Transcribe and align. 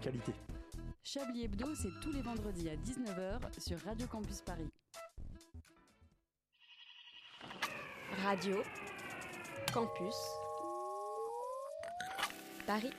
qualité. 0.00 0.32
Chablis 1.02 1.44
Hebdo, 1.44 1.74
c'est 1.74 2.00
tous 2.02 2.12
les 2.12 2.22
vendredis 2.22 2.68
à 2.68 2.76
19h 2.76 3.60
sur 3.60 3.78
Radio 3.84 4.06
Campus 4.06 4.40
Paris. 4.40 4.68
Radio 8.22 8.62
Campus 9.72 10.16
Paris. 12.66 12.92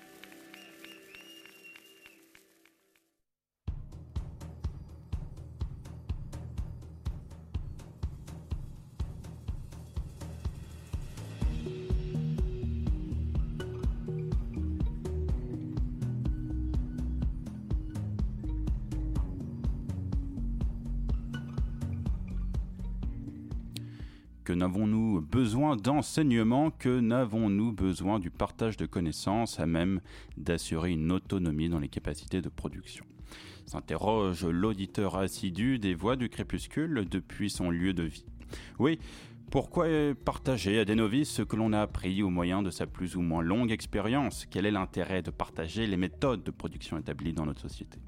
Que 24.72 24.78
n'avons-nous 24.78 25.20
besoin 25.20 25.76
d'enseignement 25.76 26.72
Que 26.72 27.02
n'avons-nous 27.02 27.74
besoin 27.74 28.20
du 28.20 28.30
partage 28.30 28.78
de 28.78 28.86
connaissances 28.86 29.60
à 29.60 29.66
même 29.66 30.00
d'assurer 30.38 30.92
une 30.92 31.12
autonomie 31.12 31.68
dans 31.68 31.80
les 31.80 31.90
capacités 31.90 32.42
de 32.42 32.48
production? 32.48 33.04
S'interroge 33.66 34.46
l'auditeur 34.46 35.18
assidu 35.18 35.78
des 35.78 35.94
voix 35.94 36.16
du 36.16 36.30
crépuscule 36.30 37.06
depuis 37.10 37.50
son 37.50 37.70
lieu 37.70 37.92
de 37.92 38.04
vie. 38.04 38.24
Oui, 38.80 38.98
pourquoi 39.50 39.88
partager 40.24 40.80
à 40.80 40.86
des 40.86 40.96
novices 40.96 41.32
ce 41.32 41.42
que 41.42 41.58
l'on 41.58 41.74
a 41.74 41.82
appris 41.82 42.24
au 42.24 42.30
moyen 42.30 42.62
de 42.62 42.70
sa 42.70 42.88
plus 42.88 43.18
ou 43.18 43.22
moins 43.22 43.42
longue 43.42 43.74
expérience? 43.74 44.48
Quel 44.50 44.66
est 44.66 44.72
l'intérêt 44.72 45.22
de 45.22 45.32
partager 45.32 45.86
les 45.86 45.98
méthodes 45.98 46.44
de 46.44 46.52
production 46.52 46.98
établies 46.98 47.34
dans 47.34 47.46
notre 47.46 47.62
société? 47.62 48.00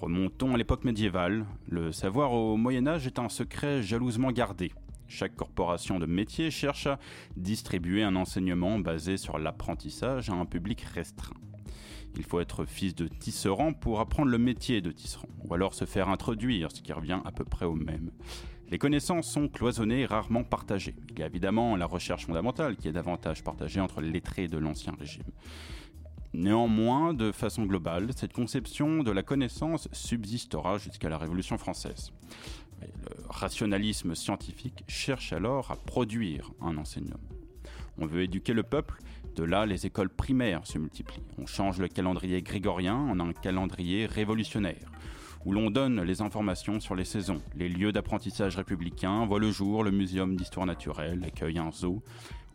Remontons 0.00 0.54
à 0.54 0.56
l'époque 0.56 0.84
médiévale. 0.84 1.44
Le 1.68 1.92
savoir 1.92 2.32
au 2.32 2.56
Moyen 2.56 2.86
Âge 2.86 3.06
est 3.06 3.18
un 3.18 3.28
secret 3.28 3.82
jalousement 3.82 4.32
gardé. 4.32 4.72
Chaque 5.10 5.34
corporation 5.34 5.98
de 5.98 6.06
métier 6.06 6.52
cherche 6.52 6.86
à 6.86 7.00
distribuer 7.36 8.04
un 8.04 8.14
enseignement 8.14 8.78
basé 8.78 9.16
sur 9.16 9.38
l'apprentissage 9.38 10.30
à 10.30 10.34
un 10.34 10.46
public 10.46 10.82
restreint. 10.82 11.34
Il 12.16 12.22
faut 12.22 12.38
être 12.38 12.64
fils 12.64 12.94
de 12.94 13.08
tisserand 13.08 13.72
pour 13.72 13.98
apprendre 13.98 14.30
le 14.30 14.38
métier 14.38 14.80
de 14.80 14.92
tisserand, 14.92 15.28
ou 15.44 15.52
alors 15.52 15.74
se 15.74 15.84
faire 15.84 16.08
introduire, 16.08 16.70
ce 16.70 16.80
qui 16.80 16.92
revient 16.92 17.20
à 17.24 17.32
peu 17.32 17.44
près 17.44 17.64
au 17.64 17.74
même. 17.74 18.12
Les 18.70 18.78
connaissances 18.78 19.28
sont 19.28 19.48
cloisonnées 19.48 20.02
et 20.02 20.06
rarement 20.06 20.44
partagées. 20.44 20.94
Il 21.10 21.18
y 21.18 21.24
a 21.24 21.26
évidemment 21.26 21.74
la 21.74 21.86
recherche 21.86 22.26
fondamentale 22.26 22.76
qui 22.76 22.86
est 22.86 22.92
davantage 22.92 23.42
partagée 23.42 23.80
entre 23.80 24.00
les 24.00 24.12
lettrés 24.12 24.46
de 24.46 24.58
l'Ancien 24.58 24.94
Régime. 24.96 25.24
Néanmoins, 26.34 27.14
de 27.14 27.32
façon 27.32 27.64
globale, 27.64 28.10
cette 28.14 28.32
conception 28.32 29.02
de 29.02 29.10
la 29.10 29.24
connaissance 29.24 29.88
subsistera 29.90 30.78
jusqu'à 30.78 31.08
la 31.08 31.18
Révolution 31.18 31.58
française. 31.58 32.12
Le 32.80 33.26
rationalisme 33.28 34.14
scientifique 34.14 34.84
cherche 34.88 35.32
alors 35.32 35.70
à 35.70 35.76
produire 35.76 36.50
un 36.60 36.76
enseignement. 36.76 37.20
On 37.98 38.06
veut 38.06 38.22
éduquer 38.22 38.54
le 38.54 38.62
peuple, 38.62 38.98
de 39.36 39.44
là 39.44 39.66
les 39.66 39.86
écoles 39.86 40.08
primaires 40.08 40.66
se 40.66 40.78
multiplient. 40.78 41.22
On 41.38 41.46
change 41.46 41.78
le 41.78 41.88
calendrier 41.88 42.42
grégorien 42.42 42.96
en 42.96 43.20
un 43.20 43.32
calendrier 43.32 44.06
révolutionnaire, 44.06 44.90
où 45.44 45.52
l'on 45.52 45.70
donne 45.70 46.02
les 46.02 46.22
informations 46.22 46.80
sur 46.80 46.94
les 46.94 47.04
saisons. 47.04 47.42
Les 47.54 47.68
lieux 47.68 47.92
d'apprentissage 47.92 48.56
républicains 48.56 49.26
voient 49.26 49.38
le 49.38 49.50
jour, 49.50 49.84
le 49.84 49.90
muséum 49.90 50.36
d'histoire 50.36 50.66
naturelle 50.66 51.24
accueille 51.24 51.58
un 51.58 51.72
zoo, 51.72 52.02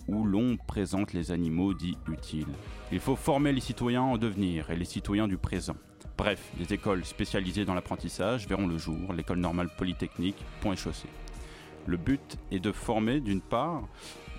où 0.07 0.23
l'on 0.23 0.57
présente 0.57 1.13
les 1.13 1.31
animaux 1.31 1.73
dits 1.73 1.97
utiles. 2.11 2.53
Il 2.91 2.99
faut 2.99 3.15
former 3.15 3.51
les 3.51 3.61
citoyens 3.61 4.03
en 4.03 4.17
devenir 4.17 4.69
et 4.69 4.75
les 4.75 4.85
citoyens 4.85 5.27
du 5.27 5.37
présent. 5.37 5.75
Bref, 6.17 6.39
des 6.57 6.73
écoles 6.73 7.03
spécialisées 7.03 7.65
dans 7.65 7.73
l'apprentissage 7.73 8.47
verront 8.47 8.67
le 8.67 8.77
jour, 8.77 9.11
l'école 9.13 9.39
normale 9.39 9.69
polytechnique, 9.75 10.37
point 10.61 10.73
et 10.73 10.77
chaussée. 10.77 11.09
Le 11.87 11.97
but 11.97 12.37
est 12.51 12.59
de 12.59 12.71
former 12.71 13.19
d'une 13.19 13.41
part 13.41 13.83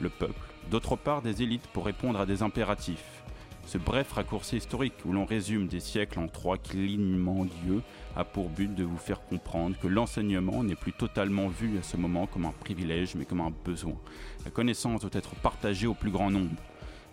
le 0.00 0.08
peuple, 0.08 0.40
d'autre 0.70 0.96
part 0.96 1.20
des 1.20 1.42
élites 1.42 1.66
pour 1.68 1.84
répondre 1.84 2.18
à 2.18 2.24
des 2.24 2.42
impératifs. 2.42 3.22
Ce 3.66 3.78
bref 3.78 4.12
raccourci 4.12 4.56
historique 4.56 4.94
où 5.04 5.12
l'on 5.12 5.26
résume 5.26 5.66
des 5.66 5.80
siècles 5.80 6.20
en 6.20 6.28
trois 6.28 6.56
clignements 6.56 7.44
d'yeux 7.44 7.82
a 8.14 8.24
pour 8.24 8.48
but 8.48 8.72
de 8.74 8.84
vous 8.84 8.96
faire 8.96 9.20
comprendre 9.26 9.76
que 9.78 9.88
l'enseignement 9.88 10.62
n'est 10.62 10.76
plus 10.76 10.92
totalement 10.92 11.48
vu 11.48 11.76
à 11.76 11.82
ce 11.82 11.96
moment 11.96 12.26
comme 12.26 12.46
un 12.46 12.52
privilège 12.52 13.16
mais 13.16 13.24
comme 13.24 13.40
un 13.40 13.52
besoin. 13.64 13.96
La 14.44 14.50
connaissance 14.50 15.02
doit 15.02 15.10
être 15.12 15.34
partagée 15.36 15.88
au 15.88 15.94
plus 15.94 16.12
grand 16.12 16.30
nombre. 16.30 16.56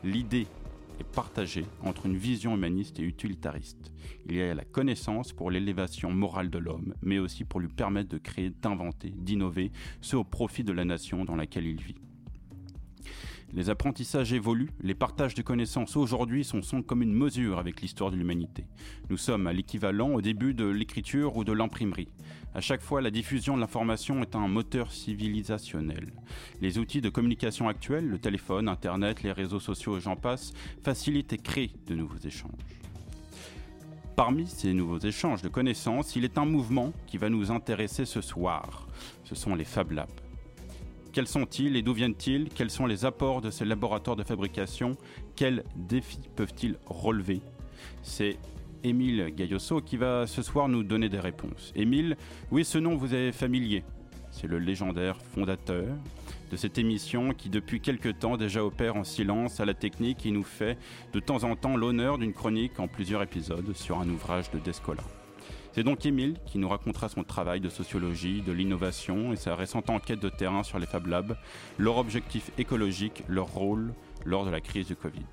L'idée 0.03 0.47
est 0.99 1.15
partagée 1.15 1.65
entre 1.83 2.05
une 2.05 2.17
vision 2.17 2.55
humaniste 2.55 2.99
et 2.99 3.03
utilitariste. 3.03 3.91
Il 4.25 4.35
y 4.35 4.41
a 4.41 4.53
la 4.53 4.65
connaissance 4.65 5.33
pour 5.33 5.51
l'élévation 5.51 6.11
morale 6.11 6.49
de 6.49 6.59
l'homme, 6.59 6.93
mais 7.01 7.19
aussi 7.19 7.43
pour 7.43 7.59
lui 7.59 7.67
permettre 7.67 8.09
de 8.09 8.17
créer, 8.17 8.49
d'inventer, 8.49 9.09
d'innover, 9.09 9.71
ce 10.01 10.15
au 10.15 10.23
profit 10.23 10.63
de 10.63 10.73
la 10.73 10.85
nation 10.85 11.25
dans 11.25 11.35
laquelle 11.35 11.65
il 11.65 11.81
vit. 11.81 11.95
Les 13.55 13.69
apprentissages 13.69 14.33
évoluent, 14.33 14.71
les 14.81 14.95
partages 14.95 15.35
de 15.35 15.43
connaissances 15.43 15.95
aujourd'hui 15.95 16.43
sont, 16.43 16.63
sont 16.63 16.81
comme 16.81 17.03
une 17.03 17.13
mesure 17.13 17.59
avec 17.59 17.81
l'histoire 17.81 18.09
de 18.09 18.15
l'humanité. 18.15 18.65
Nous 19.11 19.17
sommes 19.17 19.45
à 19.45 19.53
l'équivalent 19.53 20.09
au 20.09 20.21
début 20.21 20.55
de 20.55 20.65
l'écriture 20.65 21.37
ou 21.37 21.43
de 21.43 21.51
l'imprimerie. 21.51 22.09
À 22.55 22.61
chaque 22.61 22.81
fois, 22.81 22.99
la 23.01 23.11
diffusion 23.11 23.55
de 23.55 23.61
l'information 23.61 24.21
est 24.21 24.35
un 24.35 24.47
moteur 24.47 24.91
civilisationnel. 24.91 26.13
Les 26.61 26.79
outils 26.79 27.01
de 27.01 27.09
communication 27.09 27.67
actuels, 27.67 28.07
le 28.07 28.17
téléphone, 28.17 28.67
Internet, 28.67 29.21
les 29.21 29.31
réseaux 29.31 29.59
sociaux 29.59 29.97
et 29.97 30.01
j'en 30.01 30.15
passe, 30.15 30.53
facilitent 30.81 31.33
et 31.33 31.37
créent 31.37 31.73
de 31.85 31.93
nouveaux 31.93 32.17
échanges. 32.25 32.51
Parmi 34.15 34.47
ces 34.47 34.73
nouveaux 34.73 34.99
échanges 34.99 35.43
de 35.43 35.49
connaissances, 35.49 36.15
il 36.15 36.23
est 36.23 36.39
un 36.39 36.45
mouvement 36.45 36.91
qui 37.05 37.17
va 37.17 37.29
nous 37.29 37.51
intéresser 37.51 38.05
ce 38.05 38.21
soir. 38.21 38.87
Ce 39.23 39.35
sont 39.35 39.53
les 39.53 39.63
Fab 39.63 39.91
Labs. 39.91 40.22
Quels 41.13 41.27
sont-ils 41.27 41.75
et 41.75 41.83
d'où 41.83 41.93
viennent-ils? 41.93 42.49
Quels 42.49 42.71
sont 42.71 42.87
les 42.87 43.05
apports 43.05 43.41
de 43.41 43.51
ces 43.51 43.65
laboratoires 43.65 44.15
de 44.15 44.23
fabrication? 44.23 44.97
Quels 45.35 45.63
défis 45.75 46.27
peuvent-ils 46.35 46.75
relever? 46.87 47.39
C'est 48.01 48.39
Émile 48.83 49.31
Gaillosso 49.35 49.79
qui 49.79 49.95
va 49.95 50.25
ce 50.25 50.41
soir 50.41 50.67
nous 50.67 50.81
donner 50.81 51.09
des 51.09 51.19
réponses. 51.19 51.71
Émile, 51.75 52.17
oui, 52.49 52.65
ce 52.65 52.79
nom 52.79 52.95
vous 52.95 53.13
est 53.13 53.31
familier. 53.31 53.83
C'est 54.31 54.47
le 54.47 54.57
légendaire 54.57 55.21
fondateur 55.21 55.85
de 56.49 56.57
cette 56.57 56.79
émission 56.79 57.35
qui 57.35 57.49
depuis 57.49 57.79
quelque 57.79 58.09
temps 58.09 58.35
déjà 58.35 58.65
opère 58.65 58.95
en 58.95 59.03
silence 59.03 59.59
à 59.59 59.65
la 59.65 59.75
technique 59.75 60.25
et 60.25 60.31
nous 60.31 60.41
fait 60.41 60.79
de 61.13 61.19
temps 61.19 61.43
en 61.43 61.55
temps 61.55 61.77
l'honneur 61.77 62.17
d'une 62.17 62.33
chronique 62.33 62.79
en 62.79 62.87
plusieurs 62.87 63.21
épisodes 63.21 63.73
sur 63.75 63.99
un 63.99 64.09
ouvrage 64.09 64.49
de 64.49 64.57
Descola. 64.57 65.03
C'est 65.73 65.83
donc 65.83 66.05
Émile 66.05 66.35
qui 66.45 66.59
nous 66.59 66.69
racontera 66.69 67.09
son 67.09 67.23
travail 67.23 67.59
de 67.59 67.67
sociologie, 67.67 68.43
de 68.43 68.51
l'innovation 68.51 69.33
et 69.33 69.35
sa 69.35 69.55
récente 69.55 69.89
enquête 69.89 70.19
de 70.19 70.29
terrain 70.29 70.61
sur 70.61 70.77
les 70.77 70.85
Fab 70.85 71.07
Labs, 71.07 71.35
leur 71.79 71.97
objectif 71.97 72.51
écologique, 72.59 73.23
leur 73.27 73.47
rôle 73.47 73.91
lors 74.23 74.45
de 74.45 74.51
la 74.51 74.61
crise 74.61 74.85
du 74.85 74.95
Covid. 74.95 75.25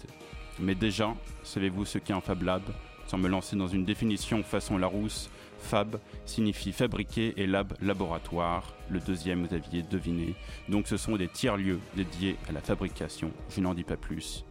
Mais 0.59 0.75
déjà, 0.75 1.15
savez-vous 1.43 1.85
ce 1.85 1.99
qu'est 1.99 2.15
un 2.15 2.23
Fab 2.23 2.43
Lab? 2.43 2.63
Sans 3.07 3.19
me 3.19 3.29
lancer 3.29 3.55
dans 3.55 3.67
une 3.67 3.85
définition 3.85 4.43
façon 4.43 4.79
Larousse, 4.79 5.31
Fab 5.59 6.01
signifie 6.25 6.73
fabriquer 6.73 7.35
et 7.37 7.47
lab 7.47 7.75
laboratoire. 7.83 8.75
Le 8.89 8.99
deuxième, 8.99 9.47
vous 9.47 9.55
aviez 9.55 9.83
deviné. 9.83 10.35
Donc 10.71 10.87
ce 10.87 10.97
sont 10.97 11.17
des 11.17 11.29
tiers-lieux 11.29 11.81
dédiés 11.97 12.37
à 12.49 12.53
la 12.53 12.61
fabrication. 12.61 13.31
Je 13.51 13.61
n'en 13.61 13.75
dis 13.75 13.85
pas 13.85 13.97
plus. 13.97 14.45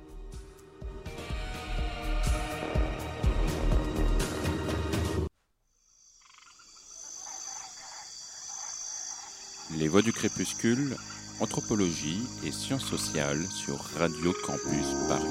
Voix 9.89 10.01
du 10.01 10.11
Crépuscule, 10.13 10.95
Anthropologie 11.41 12.19
et 12.45 12.51
Sciences 12.51 12.85
sociales 12.85 13.41
sur 13.45 13.75
Radio 13.97 14.33
Campus 14.45 14.85
Paris. 15.07 15.23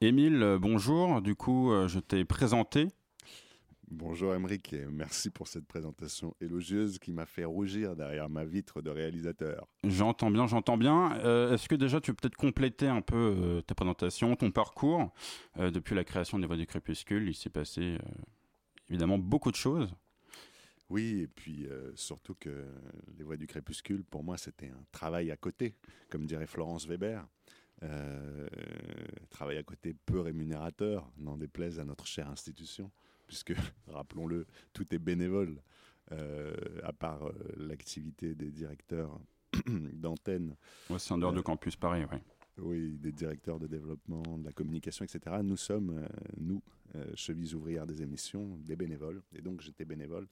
Émile, 0.00 0.58
bonjour. 0.60 1.20
Du 1.20 1.34
coup, 1.34 1.72
euh, 1.72 1.88
je 1.88 1.98
t'ai 1.98 2.24
présenté. 2.24 2.86
Bonjour 3.90 4.34
Emeric 4.34 4.74
et 4.74 4.84
merci 4.90 5.30
pour 5.30 5.48
cette 5.48 5.66
présentation 5.66 6.34
élogieuse 6.42 6.98
qui 6.98 7.10
m'a 7.10 7.24
fait 7.24 7.46
rougir 7.46 7.96
derrière 7.96 8.28
ma 8.28 8.44
vitre 8.44 8.82
de 8.82 8.90
réalisateur. 8.90 9.66
J'entends 9.82 10.30
bien, 10.30 10.46
j'entends 10.46 10.76
bien. 10.76 11.16
Euh, 11.24 11.54
Est-ce 11.54 11.68
que 11.68 11.74
déjà 11.74 12.00
tu 12.00 12.12
peux 12.12 12.16
peut-être 12.22 12.36
compléter 12.36 12.86
un 12.86 13.00
peu 13.00 13.16
euh, 13.16 13.60
ta 13.62 13.74
présentation, 13.74 14.36
ton 14.36 14.50
parcours 14.50 15.10
Euh, 15.58 15.70
Depuis 15.70 15.94
la 15.94 16.04
création 16.04 16.38
des 16.38 16.46
Voix 16.46 16.56
du 16.56 16.66
Crépuscule, 16.66 17.28
il 17.28 17.34
s'est 17.34 17.48
passé 17.50 17.80
euh, 17.80 17.98
évidemment 18.90 19.18
beaucoup 19.18 19.50
de 19.50 19.56
choses. 19.56 19.88
Oui, 20.90 21.20
et 21.20 21.26
puis 21.26 21.66
euh, 21.66 21.92
surtout 21.96 22.34
que 22.34 22.64
Les 23.16 23.24
Voix 23.24 23.36
du 23.36 23.46
Crépuscule, 23.46 24.04
pour 24.04 24.24
moi, 24.24 24.38
c'était 24.38 24.68
un 24.68 24.84
travail 24.90 25.30
à 25.30 25.36
côté, 25.36 25.74
comme 26.08 26.26
dirait 26.26 26.46
Florence 26.46 26.86
Weber. 26.86 27.26
Euh, 27.82 28.48
travail 29.30 29.58
à 29.58 29.62
côté 29.62 29.94
peu 30.06 30.20
rémunérateur, 30.20 31.08
n'en 31.18 31.36
déplaise 31.36 31.78
à 31.78 31.84
notre 31.84 32.06
chère 32.06 32.28
institution, 32.28 32.90
puisque, 33.26 33.52
rappelons-le, 33.86 34.46
tout 34.72 34.92
est 34.94 34.98
bénévole, 34.98 35.60
euh, 36.12 36.54
à 36.82 36.92
part 36.92 37.30
l'activité 37.56 38.34
des 38.34 38.50
directeurs 38.50 39.20
d'antenne. 39.92 40.56
Ouais, 40.88 40.98
c'est 40.98 41.12
en 41.12 41.18
dehors 41.18 41.34
de 41.34 41.42
campus 41.42 41.76
Paris, 41.76 42.04
oui. 42.10 42.18
Oui, 42.60 42.98
des 42.98 43.12
directeurs 43.12 43.60
de 43.60 43.68
développement, 43.68 44.38
de 44.38 44.44
la 44.44 44.52
communication, 44.52 45.04
etc. 45.04 45.36
Nous 45.44 45.56
sommes, 45.56 46.04
nous, 46.38 46.60
chevilles 47.14 47.54
ouvrières 47.54 47.86
des 47.86 48.02
émissions, 48.02 48.56
des 48.58 48.76
bénévoles. 48.76 49.22
Et 49.34 49.42
donc 49.42 49.60
j'étais 49.60 49.84
bénévole 49.84 50.28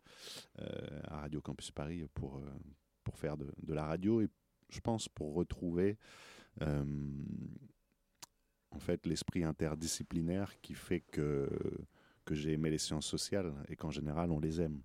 euh, 0.61 1.01
à 1.05 1.21
Radio 1.21 1.41
Campus 1.41 1.71
Paris 1.71 2.07
pour, 2.15 2.41
pour 3.05 3.19
faire 3.19 3.37
de, 3.37 3.53
la 3.69 3.85
radio 3.85 4.21
et 4.21 4.29
je 4.71 4.81
pense 4.81 5.09
pour 5.09 5.35
retrouver 5.35 5.99
en 6.61 8.79
fait 8.79 9.07
l'esprit 9.07 9.45
interdisciplinaire 9.45 10.61
qui 10.61 10.75
fait 10.75 11.01
que, 11.01 11.49
que 12.25 12.35
j'ai 12.35 12.53
aimé 12.53 12.71
les 12.71 12.79
sciences 12.79 13.07
sociales 13.07 13.53
et 13.69 13.77
qu'en 13.77 13.91
général 13.91 14.31
on 14.31 14.41
les 14.41 14.61
aime 14.61 14.83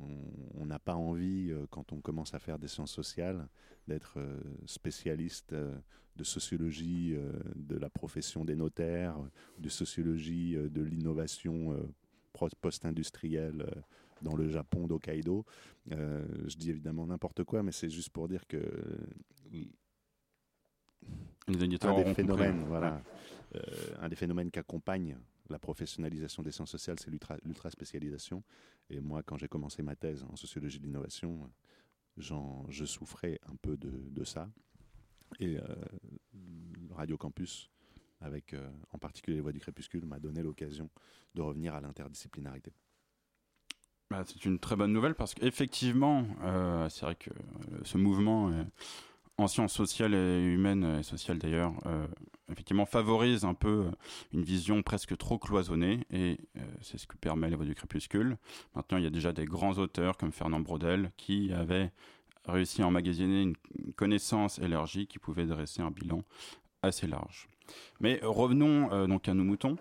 on 0.00 0.66
n'a 0.66 0.78
pas 0.78 0.94
envie, 0.94 1.50
euh, 1.50 1.66
quand 1.70 1.92
on 1.92 2.00
commence 2.00 2.34
à 2.34 2.38
faire 2.38 2.58
des 2.58 2.68
sciences 2.68 2.92
sociales, 2.92 3.48
d'être 3.86 4.18
euh, 4.18 4.38
spécialiste 4.66 5.52
euh, 5.52 5.76
de 6.18 6.24
sociologie 6.24 7.16
de 7.54 7.76
la 7.76 7.88
profession 7.88 8.44
des 8.44 8.56
notaires, 8.56 9.16
de 9.58 9.68
sociologie 9.68 10.56
de 10.56 10.82
l'innovation 10.82 11.74
post-industrielle 12.60 13.64
dans 14.20 14.36
le 14.36 14.48
Japon 14.48 14.86
d'Hokkaido. 14.86 15.46
je 15.88 16.56
dis 16.56 16.70
évidemment 16.70 17.06
n'importe 17.06 17.44
quoi, 17.44 17.62
mais 17.62 17.72
c'est 17.72 17.88
juste 17.88 18.10
pour 18.10 18.28
dire 18.28 18.46
que 18.46 18.60
un 21.48 22.04
des 22.04 22.14
phénomènes, 22.14 22.64
voilà, 22.66 23.02
un 24.00 24.08
des 24.08 24.16
phénomènes 24.16 24.50
qui 24.50 24.58
accompagne 24.58 25.16
la 25.48 25.58
professionnalisation 25.58 26.42
des 26.42 26.50
sciences 26.50 26.70
sociales, 26.70 26.98
c'est 27.00 27.10
l'ultra 27.10 27.70
spécialisation. 27.70 28.42
Et 28.90 29.00
moi, 29.00 29.22
quand 29.22 29.38
j'ai 29.38 29.48
commencé 29.48 29.82
ma 29.82 29.96
thèse 29.96 30.24
en 30.30 30.36
sociologie 30.36 30.78
de 30.78 30.84
l'innovation, 30.84 31.50
je 32.16 32.84
souffrais 32.84 33.38
un 33.46 33.56
peu 33.56 33.76
de, 33.76 34.24
ça. 34.24 34.50
Et 35.40 35.56
euh, 35.56 35.62
Radio 36.90 37.16
Campus, 37.16 37.70
avec 38.20 38.54
euh, 38.54 38.68
en 38.92 38.98
particulier 38.98 39.36
les 39.36 39.40
voix 39.40 39.52
du 39.52 39.60
crépuscule, 39.60 40.04
m'a 40.04 40.18
donné 40.18 40.42
l'occasion 40.42 40.90
de 41.34 41.42
revenir 41.42 41.74
à 41.74 41.80
l'interdisciplinarité. 41.80 42.72
Bah, 44.10 44.24
c'est 44.26 44.44
une 44.44 44.58
très 44.58 44.74
bonne 44.74 44.92
nouvelle 44.92 45.14
parce 45.14 45.34
qu'effectivement, 45.34 46.26
euh, 46.42 46.88
c'est 46.88 47.04
vrai 47.04 47.14
que 47.14 47.30
ce 47.82 47.98
mouvement 47.98 48.50
en 49.36 49.46
sciences 49.46 49.74
sociales 49.74 50.14
et 50.14 50.42
humaines, 50.42 50.98
et 50.98 51.02
sociales 51.02 51.38
d'ailleurs, 51.38 51.74
effectivement 52.50 52.86
favorise 52.86 53.44
un 53.44 53.52
peu 53.52 53.84
une 54.32 54.42
vision 54.42 54.82
presque 54.82 55.14
trop 55.18 55.38
cloisonnée, 55.38 56.06
et 56.10 56.38
c'est 56.80 56.96
ce 56.96 57.06
que 57.06 57.16
permet 57.18 57.50
les 57.50 57.54
voix 57.54 57.66
du 57.66 57.74
crépuscule. 57.74 58.38
Maintenant, 58.74 58.96
il 58.96 59.04
y 59.04 59.06
a 59.06 59.10
déjà 59.10 59.32
des 59.32 59.44
grands 59.44 59.74
auteurs 59.74 60.16
comme 60.16 60.32
Fernand 60.32 60.60
Braudel 60.60 61.12
qui 61.18 61.52
avaient 61.52 61.92
réussi 62.48 62.82
à 62.82 62.86
emmagasiner 62.86 63.42
une 63.42 63.92
connaissance 63.94 64.58
élargie 64.58 65.06
qui 65.06 65.18
pouvait 65.18 65.46
dresser 65.46 65.82
un 65.82 65.90
bilan 65.90 66.22
assez 66.82 67.06
large. 67.06 67.48
Mais 68.00 68.20
revenons 68.22 69.06
donc 69.06 69.28
à 69.28 69.34
nos 69.34 69.44
moutons. 69.44 69.76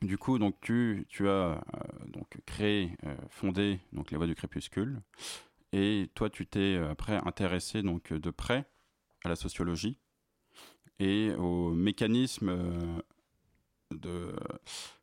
Du 0.00 0.16
coup, 0.16 0.38
donc 0.38 0.54
tu, 0.60 1.06
as 1.28 1.60
donc 2.06 2.26
créé, 2.46 2.92
fondé 3.30 3.80
donc 3.92 4.10
les 4.10 4.16
voix 4.16 4.26
du 4.26 4.34
crépuscule. 4.34 5.00
Et 5.72 6.10
toi, 6.14 6.30
tu 6.30 6.46
t'es 6.46 6.76
euh, 6.76 6.90
après 6.90 7.16
intéressé 7.16 7.82
donc 7.82 8.12
de 8.12 8.30
près 8.30 8.66
à 9.24 9.28
la 9.28 9.36
sociologie 9.36 9.98
et 10.98 11.32
aux 11.34 11.72
mécanismes 11.72 12.48
euh, 12.48 13.02
de 13.90 14.34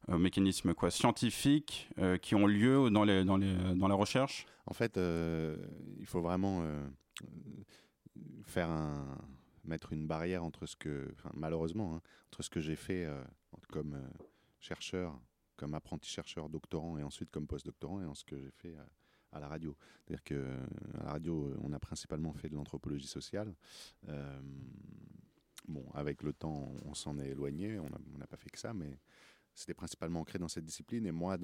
mécanismes 0.07 0.73
quoi 0.73 0.91
scientifiques 0.91 1.89
euh, 1.97 2.17
qui 2.17 2.35
ont 2.35 2.47
lieu 2.47 2.89
dans 2.89 3.03
les 3.03 3.23
dans 3.25 3.37
les 3.37 3.55
dans 3.75 3.87
la 3.87 3.95
recherche? 3.95 4.45
En 4.65 4.73
fait, 4.73 4.97
il 4.97 6.05
faut 6.05 6.21
vraiment 6.21 6.63
faire 8.43 8.69
un 8.69 9.17
mettre 9.63 9.93
une 9.93 10.05
barrière 10.05 10.43
entre 10.43 10.67
ce 10.67 10.75
que 10.75 11.13
malheureusement 11.33 11.95
hein, 11.95 12.01
entre 12.27 12.43
ce 12.43 12.49
que 12.49 12.59
j'ai 12.59 12.75
fait 12.75 13.07
comme 13.69 13.99
chercheur, 14.59 15.19
comme 15.55 15.73
apprenti 15.73 16.09
chercheur 16.09 16.49
doctorant 16.49 16.97
et 16.97 17.03
ensuite 17.03 17.31
comme 17.31 17.47
postdoctorant 17.47 18.01
et 18.01 18.05
en 18.05 18.15
ce 18.15 18.23
que 18.23 18.37
j'ai 18.37 18.51
fait 18.51 18.75
à 19.35 19.39
la 19.39 19.47
radio. 19.47 19.75
C'est-à-dire 20.05 20.23
qu'à 20.23 21.03
la 21.03 21.11
radio, 21.11 21.53
on 21.61 21.73
a 21.73 21.79
principalement 21.79 22.33
fait 22.33 22.49
de 22.49 22.55
l'anthropologie 22.55 23.07
sociale. 23.07 23.53
Euh, 24.07 24.39
bon, 25.67 25.85
avec 25.93 26.23
le 26.23 26.33
temps, 26.33 26.71
on 26.85 26.93
s'en 26.93 27.19
est 27.19 27.29
éloigné, 27.29 27.79
on 27.79 28.17
n'a 28.17 28.27
pas 28.27 28.37
fait 28.37 28.49
que 28.49 28.59
ça, 28.59 28.73
mais 28.73 28.97
c'était 29.55 29.73
principalement 29.73 30.19
ancré 30.21 30.37
dans 30.37 30.47
cette 30.47 30.65
discipline. 30.65 31.05
Et 31.05 31.11
moi, 31.11 31.37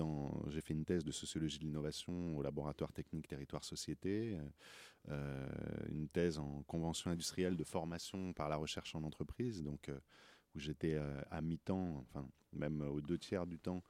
j'ai 0.48 0.62
fait 0.62 0.74
une 0.74 0.86
thèse 0.86 1.04
de 1.04 1.12
sociologie 1.12 1.60
de 1.60 1.64
l'innovation 1.64 2.38
au 2.38 2.42
laboratoire 2.42 2.92
technique 2.92 3.28
territoire-société, 3.28 4.38
euh, 5.10 5.48
une 5.90 6.08
thèse 6.08 6.38
en 6.38 6.64
convention 6.68 7.10
industrielle 7.10 7.58
de 7.58 7.64
formation 7.64 8.34
par 8.34 8.50
la 8.50 8.58
recherche 8.58 8.94
en 8.96 9.04
entreprise, 9.04 9.64
donc 9.64 9.90
euh, 9.90 9.98
où 10.56 10.60
j'étais 10.60 11.00
à 11.30 11.42
mi-temps, 11.42 12.06
enfin 12.10 12.28
même 12.52 12.82
aux 12.82 13.00
deux 13.00 13.18
tiers 13.18 13.48
du 13.48 13.58
temps, 13.58 13.82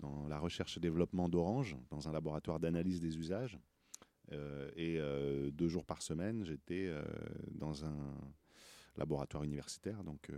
dans 0.00 0.28
la 0.28 0.38
recherche 0.38 0.76
et 0.76 0.80
développement 0.80 1.28
d'Orange, 1.28 1.76
dans 1.90 2.08
un 2.08 2.12
laboratoire 2.12 2.60
d'analyse 2.60 3.00
des 3.00 3.16
usages. 3.16 3.58
Euh, 4.32 4.70
et 4.76 4.96
euh, 4.98 5.50
deux 5.50 5.68
jours 5.68 5.84
par 5.84 6.02
semaine, 6.02 6.44
j'étais 6.44 6.86
euh, 6.88 7.02
dans 7.50 7.84
un 7.84 8.14
laboratoire 8.96 9.42
universitaire, 9.44 10.04
donc 10.04 10.30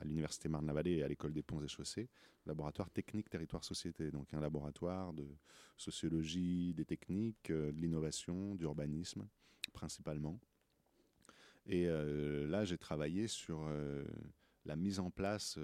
à 0.00 0.04
l'université 0.04 0.48
Marne-la-Vallée 0.48 0.96
et 0.96 1.02
à 1.04 1.08
l'école 1.08 1.32
des 1.32 1.42
ponts 1.42 1.62
et 1.62 1.68
chaussées, 1.68 2.08
laboratoire 2.46 2.90
technique 2.90 3.28
territoire 3.28 3.62
société, 3.64 4.10
donc 4.10 4.32
un 4.34 4.40
laboratoire 4.40 5.12
de 5.12 5.28
sociologie 5.76 6.74
des 6.74 6.84
techniques, 6.84 7.52
de 7.52 7.74
l'innovation, 7.76 8.54
d'urbanisme 8.54 9.28
principalement. 9.72 10.40
Et 11.66 11.86
là, 11.86 12.64
j'ai 12.64 12.78
travaillé 12.78 13.28
sur 13.28 13.68
la 14.64 14.76
mise 14.76 14.98
en 14.98 15.10
place 15.10 15.58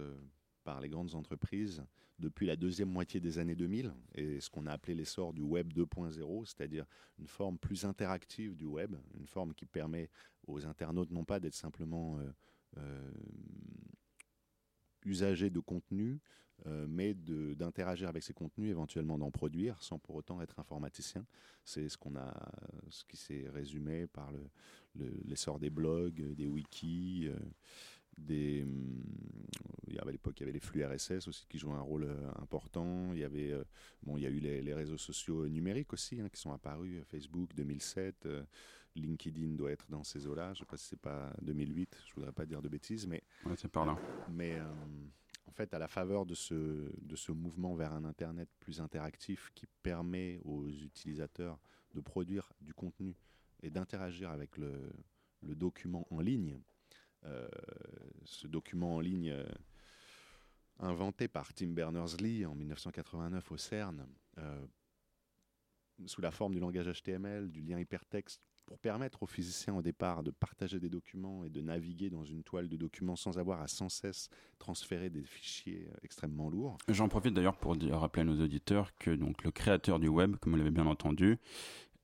par 0.62 0.80
les 0.80 0.88
grandes 0.88 1.14
entreprises 1.14 1.82
depuis 2.18 2.46
la 2.46 2.56
deuxième 2.56 2.90
moitié 2.90 3.20
des 3.20 3.38
années 3.38 3.54
2000 3.54 3.92
et 4.14 4.40
ce 4.40 4.48
qu'on 4.48 4.66
a 4.66 4.72
appelé 4.72 4.94
l'essor 4.94 5.32
du 5.32 5.42
web 5.42 5.72
2.0, 5.72 6.46
c'est-à-dire 6.46 6.86
une 7.18 7.26
forme 7.26 7.58
plus 7.58 7.84
interactive 7.84 8.56
du 8.56 8.64
web, 8.64 8.96
une 9.18 9.26
forme 9.26 9.54
qui 9.54 9.66
permet 9.66 10.10
aux 10.46 10.64
internautes 10.66 11.10
non 11.10 11.24
pas 11.24 11.40
d'être 11.40 11.54
simplement 11.54 12.18
euh, 15.06 15.10
euh, 15.10 15.10
usagers 15.10 15.50
de 15.50 15.60
contenu, 15.60 16.20
euh, 16.66 16.86
mais 16.88 17.14
d'interagir 17.14 18.08
avec 18.08 18.22
ces 18.22 18.32
contenus, 18.32 18.70
éventuellement 18.70 19.18
d'en 19.18 19.30
produire, 19.30 19.80
sans 19.82 19.98
pour 19.98 20.14
autant 20.16 20.40
être 20.42 20.58
informaticien. 20.58 21.26
C'est 21.64 21.88
ce 21.88 21.96
qu'on 21.96 22.14
ce 22.88 23.04
qui 23.04 23.16
s'est 23.16 23.48
résumé 23.52 24.06
par 24.06 24.32
l'essor 24.94 25.56
le, 25.56 25.60
des 25.60 25.70
blogs, 25.70 26.34
des 26.34 26.46
wikis 26.46 27.28
des 28.18 28.62
hum, 28.62 29.02
il 29.86 29.94
y 29.94 29.98
avait 29.98 30.08
à 30.08 30.12
l'époque 30.12 30.38
il 30.38 30.40
y 30.40 30.44
avait 30.44 30.52
les 30.52 30.60
flux 30.60 30.84
RSS 30.84 31.28
aussi 31.28 31.46
qui 31.48 31.58
jouaient 31.58 31.74
un 31.74 31.80
rôle 31.80 32.04
euh, 32.04 32.30
important 32.40 33.12
il 33.12 33.20
y 33.20 33.24
avait 33.24 33.52
euh, 33.52 33.64
bon 34.02 34.16
il 34.16 34.22
y 34.22 34.26
a 34.26 34.30
eu 34.30 34.40
les, 34.40 34.74
réseaux 34.74 34.96
sociaux 34.96 35.46
numériques 35.48 35.92
aussi 35.92 36.20
hein, 36.20 36.28
qui 36.28 36.40
sont 36.40 36.52
apparus 36.52 37.02
Facebook 37.04 37.54
2007 37.54 38.26
euh, 38.26 38.42
LinkedIn 39.00 39.54
doit 39.54 39.72
être 39.72 39.90
dans 39.90 40.04
ces 40.04 40.26
eaux-là. 40.26 40.54
Je 40.54 40.60
sais 40.60 40.64
pas 40.64 40.76
si 40.76 40.86
c'est 40.86 41.00
pas 41.00 41.32
2008 41.42 41.96
je 42.08 42.14
voudrais 42.14 42.32
pas 42.32 42.46
dire 42.46 42.62
de 42.62 42.68
bêtises 42.68 43.06
mais 43.06 43.22
c'est 43.56 43.70
par 43.70 43.86
là. 43.86 43.96
mais 44.30 44.58
en 45.46 45.52
fait 45.52 45.72
à 45.74 45.78
la 45.78 45.88
faveur 45.88 46.26
de 46.26 46.34
ce 46.34 46.92
de 47.00 47.16
ce 47.16 47.32
mouvement 47.32 47.74
vers 47.74 47.92
un 47.92 48.04
internet 48.04 48.48
plus 48.60 48.80
interactif 48.80 49.50
qui 49.54 49.66
permet 49.82 50.40
aux 50.44 50.68
utilisateurs 50.68 51.58
de 51.94 52.00
produire 52.00 52.52
du 52.60 52.74
contenu 52.74 53.16
et 53.62 53.70
d'interagir 53.70 54.30
avec 54.30 54.56
le, 54.58 54.92
le 55.42 55.54
document 55.54 56.06
en 56.10 56.20
ligne 56.20 56.60
euh, 57.26 57.48
ce 58.24 58.46
document 58.46 58.96
en 58.96 59.00
ligne 59.00 59.30
euh, 59.30 59.44
inventé 60.78 61.28
par 61.28 61.52
Tim 61.54 61.68
Berners-Lee 61.68 62.44
en 62.44 62.54
1989 62.54 63.52
au 63.52 63.56
CERN, 63.56 64.06
euh, 64.38 64.66
sous 66.06 66.20
la 66.20 66.30
forme 66.30 66.54
du 66.54 66.60
langage 66.60 66.86
HTML, 66.86 67.50
du 67.50 67.62
lien 67.62 67.78
hypertexte, 67.78 68.42
pour 68.66 68.78
permettre 68.78 69.22
aux 69.22 69.26
physiciens 69.26 69.74
au 69.74 69.82
départ 69.82 70.22
de 70.22 70.30
partager 70.30 70.80
des 70.80 70.88
documents 70.88 71.44
et 71.44 71.50
de 71.50 71.60
naviguer 71.60 72.10
dans 72.10 72.24
une 72.24 72.42
toile 72.42 72.68
de 72.68 72.76
documents 72.76 73.16
sans 73.16 73.38
avoir 73.38 73.62
à 73.62 73.68
sans 73.68 73.88
cesse 73.88 74.28
transférer 74.58 75.08
des 75.08 75.22
fichiers 75.22 75.88
extrêmement 76.02 76.50
lourds. 76.50 76.76
J'en 76.88 77.08
profite 77.08 77.34
d'ailleurs 77.34 77.56
pour 77.56 77.76
rappeler 77.92 78.22
à 78.22 78.24
nos 78.24 78.42
auditeurs 78.42 78.96
que 78.98 79.10
donc 79.10 79.44
le 79.44 79.50
créateur 79.50 80.00
du 80.00 80.08
web, 80.08 80.36
comme 80.36 80.52
vous 80.52 80.58
l'avez 80.58 80.70
bien 80.70 80.86
entendu, 80.86 81.38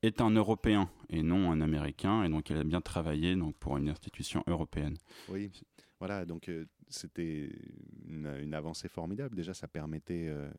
est 0.02 0.21
un 0.21 0.31
Européen 0.31 0.90
et 1.09 1.23
non 1.23 1.50
un 1.52 1.61
Américain, 1.61 2.25
et 2.25 2.28
donc 2.28 2.50
il 2.50 2.57
a 2.57 2.64
bien 2.64 2.81
travaillé 2.81 3.37
donc, 3.37 3.57
pour 3.57 3.76
une 3.76 3.88
institution 3.88 4.42
européenne. 4.47 4.97
Oui, 5.28 5.50
voilà, 5.99 6.25
donc 6.25 6.49
euh, 6.49 6.66
c'était 6.88 7.50
une, 8.09 8.54
avancée 8.54 8.88
formidable. 8.88 9.37
Déjà, 9.37 9.54
ça 9.54 9.69
permettait, 9.69 10.26
euh, 10.28 10.50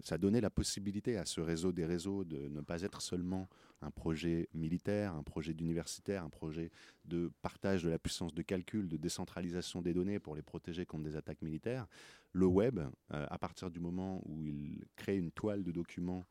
ça 0.00 0.18
donnait 0.18 0.40
la 0.40 0.50
possibilité 0.50 1.16
à 1.16 1.24
ce 1.24 1.40
réseau 1.40 1.72
des 1.72 1.84
réseaux 1.84 2.24
de 2.24 2.48
ne 2.48 2.60
pas 2.60 2.82
être 2.82 3.02
seulement 3.02 3.48
un 3.82 3.90
projet 3.90 4.48
militaire, 4.54 5.14
un 5.14 5.22
projet 5.22 5.54
d'universitaire, 5.54 6.24
un 6.24 6.30
projet 6.30 6.70
de 7.04 7.30
partage 7.42 7.82
de 7.82 7.90
la 7.90 7.98
puissance 7.98 8.34
de 8.34 8.42
calcul, 8.42 8.88
de 8.88 8.96
décentralisation 8.96 9.82
des 9.82 9.92
données 9.92 10.18
pour 10.18 10.34
les 10.34 10.42
protéger 10.42 10.86
contre 10.86 11.04
des 11.04 11.16
attaques 11.16 11.42
militaires. 11.42 11.86
Le 12.32 12.46
web, 12.46 12.78
euh, 12.78 13.26
à 13.28 13.38
partir 13.38 13.70
du 13.70 13.80
moment 13.80 14.22
où 14.26 14.46
il 14.46 14.84
crée 14.96 15.16
une 15.16 15.32
toile 15.32 15.62
de 15.62 15.72
documents 15.72 16.24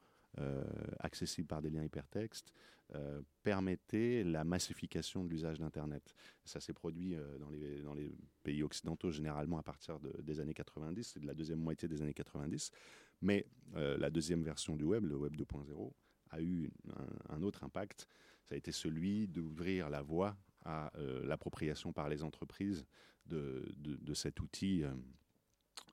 accessibles 1.01 1.49
par 1.49 1.61
des 1.61 1.69
liens 1.69 1.83
hypertextes, 1.83 2.53
permettait 3.43 4.23
la 4.23 4.45
massification 4.45 5.25
de 5.25 5.29
l'usage 5.29 5.59
d'Internet. 5.59 6.15
Ça 6.45 6.61
s'est 6.61 6.71
produit 6.71 7.17
les, 7.51 7.81
dans, 7.81 7.93
les, 7.93 8.13
pays 8.41 8.63
occidentaux 8.63 9.11
généralement 9.11 9.57
à 9.57 9.63
partir 9.63 9.99
des 9.99 10.39
années 10.39 10.53
90, 10.53 11.17
de 11.17 11.27
la 11.27 11.33
deuxième 11.33 11.59
moitié 11.59 11.89
des 11.89 12.01
années 12.01 12.13
90. 12.13 12.71
Mais 13.21 13.45
la 13.73 14.09
deuxième 14.09 14.43
version 14.43 14.75
du 14.75 14.83
web, 14.83 15.05
le 15.05 15.15
web 15.15 15.35
2.0, 15.35 15.91
a 16.31 16.41
eu 16.41 16.69
un, 17.29 17.41
autre 17.41 17.63
impact. 17.63 18.07
Ça 18.43 18.55
a 18.55 18.57
été 18.57 18.71
celui 18.71 19.27
d'ouvrir 19.27 19.89
la 19.89 20.01
voie 20.01 20.35
à 20.65 20.91
l'appropriation 21.23 21.93
par 21.93 22.09
les 22.09 22.23
entreprises 22.23 22.85
de, 23.27 23.73
de, 23.77 24.13
cet 24.13 24.41
outil 24.41 24.83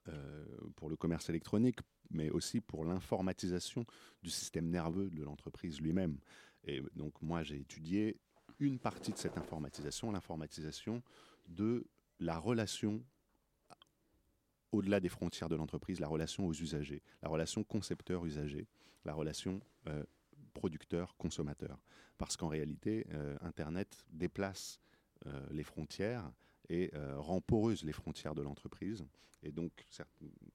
euh, 0.07 0.45
pour 0.75 0.89
le 0.89 0.95
commerce 0.95 1.29
électronique, 1.29 1.79
mais 2.09 2.29
aussi 2.29 2.61
pour 2.61 2.85
l'informatisation 2.85 3.85
du 4.23 4.29
système 4.29 4.69
nerveux 4.69 5.09
de 5.09 5.23
l'entreprise 5.23 5.81
lui-même. 5.81 6.17
Et 6.63 6.81
donc 6.95 7.21
moi, 7.21 7.43
j'ai 7.43 7.57
étudié 7.59 8.17
une 8.59 8.79
partie 8.79 9.11
de 9.11 9.17
cette 9.17 9.37
informatisation, 9.37 10.11
l'informatisation 10.11 11.03
de 11.47 11.85
la 12.19 12.37
relation 12.37 13.03
au-delà 14.71 14.99
des 14.99 15.09
frontières 15.09 15.49
de 15.49 15.55
l'entreprise, 15.55 15.99
la 15.99 16.07
relation 16.07 16.47
aux 16.47 16.53
usagers, 16.53 17.01
la 17.21 17.29
relation 17.29 17.63
concepteur-usager, 17.63 18.67
la 19.05 19.13
relation 19.13 19.61
euh, 19.87 20.03
producteur-consommateur. 20.53 21.79
Parce 22.17 22.37
qu'en 22.37 22.47
réalité, 22.47 23.07
euh, 23.13 23.37
Internet 23.41 24.05
déplace 24.11 24.79
les 25.51 25.65
frontières 25.65 26.31
et 26.69 26.91
rend 27.17 27.41
poreuses 27.41 27.83
les 27.83 27.91
frontières 27.91 28.35
de 28.35 28.41
l'entreprise. 28.41 29.05
Et 29.43 29.51
donc, 29.51 29.85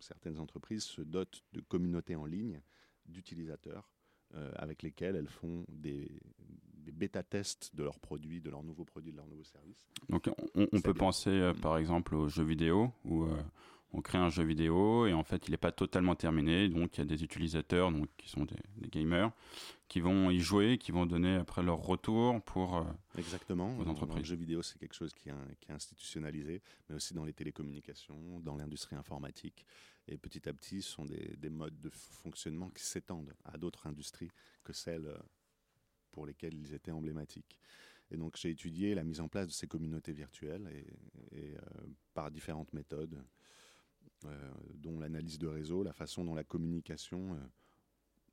certaines 0.00 0.38
entreprises 0.38 0.84
se 0.84 1.02
dotent 1.02 1.44
de 1.52 1.60
communautés 1.60 2.16
en 2.16 2.24
ligne 2.24 2.62
d'utilisateurs 3.04 3.90
euh, 4.36 4.50
avec 4.56 4.82
lesquels 4.82 5.14
elles 5.14 5.28
font 5.28 5.64
des, 5.68 6.10
bêta-tests 6.92 7.74
de 7.74 7.84
leurs 7.84 8.00
produits, 8.00 8.40
de 8.40 8.50
leurs 8.50 8.64
nouveaux 8.64 8.84
produits, 8.84 9.12
de 9.12 9.16
leurs 9.16 9.28
nouveaux 9.28 9.44
services. 9.44 9.86
Donc, 10.08 10.28
on, 10.54 10.80
peut 10.80 10.94
penser 10.94 11.30
euh, 11.30 11.52
par 11.52 11.78
exemple 11.78 12.14
aux 12.14 12.28
jeux 12.28 12.44
vidéo 12.44 12.92
où 13.04 13.24
euh, 13.24 13.40
on 13.94 14.02
crée 14.02 14.18
un 14.18 14.28
jeu 14.28 14.42
vidéo 14.42 15.06
et 15.06 15.12
en 15.12 15.22
fait 15.22 15.46
il 15.46 15.52
n'est 15.52 15.56
pas 15.56 15.72
totalement 15.72 16.16
terminé. 16.16 16.68
Donc 16.68 16.96
il 16.96 16.98
y 16.98 17.02
a 17.02 17.06
des 17.06 17.22
utilisateurs 17.22 17.92
donc, 17.92 18.08
qui 18.16 18.28
sont 18.28 18.44
des, 18.44 18.88
gamers 18.88 19.30
qui 19.88 20.00
vont 20.00 20.30
y 20.30 20.40
jouer, 20.40 20.78
qui 20.78 20.92
vont 20.92 21.06
donner 21.06 21.36
après 21.36 21.62
leur 21.62 21.78
retour 21.78 22.42
pour 22.42 22.78
euh, 22.78 22.84
Exactement. 23.16 23.76
aux 23.78 23.86
entreprises. 23.86 24.18
Le 24.18 24.24
jeu 24.24 24.36
vidéo 24.36 24.62
c'est 24.62 24.78
quelque 24.78 24.94
chose 24.94 25.14
qui 25.14 25.28
est, 25.28 25.32
qui 25.60 25.70
est, 25.70 25.74
institutionnalisé, 25.74 26.60
mais 26.88 26.96
aussi 26.96 27.14
dans 27.14 27.24
les 27.24 27.32
télécommunications, 27.32 28.40
dans 28.40 28.56
l'industrie 28.56 28.96
informatique. 28.96 29.64
Et 30.08 30.18
petit 30.18 30.48
à 30.48 30.52
petit, 30.52 30.82
ce 30.82 30.90
sont 30.90 31.04
des, 31.04 31.34
des 31.38 31.48
modes 31.48 31.80
de 31.80 31.88
fonctionnement 31.88 32.70
qui 32.70 32.82
s'étendent 32.82 33.32
à 33.44 33.56
d'autres 33.56 33.86
industries 33.86 34.30
que 34.64 34.72
celles 34.72 35.06
euh, 35.06 35.18
pour 36.10 36.26
lesquelles 36.26 36.54
ils 36.54 36.74
étaient 36.74 36.90
emblématiques. 36.90 37.58
Et 38.10 38.16
donc 38.16 38.36
j'ai 38.36 38.50
étudié 38.50 38.94
la 38.94 39.04
mise 39.04 39.20
en 39.20 39.28
place 39.28 39.46
de 39.46 39.52
ces 39.52 39.66
communautés 39.66 40.12
virtuelles 40.12 40.68
et, 41.32 41.38
et 41.38 41.56
euh, 41.56 41.60
par 42.12 42.30
différentes 42.30 42.72
méthodes. 42.72 43.22
Euh, 44.26 44.50
dont 44.74 44.98
l'analyse 44.98 45.38
de 45.38 45.46
réseau, 45.46 45.82
la 45.82 45.92
façon 45.92 46.24
dont 46.24 46.34
la 46.34 46.44
communication 46.44 47.34
euh, 47.34 47.38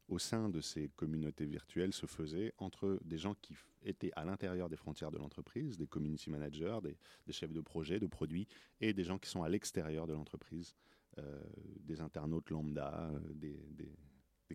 au 0.09 0.19
sein 0.19 0.49
de 0.49 0.59
ces 0.59 0.89
communautés 0.89 1.45
virtuelles 1.45 1.93
se 1.93 2.05
faisait 2.05 2.53
entre 2.57 2.99
des 3.05 3.17
gens 3.17 3.35
qui 3.35 3.55
étaient 3.83 4.11
à 4.15 4.25
l'intérieur 4.25 4.67
des 4.67 4.75
frontières 4.75 5.11
de 5.11 5.17
l'entreprise, 5.17 5.77
des 5.77 5.87
community 5.87 6.29
managers, 6.29 6.79
des, 6.83 7.33
chefs 7.33 7.53
de 7.53 7.61
projet, 7.61 7.99
de 7.99 8.07
produits, 8.07 8.47
et 8.81 8.93
des 8.93 9.03
gens 9.05 9.17
qui 9.17 9.29
sont 9.29 9.43
à 9.43 9.49
l'extérieur 9.49 10.07
de 10.07 10.13
l'entreprise, 10.13 10.75
euh, 11.17 11.41
des 11.79 12.01
internautes 12.01 12.49
lambda, 12.49 13.09
des, 13.33 13.57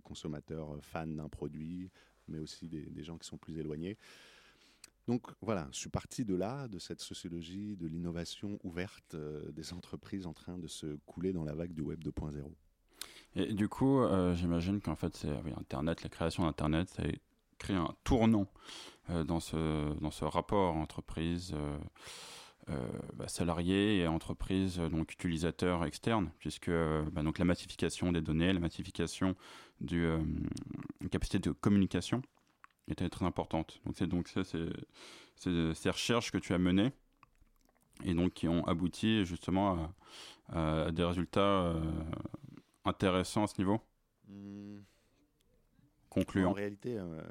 consommateurs 0.02 0.76
fans 0.82 1.06
d'un 1.06 1.30
produit, 1.30 1.90
mais 2.28 2.38
aussi 2.38 2.68
des, 2.68 3.02
gens 3.02 3.16
qui 3.16 3.26
sont 3.26 3.38
plus 3.38 3.56
éloignés. 3.58 3.96
Donc 5.06 5.22
voilà, 5.40 5.68
je 5.72 5.78
suis 5.78 5.88
parti 5.88 6.24
de 6.24 6.34
là, 6.34 6.66
de 6.66 6.78
cette 6.78 7.00
sociologie 7.00 7.76
de 7.76 7.86
l'innovation 7.86 8.58
ouverte 8.64 9.14
euh, 9.14 9.52
des 9.52 9.72
entreprises 9.72 10.26
en 10.26 10.32
train 10.32 10.58
de 10.58 10.66
se 10.66 10.98
couler 11.06 11.32
dans 11.32 11.44
la 11.44 11.54
vague 11.54 11.72
du 11.72 11.80
Web 11.80 12.02
2.0. 12.02 12.42
Et 13.36 13.52
du 13.52 13.68
coup, 13.68 14.00
euh, 14.00 14.34
j'imagine 14.34 14.80
qu'en 14.80 14.96
fait, 14.96 15.14
c'est 15.14 15.30
Internet, 15.56 16.02
la 16.02 16.08
création 16.08 16.42
d'Internet, 16.44 16.88
ça 16.88 17.02
a 17.02 17.06
créé 17.58 17.76
un 17.76 17.94
tournant 18.02 18.48
euh, 19.10 19.22
dans, 19.22 19.40
ce, 19.40 19.94
dans 20.00 20.10
ce 20.10 20.24
rapport 20.24 20.76
entreprise. 20.76 21.54
Bah, 23.14 23.28
salariés 23.28 23.98
et 23.98 24.08
entreprises 24.08 24.78
donc 24.78 25.12
utilisateurs 25.12 25.84
externes 25.84 26.32
puisque 26.40 26.68
bah, 27.12 27.22
donc 27.22 27.38
la 27.38 27.44
massification 27.44 28.10
des 28.10 28.20
données 28.20 28.52
la 28.52 28.58
massification 28.58 29.36
du 29.80 30.04
capacité 31.08 31.38
de 31.38 31.52
communication 31.52 32.22
était 32.88 33.08
très 33.08 33.24
importante. 33.24 33.80
Donc 33.84 33.94
c'est 33.96 34.06
donc 34.06 34.28
ça, 34.28 34.44
c'est 34.44 34.68
ces 35.36 35.90
recherches 35.90 36.30
que 36.30 36.38
tu 36.38 36.54
as 36.54 36.58
menées 36.58 36.92
et 38.04 38.14
donc 38.14 38.34
qui 38.34 38.48
ont 38.48 38.64
abouti 38.66 39.24
justement 39.24 39.92
à, 40.48 40.90
des 40.92 41.04
résultats 41.04 41.40
euh, 41.40 41.80
intéressants 42.84 43.44
à 43.44 43.46
ce 43.46 43.58
niveau. 43.58 43.80
Mmh. 44.28 44.78
Concluant. 46.10 46.50
En 46.50 46.54
réalité, 46.54 46.98
euh, 46.98 47.22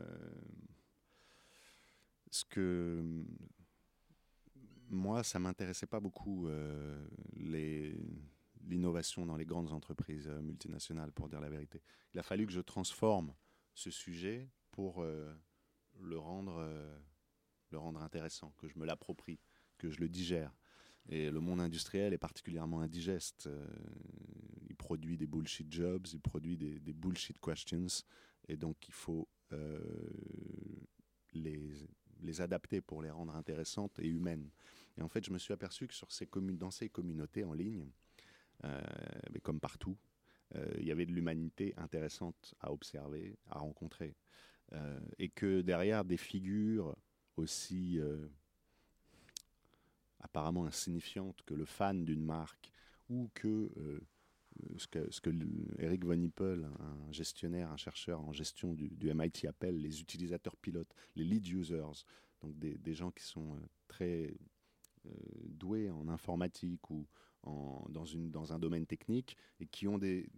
ce 2.29 2.45
que 2.45 3.03
moi, 4.89 5.24
ça 5.24 5.39
m'intéressait 5.39 5.88
pas 5.88 6.00
beaucoup 6.00 6.47
euh, 6.47 7.07
les 7.35 7.97
l'innovation 8.67 9.27
dans 9.27 9.35
les 9.35 9.45
grandes 9.45 9.71
entreprises 9.74 10.27
multinationales, 10.41 11.12
pour 11.12 11.29
dire 11.29 11.39
la 11.39 11.50
vérité. 11.50 11.83
Il 12.15 12.19
a 12.19 12.24
fallu 12.24 12.47
que 12.47 12.51
je 12.51 12.62
transforme 12.62 13.31
ce 13.75 13.91
sujet 13.91 14.50
pour 14.75 15.01
euh, 15.01 15.34
le, 16.01 16.20
rendre, 16.20 16.58
euh, 16.60 17.00
le 17.72 17.77
rendre 17.77 18.01
intéressant, 18.03 18.53
que 18.58 18.67
je 18.67 18.77
me 18.77 18.86
l'approprie, 18.86 19.39
que 19.77 19.89
je 19.89 20.01
le 20.01 20.10
digère. 20.10 20.53
Et 21.08 21.32
le 21.32 21.39
monde 21.39 21.62
industriel 21.62 22.13
est 22.13 22.17
particulièrement 22.17 22.82
indigeste. 22.82 23.48
Euh, 23.48 23.65
il 24.67 24.75
produit 24.75 25.17
des 25.17 25.27
bullshit 25.27 25.72
jobs, 25.72 26.05
il 26.12 26.20
produit 26.20 26.58
des, 26.58 26.94
bullshit 26.94 27.39
questions, 27.39 27.88
et 28.50 28.58
donc 28.58 28.88
il 28.88 28.94
faut 28.94 29.27
les, 31.34 32.41
adapter 32.41 32.82
pour 32.82 33.01
les 33.01 33.10
rendre 33.10 33.36
intéressantes 33.36 33.98
et 34.00 34.08
humaines. 34.08 34.50
Et 34.98 35.01
en 35.01 35.08
fait, 35.08 35.24
je 35.24 35.32
me 35.32 35.38
suis 35.38 35.53
aperçu 35.53 35.88
que 35.88 36.39
dans 36.58 36.72
ces 36.72 36.89
communautés 36.89 37.46
en 37.46 37.53
ligne, 37.53 37.89
mais 38.63 39.39
comme 39.41 39.62
partout, 39.62 39.96
il 40.77 40.86
y 40.86 40.91
avait 40.91 41.05
de 41.05 41.13
l'humanité 41.13 41.74
intéressante 41.77 42.55
à 42.60 42.74
observer, 42.74 43.38
à 43.50 43.60
rencontrer. 43.60 44.15
Euh, 44.75 45.00
et 45.20 45.29
que 45.29 45.62
derrière 45.62 46.03
des 46.03 46.17
figures 46.17 46.96
aussi 47.38 48.00
euh, 48.00 48.27
apparemment 50.20 50.65
insignifiantes 50.65 51.41
que 51.46 51.53
le 51.53 51.65
fan 51.65 52.03
d'une 52.03 52.24
marque 52.24 52.72
ou 53.10 53.29
que 53.34 53.72
euh, 53.77 54.00
ce 54.77 54.88
que, 54.88 55.32
Eric 55.79 56.05
Von 56.05 56.22
Hippel, 56.22 56.70
un 56.79 57.12
gestionnaire, 57.12 57.72
un 57.72 57.77
chercheur 57.77 58.22
en 58.22 58.32
gestion 58.32 58.74
du, 58.74 58.89
MIT, 59.13 59.48
appelle 59.48 59.82
les 59.82 60.00
utilisateurs 60.00 60.55
pilotes, 60.55 60.94
les 61.17 61.25
lead 61.25 61.46
users, 61.46 62.05
donc 62.41 62.58
des, 62.58 62.94
gens 62.94 63.12
qui 63.12 63.25
sont 63.25 63.60
très 63.89 64.34
doués 65.44 65.91
en 65.91 66.08
informatique 66.08 66.89
ou 66.89 67.05
dans, 67.89 68.53
un 68.53 68.58
domaine 68.58 68.86
technique 68.86 69.36
et 69.60 69.67
qui 69.67 69.89
ont 69.89 69.98
des 69.98 70.29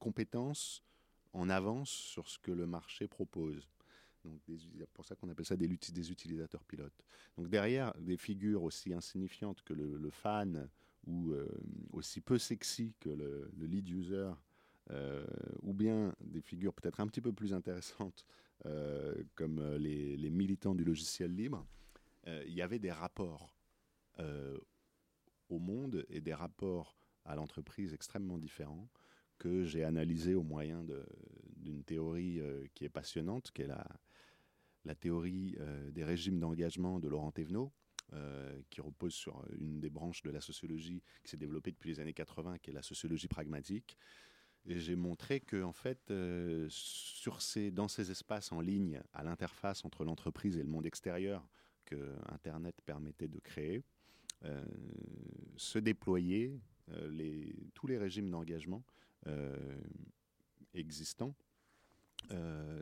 compétences 0.00 0.82
en 1.34 1.50
avance 1.50 1.90
sur 1.90 2.28
ce 2.28 2.38
que 2.38 2.52
le 2.52 2.66
marché 2.66 3.06
propose. 3.06 3.68
Donc, 4.24 4.40
c'est 4.46 4.88
pour 4.94 5.04
ça 5.04 5.14
qu'on 5.16 5.28
appelle 5.28 5.44
ça 5.44 5.56
des, 5.56 5.68
des, 5.68 6.10
utilisateurs 6.10 6.64
pilotes. 6.64 7.04
Donc, 7.36 7.48
derrière 7.48 7.92
des 7.98 8.16
figures 8.16 8.62
aussi 8.62 8.94
insignifiantes 8.94 9.62
que 9.62 9.74
le, 9.74 10.10
fan 10.10 10.68
ou 11.06 11.32
euh, 11.32 11.46
aussi 11.92 12.22
peu 12.22 12.38
sexy 12.38 12.94
que 13.00 13.10
le, 13.10 13.50
lead 13.60 13.86
user, 13.88 14.30
euh, 14.90 15.26
ou 15.62 15.74
bien 15.74 16.14
des 16.20 16.40
figures 16.40 16.72
peut-être 16.72 17.00
un 17.00 17.06
petit 17.06 17.20
peu 17.20 17.32
plus 17.32 17.52
intéressantes 17.52 18.24
euh, 18.64 19.14
comme 19.34 19.76
les, 19.76 20.16
les, 20.16 20.30
militants 20.30 20.74
du 20.74 20.84
logiciel 20.84 21.34
libre, 21.34 21.66
il 22.26 22.54
y 22.54 22.62
avait 22.62 22.78
des 22.78 22.92
rapports 22.92 23.54
au 25.50 25.58
monde 25.58 26.06
et 26.08 26.22
des 26.22 26.32
rapports 26.32 26.96
à 27.26 27.34
l'entreprise 27.34 27.92
extrêmement 27.92 28.38
différents 28.38 28.88
que 29.38 29.64
j'ai 29.64 29.84
analysé 29.84 30.34
au 30.34 30.42
moyen 30.42 30.84
d'une 31.56 31.82
théorie 31.84 32.40
euh, 32.40 32.66
qui 32.74 32.84
est 32.84 32.90
passionnante, 32.90 33.50
qui 33.52 33.62
est 33.62 33.66
la, 33.66 34.94
théorie 34.94 35.56
euh, 35.60 35.90
des 35.90 36.04
régimes 36.04 36.38
d'engagement 36.38 37.00
de 37.00 37.08
Laurent 37.08 37.32
Thévenot, 37.32 37.72
euh, 38.12 38.60
qui 38.70 38.80
repose 38.80 39.14
sur 39.14 39.44
une 39.58 39.80
des 39.80 39.90
branches 39.90 40.22
de 40.22 40.30
la 40.30 40.40
sociologie 40.40 41.02
qui 41.22 41.30
s'est 41.30 41.36
développée 41.36 41.72
depuis 41.72 41.90
les 41.90 42.00
années 42.00 42.12
80, 42.12 42.58
qui 42.58 42.70
est 42.70 42.74
la 42.74 42.82
sociologie 42.82 43.28
pragmatique. 43.28 43.96
Et 44.66 44.78
j'ai 44.78 44.96
montré 44.96 45.40
que, 45.40 45.62
en 45.62 45.72
fait, 45.72 46.10
dans 46.10 47.88
ces 47.88 48.10
espaces 48.10 48.50
en 48.50 48.62
ligne, 48.62 49.02
à 49.12 49.22
l'interface 49.22 49.84
entre 49.84 50.04
l'entreprise 50.04 50.56
et 50.56 50.62
le 50.62 50.70
monde 50.70 50.86
extérieur 50.86 51.46
que 51.84 52.14
Internet 52.28 52.74
permettait 52.86 53.28
de 53.28 53.38
créer, 53.40 53.82
se 55.56 55.78
déployaient 55.78 56.58
tous 57.74 57.86
les 57.86 57.98
régimes 57.98 58.30
d'engagement 58.30 58.82
existants 60.74 61.34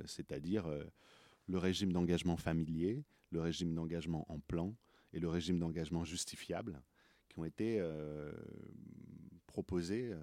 c'est-à-dire 0.04 0.66
le 1.48 1.58
régime 1.58 1.92
d'engagement 1.92 2.36
familier, 2.36 3.04
le 3.30 3.40
régime 3.40 3.74
d'engagement 3.74 4.24
en 4.30 4.38
plan 4.38 4.74
et 5.12 5.20
le 5.20 5.28
régime 5.28 5.58
d'engagement 5.58 6.04
justifiable 6.04 6.80
qui 7.28 7.38
ont 7.38 7.44
été 7.44 7.82
proposés, 9.46 10.14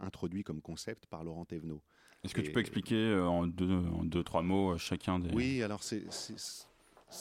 introduits 0.00 0.42
comme 0.42 0.60
concept 0.60 1.06
par 1.06 1.24
Laurent 1.24 1.44
Thévenot. 1.44 1.82
Est-ce 2.24 2.34
que 2.34 2.40
tu 2.40 2.52
peux 2.52 2.60
expliquer 2.60 3.14
en 3.14 3.46
deux, 3.46 3.70
en 3.70 4.04
deux, 4.04 4.24
trois 4.24 4.42
mots 4.42 4.76
chacun 4.78 5.18
des... 5.18 5.30
Oui, 5.30 5.62
alors 5.62 5.82
c'est 5.82 6.04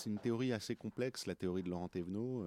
une 0.05 0.17
théorie 0.17 0.53
assez 0.53 0.75
complexe, 0.75 1.27
la 1.27 1.35
théorie 1.35 1.61
de 1.63 1.69
Laurent 1.69 1.89
Thévenot, 1.89 2.45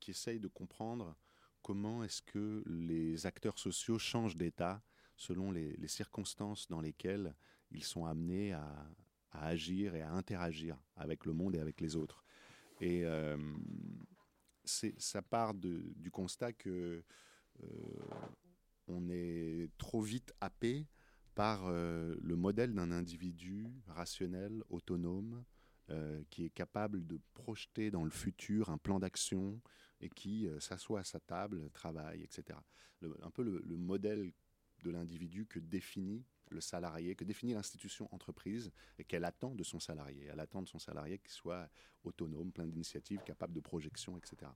qui 0.00 0.10
essaye 0.10 0.40
de 0.40 0.48
comprendre 0.48 1.16
comment 1.64 2.04
est-ce 2.04 2.22
que 2.22 2.62
les 2.66 3.26
acteurs 3.26 3.58
sociaux 3.58 3.98
changent 3.98 4.36
d'état 4.36 4.82
selon 5.16 5.50
les, 5.50 5.88
circonstances 5.88 6.68
dans 6.68 6.80
lesquelles 6.80 7.34
ils 7.72 7.82
sont 7.82 8.04
amenés 8.04 8.52
à, 8.52 8.86
agir 9.32 9.96
et 9.96 10.02
à 10.02 10.12
interagir 10.12 10.76
avec 10.94 11.24
le 11.24 11.32
monde 11.32 11.56
et 11.56 11.58
avec 11.58 11.80
les 11.80 11.96
autres. 11.96 12.22
Et 12.80 13.04
euh, 13.04 13.36
ça 14.64 15.22
part 15.22 15.54
du 15.54 16.10
constat 16.12 16.52
que 16.52 17.02
euh, 17.62 17.66
on 18.86 19.08
est 19.08 19.70
trop 19.76 20.02
vite 20.02 20.32
happé 20.40 20.86
par 21.34 21.64
euh, 21.66 22.14
le 22.20 22.36
modèle 22.36 22.74
d'un 22.74 22.92
individu 22.92 23.72
rationnel, 23.88 24.62
autonome, 24.68 25.44
qui 26.30 26.46
est 26.46 26.50
capable 26.50 27.06
de 27.06 27.20
projeter 27.34 27.90
dans 27.90 28.04
le 28.04 28.10
futur 28.10 28.70
un 28.70 28.78
plan 28.78 28.98
d'action, 28.98 29.60
et 30.00 30.08
qui 30.08 30.46
euh, 30.46 30.60
s'assoit 30.60 31.00
à 31.00 31.04
sa 31.04 31.20
table, 31.20 31.70
travaille, 31.70 32.22
etc. 32.22 32.58
un 33.22 33.30
peu 33.30 33.42
le, 33.42 33.76
modèle 33.76 34.32
de 34.82 34.90
l'individu 34.90 35.46
que 35.46 35.58
définit 35.58 36.24
le 36.50 36.60
salarié, 36.60 37.14
que 37.14 37.24
définit 37.24 37.54
l'institution 37.54 38.08
entreprise 38.14 38.70
et 38.98 39.04
qu'elle 39.04 39.24
attend 39.24 39.54
de 39.54 39.64
son 39.64 39.80
salarié. 39.80 40.28
Elle 40.30 40.40
attend 40.40 40.62
de 40.62 40.68
son 40.68 40.78
salarié 40.78 41.18
qu'il 41.18 41.30
soit 41.30 41.68
autonome, 42.04 42.52
plein 42.52 42.66
d'initiatives, 42.66 43.20
capable 43.24 43.54
de 43.54 43.60
projection, 43.60 44.16
etc. 44.18 44.50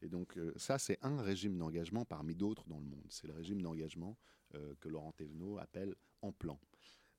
Et 0.00 0.08
donc 0.08 0.36
euh, 0.36 0.52
ça, 0.56 0.78
c'est 0.78 0.98
un 1.02 1.20
régime 1.20 1.58
d'engagement 1.58 2.04
parmi 2.04 2.34
d'autres 2.34 2.66
dans 2.68 2.78
le 2.78 2.86
monde. 2.86 3.06
C'est 3.08 3.26
le 3.26 3.34
régime 3.34 3.60
d'engagement 3.60 4.16
euh, 4.54 4.74
que 4.80 4.88
Laurent 4.88 5.12
Thévenot 5.12 5.58
appelle 5.58 5.94
en 6.22 6.32
plan. 6.32 6.60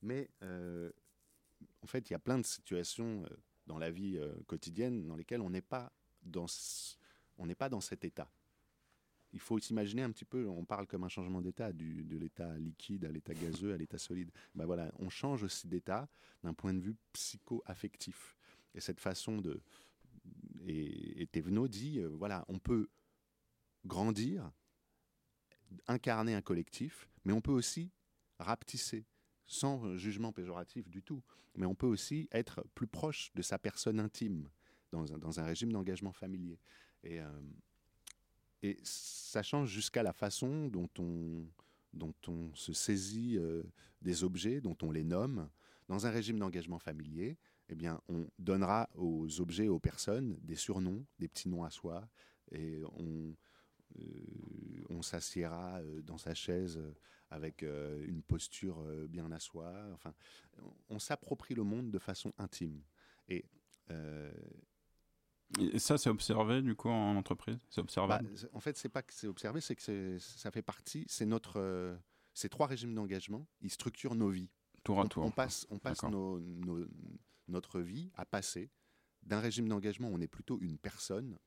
Mais 0.02 0.30
en 0.42 1.88
fait, 1.88 2.10
il 2.10 2.14
y 2.14 2.16
a 2.16 2.20
plein 2.20 2.38
de 2.38 2.46
situations 2.46 3.24
dans 3.68 3.78
la 3.78 3.90
vie 3.90 4.20
quotidienne 4.48 5.08
dans 5.08 5.16
lesquelles 5.16 5.40
on 5.40 5.50
n'est 5.50 5.62
pas 5.62 5.94
dans 6.26 6.48
on 7.38 7.46
n'est 7.46 7.56
pas 7.56 7.70
dans 7.70 7.82
cet 7.82 8.06
état. 8.06 8.32
Il 9.32 9.40
faut 9.40 9.58
s'imaginer 9.58 10.04
un 10.04 10.12
petit 10.12 10.26
peu, 10.26 10.48
on 10.48 10.64
parle 10.64 10.86
comme 10.86 11.04
un 11.04 11.10
changement 11.10 11.42
d'état, 11.42 11.74
de 11.74 12.18
l'état 12.18 12.56
liquide 12.60 13.06
à 13.06 13.12
l'état 13.12 13.34
gazeux, 13.34 13.74
à 13.74 13.78
l'état 13.78 13.98
solide. 13.98 14.32
Ben 14.54 14.66
voilà, 14.66 14.92
on 15.00 15.10
change 15.10 15.42
aussi 15.42 15.68
d'état 15.68 16.08
d'un 16.44 16.54
point 16.54 16.74
de 16.74 16.80
vue 16.80 16.96
psycho-affectif. 17.14 18.38
Et 18.76 18.80
cette 18.80 19.00
façon 19.00 19.40
de... 19.40 19.62
Et, 20.68 21.22
et 21.24 21.28
Thévenot 21.28 21.68
dit, 21.68 22.00
euh, 22.00 22.10
voilà, 22.10 22.46
on 22.48 22.60
peut 22.60 22.90
grandir, 23.86 24.52
incarner 25.88 26.36
un 26.36 26.42
collectif, 26.42 27.10
mais 27.26 27.34
on 27.34 27.42
peut 27.42 27.52
aussi 27.52 27.92
rapetisser, 28.38 29.06
sans 29.48 29.98
jugement 29.98 30.32
péjoratif 30.32 30.88
du 30.90 31.02
tout. 31.02 31.24
Mais 31.56 31.66
on 31.66 31.76
peut 31.76 31.88
aussi 31.88 32.30
être 32.32 32.64
plus 32.76 32.88
proche 32.88 33.32
de 33.34 33.42
sa 33.42 33.58
personne 33.58 34.00
intime, 34.00 34.50
dans 34.92 35.06
dans 35.06 35.40
un 35.40 35.46
régime 35.46 35.72
d'engagement 35.72 36.14
familier. 36.14 36.60
Et, 37.04 37.20
euh, 37.20 38.74
ça 38.84 39.44
change 39.44 39.70
jusqu'à 39.70 40.04
la 40.04 40.14
façon 40.14 40.68
dont 40.68 40.90
on, 40.98 41.46
dont 41.92 42.14
on 42.28 42.54
se 42.56 42.72
saisit 42.72 43.38
euh, 43.38 43.64
des 44.02 44.24
objets, 44.24 44.62
dont 44.62 44.78
on 44.82 44.92
les 44.92 45.04
nomme. 45.04 45.50
Dans 45.90 46.06
un 46.06 46.10
régime 46.10 46.40
d'engagement 46.40 46.80
familier, 46.80 47.38
eh 47.68 47.76
bien, 47.76 48.00
on 48.08 48.26
donnera 48.40 48.90
aux 48.96 49.42
objets, 49.42 49.68
aux 49.68 49.80
personnes, 49.80 50.38
des 50.42 50.56
surnoms, 50.56 51.06
des 51.20 51.28
petits 51.28 51.50
noms 51.50 51.66
à 51.66 51.70
soi, 51.70 52.08
et 52.52 52.82
on, 52.98 53.36
euh, 54.00 55.02
s'assiera 55.02 55.82
dans 56.04 56.18
sa 56.18 56.34
chaise 56.34 56.80
avec 57.30 57.64
une 57.64 58.24
posture 58.26 58.82
bien 59.10 59.30
à 59.34 59.40
soi. 59.40 59.74
Enfin, 59.94 60.14
on, 60.88 60.98
s'approprie 60.98 61.54
le 61.54 61.64
monde 61.64 61.92
de 61.92 62.00
façon 62.00 62.32
intime. 62.38 62.82
Et 63.28 63.44
et 65.60 65.80
ça, 65.80 65.98
c'est 65.98 66.10
observé 66.10 66.62
du 66.62 66.76
coup 66.76 66.90
en 66.90 67.16
entreprise? 67.16 67.58
C'est 67.70 67.82
observable? 67.82 68.28
Bah, 68.28 68.48
En 68.54 68.60
fait, 68.60 68.78
c'est 68.78 68.90
pas 68.90 69.02
que 69.02 69.14
c'est 69.14 69.28
observé, 69.28 69.62
c'est 69.62 69.76
que 69.76 70.18
ça 70.20 70.52
fait 70.52 70.62
partie. 70.62 71.06
C'est 71.08 71.26
notre, 71.26 71.60
euh, 71.60 71.96
ces 72.34 72.50
trois 72.50 72.68
régimes 72.68 72.94
d'engagement, 72.94 73.48
ils 73.62 73.72
structurent 73.72 74.16
nos 74.16 74.30
vies. 74.30 74.50
Tour 74.84 75.00
à 75.00 75.08
tour. 75.08 75.24
On 75.24 75.32
passe, 75.32 75.66
on 75.70 75.80
passe 75.80 76.02
notre 77.48 77.80
vie 77.80 78.12
à 78.16 78.26
passer 78.26 78.70
d'un 79.24 79.40
régime 79.40 79.68
d'engagement 79.70 80.10
où 80.10 80.16
on 80.16 80.22
est 80.22 80.28
plutôt 80.28 80.60
une 80.60 80.78
personne 80.78 81.38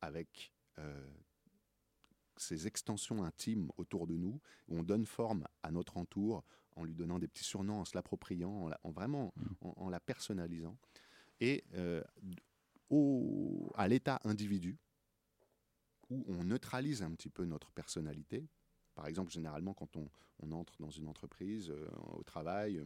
avec 0.00 0.52
euh, 0.78 1.10
ses 2.36 2.66
extensions 2.66 3.24
intimes 3.24 3.70
autour 3.76 4.06
de 4.06 4.16
nous, 4.16 4.40
où 4.68 4.78
on 4.78 4.82
donne 4.82 5.06
forme 5.06 5.46
à 5.62 5.70
notre 5.70 5.96
entour 5.96 6.44
en 6.76 6.84
lui 6.84 6.94
donnant 6.94 7.18
des 7.18 7.28
petits 7.28 7.44
surnoms, 7.44 7.80
en 7.80 7.84
se 7.84 7.96
l'appropriant, 7.96 8.70
en, 8.82 8.90
vraiment 8.90 9.34
mmh. 9.36 9.66
en, 9.76 9.88
la 9.90 10.00
personnalisant. 10.00 10.76
Et 11.40 11.64
euh, 11.74 12.02
à 13.74 13.88
l'état 13.88 14.20
individu, 14.24 14.78
où 16.10 16.24
on 16.28 16.44
neutralise 16.44 17.02
un 17.02 17.10
petit 17.12 17.30
peu 17.30 17.44
notre 17.44 17.70
personnalité. 17.72 18.46
Par 18.94 19.06
exemple, 19.06 19.32
généralement, 19.32 19.72
quand 19.72 19.96
on, 19.96 20.10
entre 20.50 20.74
dans 20.80 20.90
une 20.90 21.06
entreprise, 21.06 21.70
euh, 21.70 21.88
au 22.12 22.22
travail, 22.24 22.78
euh, 22.78 22.84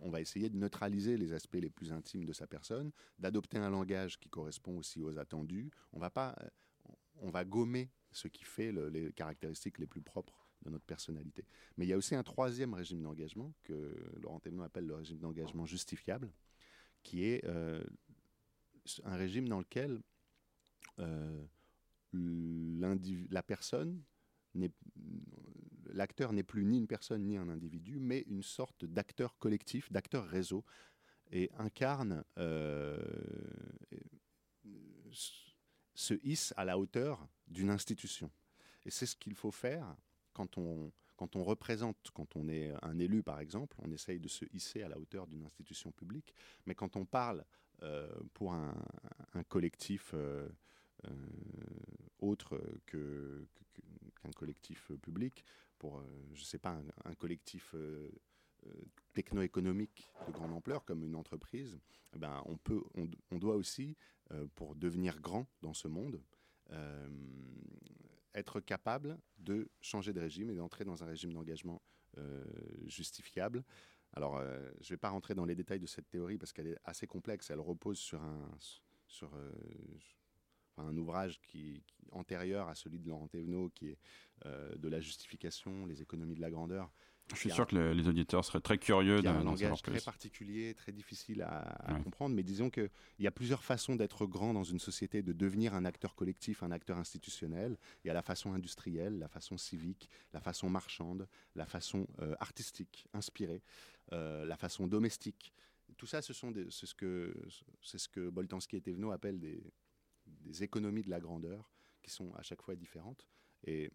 on 0.00 0.10
va 0.10 0.20
essayer 0.20 0.48
de 0.48 0.56
neutraliser 0.56 1.16
les 1.16 1.32
aspects 1.32 1.58
les 1.60 1.68
plus 1.68 1.92
intimes 1.92 2.24
de 2.24 2.32
sa 2.32 2.46
personne, 2.46 2.92
d'adopter 3.18 3.58
un 3.58 3.70
langage 3.70 4.18
qui 4.20 4.28
correspond 4.28 4.78
aussi 4.78 5.02
aux 5.02 5.18
attendus. 5.18 5.70
On 5.92 5.98
va 5.98 6.10
pas, 6.10 6.36
euh, 6.40 6.92
on 7.16 7.30
va 7.30 7.44
gommer 7.44 7.90
ce 8.12 8.28
qui 8.28 8.44
fait 8.44 8.72
les 8.72 9.12
caractéristiques 9.12 9.78
les 9.78 9.86
plus 9.86 10.02
propres 10.02 10.46
de 10.62 10.70
notre 10.70 10.84
personnalité. 10.84 11.44
Mais 11.76 11.86
il 11.86 11.88
y 11.88 11.92
a 11.92 11.96
aussi 11.96 12.14
un 12.14 12.22
troisième 12.22 12.72
régime 12.72 13.02
d'engagement 13.02 13.52
que 13.64 13.96
Laurent 14.20 14.38
Thévenot 14.38 14.62
appelle 14.62 14.86
le 14.86 14.94
régime 14.94 15.18
d'engagement 15.18 15.66
justifiable, 15.66 16.30
qui 17.02 17.24
est 17.24 17.44
un 19.04 19.16
régime 19.16 19.48
dans 19.48 19.58
lequel 19.58 20.00
euh, 20.98 21.44
la 22.12 23.42
personne, 23.42 24.02
l'acteur 25.86 26.32
n'est 26.32 26.42
plus 26.42 26.64
ni 26.64 26.78
une 26.78 26.86
personne 26.86 27.26
ni 27.26 27.36
un 27.36 27.48
individu, 27.48 27.98
mais 27.98 28.20
une 28.28 28.42
sorte 28.42 28.84
d'acteur 28.84 29.38
collectif, 29.38 29.90
d'acteur 29.90 30.26
réseau, 30.26 30.64
et 31.30 31.50
incarne, 31.58 32.24
euh, 32.38 33.02
se 35.94 36.14
hisse 36.22 36.52
à 36.56 36.64
la 36.64 36.78
hauteur 36.78 37.26
d'une 37.48 37.70
institution. 37.70 38.30
Et 38.84 38.90
c'est 38.90 39.06
ce 39.06 39.16
qu'il 39.16 39.34
faut 39.34 39.50
faire 39.50 39.96
quand 40.32 40.58
on, 40.58 40.92
quand 41.16 41.36
on 41.36 41.44
représente, 41.44 42.10
quand 42.12 42.36
on 42.36 42.48
est 42.48 42.72
un 42.82 42.98
élu 42.98 43.22
par 43.22 43.40
exemple, 43.40 43.76
on 43.82 43.90
essaye 43.92 44.18
de 44.20 44.28
se 44.28 44.44
hisser 44.52 44.82
à 44.82 44.88
la 44.88 44.98
hauteur 44.98 45.26
d'une 45.26 45.44
institution 45.44 45.92
publique, 45.92 46.34
mais 46.66 46.74
quand 46.74 46.96
on 46.96 47.04
parle 47.04 47.44
pour 48.34 48.54
un, 48.54 48.74
collectif 49.48 50.12
euh, 50.14 50.48
euh, 51.06 51.10
autre 52.18 52.60
qu'un 52.86 54.30
collectif 54.36 54.92
public, 55.02 55.44
pour, 55.78 56.02
je 56.34 56.44
sais 56.44 56.58
pas, 56.58 56.80
un, 57.04 57.14
collectif 57.14 57.74
techno-économique 59.12 60.08
de 60.26 60.32
grande 60.32 60.52
ampleur 60.52 60.84
comme 60.84 61.02
une 61.02 61.16
entreprise, 61.16 61.78
eh 62.14 62.18
ben 62.18 62.42
on, 62.46 62.56
peut, 62.56 62.82
on, 63.30 63.38
doit 63.38 63.56
aussi, 63.56 63.96
pour 64.54 64.76
devenir 64.76 65.20
grand 65.20 65.48
dans 65.60 65.74
ce 65.74 65.88
monde, 65.88 66.22
être 68.34 68.60
capable 68.60 69.18
de 69.38 69.68
changer 69.80 70.12
de 70.12 70.20
régime 70.20 70.50
et 70.50 70.54
d'entrer 70.54 70.84
dans 70.84 71.02
un 71.02 71.06
régime 71.06 71.32
d'engagement 71.32 71.82
justifiable 72.86 73.64
alors, 74.14 74.36
euh, 74.36 74.58
je 74.80 74.86
ne 74.86 74.90
vais 74.90 74.98
pas 74.98 75.08
rentrer 75.08 75.34
dans 75.34 75.44
les 75.44 75.54
détails 75.54 75.80
de 75.80 75.86
cette 75.86 76.08
théorie 76.08 76.36
parce 76.36 76.52
qu'elle 76.52 76.66
est 76.66 76.78
assez 76.84 77.06
complexe. 77.06 77.50
Elle 77.50 77.60
repose 77.60 77.98
sur 77.98 78.22
un, 78.22 78.58
euh, 80.78 80.96
ouvrage 80.96 81.40
qui, 81.40 81.82
antérieur 82.10 82.68
à 82.68 82.74
celui 82.74 82.98
de 82.98 83.08
Laurent 83.08 83.28
Thévenot, 83.28 83.70
qui 83.70 83.88
est 83.88 83.98
euh, 84.44 84.74
de 84.76 84.88
la 84.88 85.00
justification, 85.00 85.86
les 85.86 86.02
économies 86.02 86.34
de 86.34 86.42
la 86.42 86.50
grandeur, 86.50 86.92
je 87.32 87.36
suis 87.36 87.50
sûr 87.50 87.66
que 87.66 87.76
les 87.76 88.08
auditeurs 88.08 88.44
seraient 88.44 88.60
très 88.60 88.78
curieux 88.78 89.22
d'un 89.22 89.42
langage 89.42 89.82
très 89.82 90.00
particulier, 90.00 90.74
très 90.74 90.92
difficile 90.92 91.42
à, 91.42 91.94
comprendre, 92.04 92.34
mais 92.34 92.42
disons 92.42 92.70
qu'il 92.70 92.90
y 93.18 93.26
a 93.26 93.30
plusieurs 93.30 93.64
façons 93.64 93.96
d'être 93.96 94.26
grand 94.26 94.52
dans 94.52 94.64
une 94.64 94.78
société, 94.78 95.22
de 95.22 95.32
devenir 95.32 95.74
un 95.74 95.84
acteur 95.84 96.14
collectif, 96.14 96.62
un 96.62 96.70
acteur 96.70 96.98
institutionnel. 96.98 97.78
Il 98.04 98.08
y 98.08 98.10
a 98.10 98.14
la 98.14 98.22
façon 98.22 98.52
industrielle, 98.52 99.18
la 99.18 99.28
façon 99.28 99.56
civique, 99.56 100.10
la 100.32 100.40
façon 100.40 100.68
marchande, 100.68 101.26
la 101.54 101.66
façon 101.66 102.06
euh, 102.20 102.34
artistique, 102.40 103.06
inspirée, 103.14 103.62
euh, 104.12 104.44
la 104.44 104.56
façon 104.56 104.86
domestique. 104.86 105.52
Tout 105.96 106.06
ça, 106.06 106.22
ce 106.22 106.32
sont 106.32 106.52
c'est 106.70 106.86
ce 106.86 106.94
que 106.94 107.34
c'est 107.82 107.98
ce 107.98 108.08
que 108.08 108.28
Boltanski 108.28 108.76
et 108.76 108.80
Thévenot 108.80 109.10
appellent 109.10 109.40
des, 109.40 109.62
des 110.26 110.62
économies 110.62 111.02
de 111.02 111.10
la 111.10 111.20
grandeur, 111.20 111.70
qui 112.02 112.10
sont 112.10 112.32
à 112.34 112.42
chaque 112.42 112.62
fois 112.62 112.74
différentes. 112.74 113.26
Et 113.64 113.90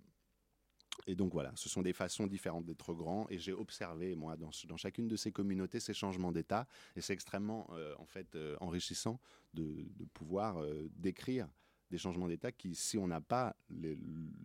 Et 1.05 1.15
donc 1.15 1.31
voilà, 1.31 1.51
ce 1.55 1.69
sont 1.69 1.81
des 1.81 1.93
façons 1.93 2.27
différentes 2.27 2.65
d'être 2.65 2.93
grand. 2.93 3.27
Et 3.29 3.37
j'ai 3.37 3.53
observé, 3.53 4.15
moi, 4.15 4.35
dans, 4.35 4.51
chacune 4.77 5.07
de 5.07 5.15
ces 5.15 5.31
communautés, 5.31 5.79
ces 5.79 5.93
changements 5.93 6.31
d'état. 6.31 6.67
Et 6.95 7.01
c'est 7.01 7.13
extrêmement, 7.13 7.67
euh, 7.71 7.93
en 7.99 8.05
fait, 8.05 8.35
euh, 8.35 8.57
enrichissant 8.59 9.19
de, 9.53 9.85
pouvoir 10.13 10.57
euh, 10.57 10.89
décrire 10.95 11.47
des 11.91 11.97
changements 11.97 12.27
d'état 12.27 12.51
qui, 12.51 12.75
si 12.75 12.97
on 12.97 13.07
n'a 13.07 13.21
pas 13.21 13.55
les, 13.69 13.95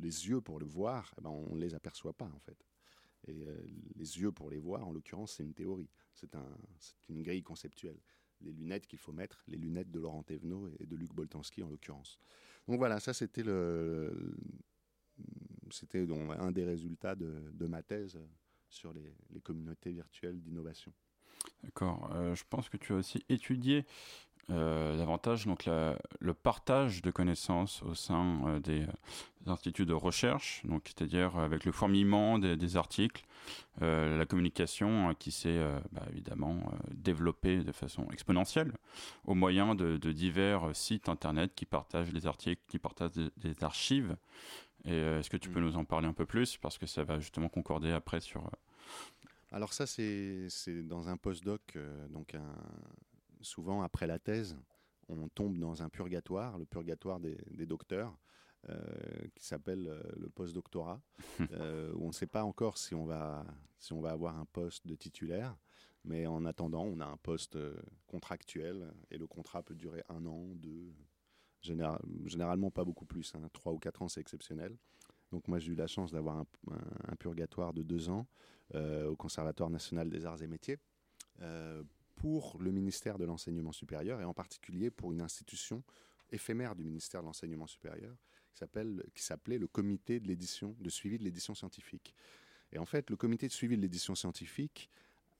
yeux 0.00 0.40
pour 0.40 0.60
le 0.60 0.66
voir, 0.66 1.12
eh 1.18 1.22
ben, 1.22 1.30
on 1.30 1.56
ne 1.56 1.60
les 1.60 1.74
aperçoit 1.74 2.12
pas, 2.12 2.30
en 2.34 2.38
fait. 2.38 2.64
Et 3.28 3.46
les 3.94 4.18
yeux 4.18 4.32
pour 4.32 4.50
les 4.50 4.58
voir, 4.58 4.86
en 4.86 4.90
l'occurrence, 4.92 5.34
c'est 5.34 5.44
une 5.44 5.54
théorie. 5.54 5.88
C'est 6.12 6.34
un, 6.34 6.56
une 7.08 7.22
grille 7.22 7.42
conceptuelle. 7.42 8.00
Les 8.40 8.52
lunettes 8.52 8.88
qu'il 8.88 8.98
faut 8.98 9.12
mettre, 9.12 9.44
les 9.46 9.58
lunettes 9.58 9.92
de 9.92 10.00
Laurent 10.00 10.24
Thévenot 10.24 10.68
et 10.80 10.86
de 10.86 10.96
Luc 10.96 11.12
Boltanski, 11.14 11.62
en 11.62 11.68
l'occurrence. 11.68 12.18
Donc 12.66 12.78
voilà, 12.78 12.98
ça, 12.98 13.12
c'était 13.12 13.44
le 13.44 14.36
c'était 15.72 16.06
un 16.38 16.52
des 16.52 16.64
résultats 16.64 17.14
de, 17.14 17.66
ma 17.66 17.82
thèse 17.82 18.18
sur 18.68 18.92
les, 18.92 19.40
communautés 19.40 19.92
virtuelles 19.92 20.40
d'innovation. 20.40 20.92
D'accord. 21.64 22.10
Euh, 22.14 22.34
je 22.34 22.44
pense 22.48 22.68
que 22.68 22.76
tu 22.76 22.92
as 22.92 22.96
aussi 22.96 23.24
étudié 23.28 23.84
euh, 24.50 24.96
davantage 24.96 25.46
donc 25.46 25.66
le 25.66 26.34
partage 26.34 27.00
de 27.00 27.12
connaissances 27.12 27.80
au 27.84 27.94
sein 27.94 28.40
euh, 28.46 28.60
des, 28.60 28.86
instituts 29.46 29.86
de 29.86 29.92
recherche, 29.92 30.62
donc 30.64 30.82
c'est-à-dire 30.86 31.36
avec 31.36 31.64
le 31.64 31.72
fourmillement 31.72 32.38
des, 32.38 32.76
articles, 32.76 33.24
la 33.80 34.24
communication 34.24 35.14
qui 35.18 35.32
s'est 35.32 35.60
bah, 35.90 36.02
évidemment 36.12 36.60
développée 36.92 37.64
de 37.64 37.72
façon 37.72 38.06
exponentielle 38.12 38.72
au 39.24 39.34
moyen 39.34 39.74
de, 39.74 39.96
divers 40.12 40.70
sites 40.76 41.08
internet 41.08 41.50
qui 41.56 41.66
partagent 41.66 42.12
les 42.12 42.28
articles, 42.28 42.62
qui 42.68 42.78
partagent 42.78 43.10
des 43.36 43.64
archives 43.64 44.16
et 44.84 44.92
euh, 44.92 45.20
est-ce 45.20 45.30
que 45.30 45.36
tu 45.36 45.48
peux 45.48 45.60
mm. 45.60 45.64
nous 45.64 45.76
en 45.76 45.84
parler 45.84 46.08
un 46.08 46.12
peu 46.12 46.26
plus? 46.26 46.56
Parce 46.56 46.78
que 46.78 46.86
ça 46.86 47.04
va 47.04 47.18
justement 47.20 47.48
concorder 47.48 47.92
après 47.92 48.20
sur. 48.20 48.44
Euh, 48.44 48.50
Alors, 49.52 49.72
ça, 49.72 49.86
c'est 49.86 50.48
dans 50.84 51.08
un 51.08 51.16
postdoc, 51.16 51.76
euh, 51.76 52.08
donc 52.08 52.34
un, 52.34 52.56
souvent 53.40 53.82
après 53.82 54.06
la 54.06 54.18
thèse, 54.18 54.58
on 55.08 55.28
tombe 55.28 55.58
dans 55.58 55.82
un 55.82 55.88
purgatoire, 55.88 56.58
le 56.58 56.64
purgatoire 56.64 57.20
des, 57.20 57.66
docteurs. 57.66 58.16
qui 59.34 59.44
s'appelle 59.44 59.84
le 60.16 60.28
postdoctorat, 60.30 61.00
euh, 61.52 61.92
où 61.94 62.04
on 62.04 62.08
ne 62.08 62.12
sait 62.12 62.26
pas 62.26 62.44
encore 62.44 62.78
si 62.78 62.94
on, 62.94 63.04
va, 63.04 63.44
si 63.78 63.92
on 63.92 64.00
va 64.00 64.10
avoir 64.10 64.38
un 64.38 64.46
poste 64.46 64.86
de 64.86 64.94
titulaire, 64.94 65.56
mais 66.04 66.26
en 66.26 66.44
attendant, 66.44 66.84
on 66.84 67.00
a 67.00 67.06
un 67.06 67.16
poste 67.18 67.58
contractuel, 68.06 68.92
et 69.10 69.18
le 69.18 69.26
contrat 69.26 69.62
peut 69.62 69.74
durer 69.74 70.02
un 70.08 70.24
an, 70.26 70.54
deux, 70.54 70.92
généralement 71.62 72.70
pas 72.70 72.84
beaucoup 72.84 73.04
plus. 73.04 73.34
Hein. 73.34 73.48
Trois 73.52 73.72
ou 73.72 73.78
quatre 73.78 74.02
ans, 74.02 74.08
c'est 74.08 74.20
exceptionnel. 74.20 74.76
Donc 75.30 75.48
moi, 75.48 75.58
j'ai 75.58 75.72
eu 75.72 75.74
la 75.74 75.86
chance 75.86 76.12
d'avoir 76.12 76.36
un, 76.38 77.16
purgatoire 77.16 77.72
de 77.72 77.82
deux 77.82 78.10
ans 78.10 78.26
euh, 78.74 79.08
au 79.08 79.16
Conservatoire 79.16 79.70
national 79.70 80.10
des 80.10 80.26
arts 80.26 80.42
et 80.42 80.46
métiers 80.46 80.78
euh, 81.40 81.82
pour 82.16 82.58
le 82.60 82.70
ministère 82.70 83.18
de 83.18 83.24
l'enseignement 83.24 83.72
supérieur 83.72 84.20
et 84.20 84.24
en 84.24 84.34
particulier 84.34 84.90
pour 84.90 85.12
une 85.12 85.22
institution 85.22 85.82
éphémère 86.30 86.74
du 86.74 86.84
ministère 86.84 87.22
de 87.22 87.26
l'enseignement 87.26 87.66
supérieur 87.66 88.14
qui 89.14 89.22
s'appelait 89.22 89.58
le 89.58 89.66
comité 89.66 90.20
de 90.20 90.26
de 90.28 90.90
suivi 90.90 91.18
de 91.18 91.24
l'édition 91.24 91.54
scientifique. 91.54 92.14
Et 92.70 92.78
en 92.78 92.84
fait, 92.84 93.10
le 93.10 93.16
comité 93.16 93.48
de 93.48 93.52
suivi 93.52 93.76
de 93.76 93.82
l'édition 93.82 94.14
scientifique 94.14 94.90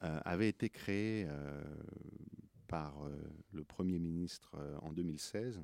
euh, 0.02 0.20
avait 0.24 0.48
été 0.48 0.70
créé 0.70 1.28
par 2.66 3.06
le 3.52 3.64
Premier 3.64 3.98
ministre 3.98 4.56
en 4.80 4.92
2016 4.92 5.58
euh, 5.58 5.62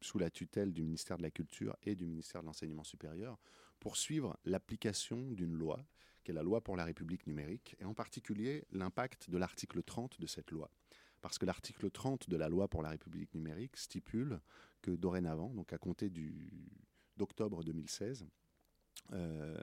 sous 0.00 0.18
la 0.18 0.30
tutelle 0.30 0.72
du 0.72 0.82
ministère 0.82 1.18
de 1.18 1.22
la 1.22 1.30
Culture 1.30 1.76
et 1.82 1.94
du 1.94 2.06
ministère 2.06 2.40
de 2.40 2.46
l'Enseignement 2.46 2.84
supérieur, 2.84 3.38
pour 3.78 3.96
suivre 3.96 4.38
l'application 4.44 5.30
d'une 5.32 5.54
loi, 5.54 5.84
qui 6.22 6.30
est 6.30 6.34
la 6.34 6.42
loi 6.42 6.60
pour 6.62 6.76
la 6.76 6.84
République 6.84 7.26
numérique, 7.26 7.76
et 7.78 7.84
en 7.84 7.94
particulier 7.94 8.66
l'impact 8.72 9.30
de 9.30 9.38
l'article 9.38 9.82
30 9.82 10.20
de 10.20 10.26
cette 10.26 10.50
loi. 10.50 10.70
Parce 11.20 11.38
que 11.38 11.46
l'article 11.46 11.90
30 11.90 12.28
de 12.28 12.36
la 12.36 12.48
loi 12.48 12.68
pour 12.68 12.82
la 12.82 12.90
République 12.90 13.34
numérique 13.34 13.76
stipule 13.76 14.40
que 14.80 14.90
dorénavant, 14.90 15.50
donc 15.50 15.72
à 15.72 15.78
compter 15.78 16.10
d'octobre 17.16 17.62
2016, 17.62 18.26
euh, 19.12 19.62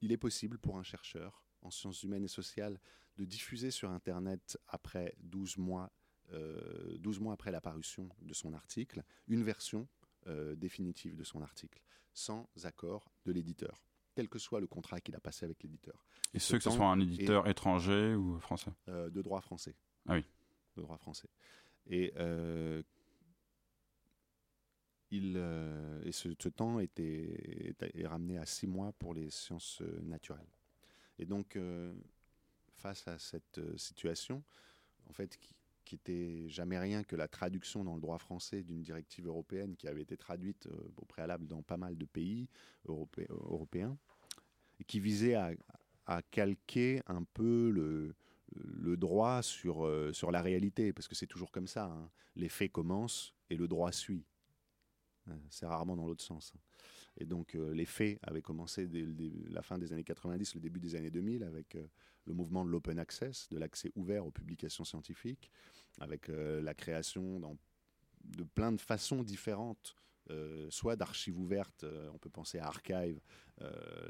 il 0.00 0.12
est 0.12 0.18
possible 0.18 0.58
pour 0.58 0.78
un 0.78 0.82
chercheur 0.82 1.42
en 1.62 1.70
sciences 1.70 2.02
humaines 2.02 2.24
et 2.24 2.28
sociales 2.28 2.78
de 3.16 3.24
diffuser 3.24 3.70
sur 3.70 3.90
Internet 3.90 4.58
après 4.68 5.14
12 5.18 5.58
mois 5.58 5.90
12 6.30 7.18
euh, 7.18 7.20
mois 7.20 7.34
après 7.34 7.50
l'apparition 7.50 8.08
de 8.22 8.34
son 8.34 8.52
article, 8.52 9.02
une 9.28 9.42
version 9.42 9.88
euh, 10.26 10.54
définitive 10.54 11.16
de 11.16 11.24
son 11.24 11.42
article, 11.42 11.80
sans 12.12 12.48
accord 12.64 13.10
de 13.24 13.32
l'éditeur 13.32 13.82
quel 14.16 14.28
que 14.28 14.40
soit 14.40 14.60
le 14.60 14.66
contrat 14.66 15.00
qu'il 15.00 15.14
a 15.14 15.20
passé 15.20 15.44
avec 15.44 15.62
l'éditeur. 15.62 16.04
Et 16.34 16.40
ce, 16.40 16.56
que 16.56 16.62
ce 16.62 16.70
soit 16.70 16.88
un 16.88 16.98
éditeur 16.98 17.46
étranger 17.46 18.16
ou 18.16 18.38
français? 18.40 18.72
Euh, 18.88 19.08
De 19.08 19.22
droit 19.22 19.40
français. 19.40 19.74
Ah 20.06 20.14
oui. 20.14 20.24
De 20.76 20.82
droit 20.82 20.98
français. 20.98 21.28
Et, 21.86 22.12
il, 25.12 25.36
et 26.04 26.12
ce, 26.12 26.48
temps 26.48 26.80
était, 26.80 27.72
est 27.80 28.06
ramené 28.06 28.36
à 28.36 28.44
six 28.46 28.66
mois 28.66 28.92
pour 28.92 29.14
les 29.14 29.30
sciences 29.30 29.80
naturelles. 30.02 30.50
Et 31.18 31.24
donc, 31.24 31.56
face 32.74 33.06
à 33.06 33.18
cette 33.18 33.60
situation, 33.76 34.42
en 35.08 35.12
fait, 35.12 35.38
qui, 35.38 35.54
qui 35.90 35.96
était 35.96 36.48
jamais 36.48 36.78
rien 36.78 37.02
que 37.02 37.16
la 37.16 37.26
traduction 37.26 37.82
dans 37.82 37.96
le 37.96 38.00
droit 38.00 38.18
français 38.18 38.62
d'une 38.62 38.80
directive 38.80 39.26
européenne 39.26 39.74
qui 39.74 39.88
avait 39.88 40.02
été 40.02 40.16
traduite 40.16 40.68
euh, 40.68 40.92
au 40.96 41.04
préalable 41.04 41.48
dans 41.48 41.62
pas 41.62 41.78
mal 41.78 41.98
de 41.98 42.04
pays 42.04 42.48
européens 42.86 43.98
et 44.78 44.84
qui 44.84 45.00
visait 45.00 45.34
à, 45.34 45.52
calquer 46.30 47.02
un 47.08 47.24
peu 47.24 47.70
le, 47.70 48.96
droit 48.96 49.42
sur, 49.42 49.84
euh, 49.84 50.12
sur 50.12 50.30
la 50.30 50.42
réalité, 50.42 50.92
parce 50.92 51.08
que 51.08 51.16
c'est 51.16 51.26
toujours 51.26 51.50
comme 51.50 51.66
ça. 51.66 51.86
Hein. 51.86 52.08
Les 52.36 52.48
faits 52.48 52.70
commencent 52.70 53.34
et 53.48 53.56
le 53.56 53.66
droit 53.66 53.90
suit. 53.90 54.24
Euh, 55.26 55.32
c'est 55.50 55.66
rarement 55.66 55.96
dans 55.96 56.06
l'autre 56.06 56.22
sens. 56.22 56.52
Et 57.20 57.26
donc 57.26 57.54
les 57.54 57.84
faits 57.84 58.18
avaient 58.22 58.42
commencé 58.42 58.86
dès, 58.86 59.06
la 59.50 59.62
fin 59.62 59.78
des 59.78 59.92
années 59.92 60.04
90, 60.04 60.54
le 60.54 60.60
début 60.60 60.80
des 60.80 60.96
années 60.96 61.10
2000, 61.10 61.44
avec 61.44 61.76
le 62.24 62.34
mouvement 62.34 62.64
de 62.64 62.70
l'open 62.70 62.98
access, 62.98 63.48
de 63.50 63.58
l'accès 63.58 63.92
ouvert 63.94 64.26
aux 64.26 64.30
publications 64.30 64.84
scientifiques, 64.84 65.50
avec 65.98 66.28
euh, 66.28 66.60
la 66.62 66.74
création 66.74 67.40
de 68.24 68.44
plein 68.44 68.72
de 68.72 68.80
façons 68.80 69.22
différentes 69.22 69.96
euh, 70.30 70.70
soit 70.70 70.96
d'archives 70.96 71.38
ouvertes, 71.38 71.84
euh, 71.84 72.08
on 72.14 72.18
peut 72.18 72.30
penser 72.30 72.58
à 72.58 72.66
Archive, 72.66 73.20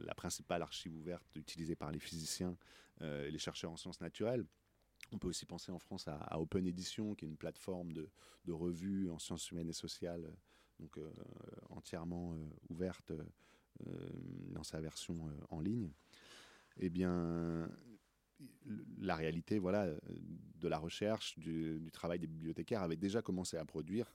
la 0.03 0.15
principale 0.15 0.63
archive 0.63 0.95
ouverte 0.95 1.35
utilisée 1.35 1.75
par 1.75 1.91
les 1.91 1.99
physiciens 1.99 2.57
et 3.01 3.33
les 3.33 3.39
chercheurs 3.39 3.73
en 3.73 3.77
sciences 3.77 4.01
naturelles. 4.01 4.47
On 5.11 5.19
peut 5.19 5.27
aussi 5.27 5.45
penser 5.45 5.73
en 5.73 5.81
France 5.81 6.07
à, 6.07 6.39
Open 6.39 6.69
Edition, 6.69 7.17
qui 7.17 7.25
est 7.25 7.29
une 7.29 7.37
plateforme 7.37 7.93
de 7.93 8.53
revues 8.53 9.11
en 9.11 9.19
sciences 9.19 9.51
humaines 9.51 9.69
et 9.69 9.73
sociales, 9.73 10.33
donc 10.81 10.99
entièrement 11.69 12.35
ouverte 12.69 13.13
dans 14.51 14.65
sa 14.65 14.81
version 14.81 15.31
en 15.51 15.61
ligne. 15.61 15.91
Eh 16.79 16.89
bien, 16.89 17.69
la 18.99 19.17
réalité 19.17 19.59
voilà, 19.59 19.89
de 20.57 20.69
la 20.69 20.79
recherche, 20.79 21.39
du, 21.39 21.91
travail 21.93 22.19
des 22.19 22.27
bibliothécaires 22.27 22.83
avait 22.83 22.97
déjà 22.97 23.23
commencé 23.23 23.57
à 23.57 23.65
produire 23.65 24.13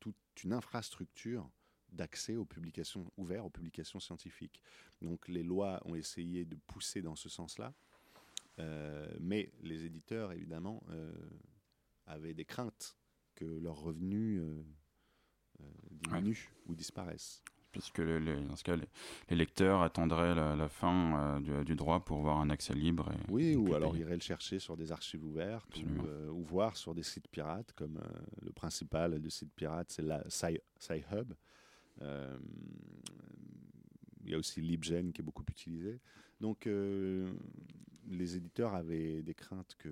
toute 0.00 0.16
une 0.44 0.52
infrastructure 0.52 1.48
d'accès 1.92 2.36
aux 2.36 2.44
publications 2.44 3.10
ouvertes, 3.16 3.46
aux 3.46 3.50
publications 3.50 4.00
scientifiques. 4.00 4.62
Donc 5.02 5.28
les 5.28 5.42
lois 5.42 5.80
ont 5.84 5.94
essayé 5.94 6.44
de 6.44 6.56
pousser 6.66 7.02
dans 7.02 7.16
ce 7.16 7.28
sens-là, 7.28 7.74
euh, 8.58 9.08
mais 9.20 9.52
les 9.62 9.84
éditeurs, 9.84 10.32
évidemment, 10.32 10.82
euh, 10.90 11.12
avaient 12.06 12.34
des 12.34 12.44
craintes 12.44 12.96
que 13.34 13.44
leurs 13.44 13.80
revenus 13.80 14.40
euh, 14.40 14.62
diminuent 15.90 16.50
ou 16.66 16.74
disparaissent 16.74 17.42
puisque 17.76 18.00
dans 18.00 18.56
ce 18.56 18.64
cas, 18.64 18.76
les, 18.76 19.36
lecteurs 19.36 19.82
attendraient 19.82 20.34
la, 20.34 20.68
fin 20.68 21.40
euh, 21.46 21.64
du, 21.64 21.74
droit 21.74 22.00
pour 22.00 22.20
voir 22.20 22.40
un 22.40 22.48
accès 22.48 22.74
libre. 22.74 23.12
oui, 23.28 23.54
ou 23.54 23.74
alors 23.74 23.96
iraient 23.96 24.14
le 24.14 24.20
chercher 24.20 24.58
sur 24.58 24.76
des 24.76 24.92
archives 24.92 25.24
ouvertes 25.24 25.78
euh, 25.78 26.30
ou, 26.30 26.42
voir 26.42 26.76
sur 26.76 26.94
des 26.94 27.02
sites 27.02 27.28
pirates, 27.28 27.72
comme 27.74 27.98
euh, 27.98 28.08
le 28.42 28.52
principal 28.52 29.20
de 29.20 29.28
sites 29.28 29.52
pirates, 29.52 29.90
c'est 29.90 30.02
la 30.02 30.24
Sci-Hub. 30.28 31.34
il 34.24 34.30
y 34.30 34.34
a 34.34 34.38
aussi 34.38 34.60
LibGen 34.62 35.12
qui 35.12 35.20
est 35.20 35.24
beaucoup 35.24 35.44
utilisé. 35.48 36.00
Donc, 36.40 36.66
les 36.66 38.36
éditeurs 38.36 38.74
avaient 38.74 39.22
des 39.22 39.34
craintes 39.34 39.74
que, 39.78 39.88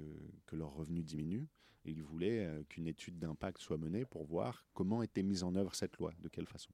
que 0.46 0.57
leurs 0.57 0.74
revenus 0.74 1.05
diminuent. 1.05 1.48
Et 1.85 1.90
ils 1.90 2.03
voulaient 2.03 2.64
qu'une 2.68 2.87
étude 2.87 3.18
d'impact 3.18 3.61
soit 3.61 3.77
menée 3.77 4.05
pour 4.05 4.25
voir 4.25 4.64
comment 4.73 5.03
était 5.03 5.23
mise 5.23 5.42
en 5.42 5.55
œuvre 5.55 5.75
cette 5.75 5.97
loi, 5.99 6.12
de 6.20 6.29
quelle 6.29 6.47
façon. 6.47 6.73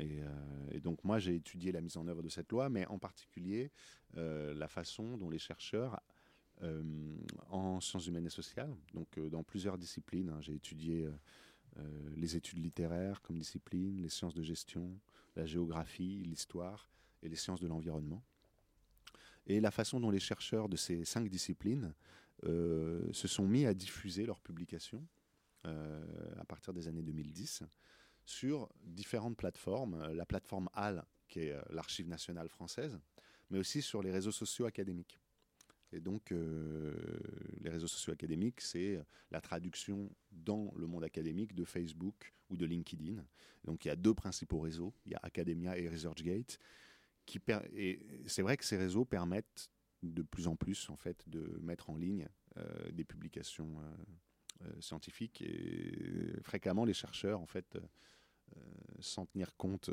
Euh, 0.00 0.68
et, 0.72 0.80
donc 0.80 1.02
moi 1.04 1.18
j'ai 1.18 1.36
étudié 1.36 1.72
la 1.72 1.80
mise 1.80 1.96
en 1.96 2.06
œuvre 2.08 2.22
de 2.22 2.28
cette 2.28 2.50
loi, 2.50 2.68
mais 2.68 2.86
en 2.86 2.98
particulier 2.98 3.70
euh, 4.16 4.54
la 4.54 4.68
façon 4.68 5.16
dont 5.16 5.30
les 5.30 5.38
chercheurs 5.38 6.00
euh, 6.62 6.82
en 7.48 7.80
sciences 7.80 8.06
humaines 8.06 8.26
et 8.26 8.30
sociales, 8.30 8.74
donc 8.92 9.18
dans 9.18 9.42
plusieurs 9.42 9.78
disciplines, 9.78 10.30
hein, 10.30 10.40
j'ai 10.40 10.54
étudié 10.54 11.08
les 12.14 12.36
études 12.36 12.60
littéraires 12.60 13.20
comme 13.20 13.36
discipline, 13.36 14.00
les 14.00 14.08
sciences 14.08 14.34
de 14.34 14.42
gestion, 14.42 14.96
la 15.34 15.44
géographie, 15.44 16.22
l'histoire 16.24 16.88
et 17.20 17.28
les 17.28 17.34
sciences 17.34 17.60
de 17.60 17.66
l'environnement. 17.66 18.22
Et 19.48 19.60
la 19.60 19.72
façon 19.72 19.98
dont 19.98 20.10
les 20.10 20.20
chercheurs 20.20 20.68
de 20.68 20.76
ces 20.76 21.04
cinq 21.04 21.28
disciplines 21.28 21.92
se 22.42 23.28
sont 23.28 23.46
mis 23.46 23.66
à 23.66 23.74
diffuser 23.74 24.26
leurs 24.26 24.40
publications 24.40 25.06
à 25.64 26.44
partir 26.46 26.74
des 26.74 26.88
années 26.88 27.02
2010 27.02 27.62
sur 28.24 28.68
différentes 28.82 29.36
plateformes. 29.36 30.12
La 30.12 30.26
plateforme 30.26 30.68
HAL, 30.74 31.04
qui 31.28 31.40
est 31.40 31.56
l'Archive 31.70 32.08
nationale 32.08 32.48
française, 32.48 32.98
mais 33.50 33.58
aussi 33.58 33.82
sur 33.82 34.02
les 34.02 34.10
réseaux 34.10 34.32
sociaux 34.32 34.66
académiques. 34.66 35.18
Et 35.94 36.00
donc, 36.00 36.32
euh, 36.32 36.92
les 37.60 37.70
réseaux 37.70 37.86
sociaux 37.86 38.12
académiques, 38.12 38.60
c'est 38.60 39.00
la 39.30 39.40
traduction 39.40 40.10
dans 40.32 40.72
le 40.76 40.88
monde 40.88 41.04
académique 41.04 41.54
de 41.54 41.64
Facebook 41.64 42.34
ou 42.50 42.56
de 42.56 42.66
LinkedIn. 42.66 43.24
Donc, 43.62 43.84
il 43.84 43.88
y 43.88 43.90
a 43.92 43.96
deux 43.96 44.12
principaux 44.12 44.58
réseaux. 44.58 44.92
Il 45.06 45.12
y 45.12 45.14
a 45.14 45.20
Academia 45.22 45.78
et 45.78 45.88
ResearchGate. 45.88 46.58
Qui 47.26 47.40
et 47.74 48.00
c'est 48.26 48.42
vrai 48.42 48.56
que 48.56 48.64
ces 48.64 48.76
réseaux 48.76 49.04
permettent 49.04 49.70
de 50.12 50.22
plus 50.22 50.48
en 50.48 50.56
plus, 50.56 50.90
en 50.90 50.96
fait, 50.96 51.28
de 51.28 51.58
mettre 51.62 51.90
en 51.90 51.96
ligne 51.96 52.28
euh, 52.56 52.90
des 52.92 53.04
publications 53.04 53.80
euh, 54.62 54.80
scientifiques. 54.80 55.42
Et 55.42 56.32
fréquemment, 56.42 56.84
les 56.84 56.94
chercheurs, 56.94 57.40
en 57.40 57.46
fait, 57.46 57.78
sans 59.00 59.26
tenir 59.26 59.56
compte 59.56 59.90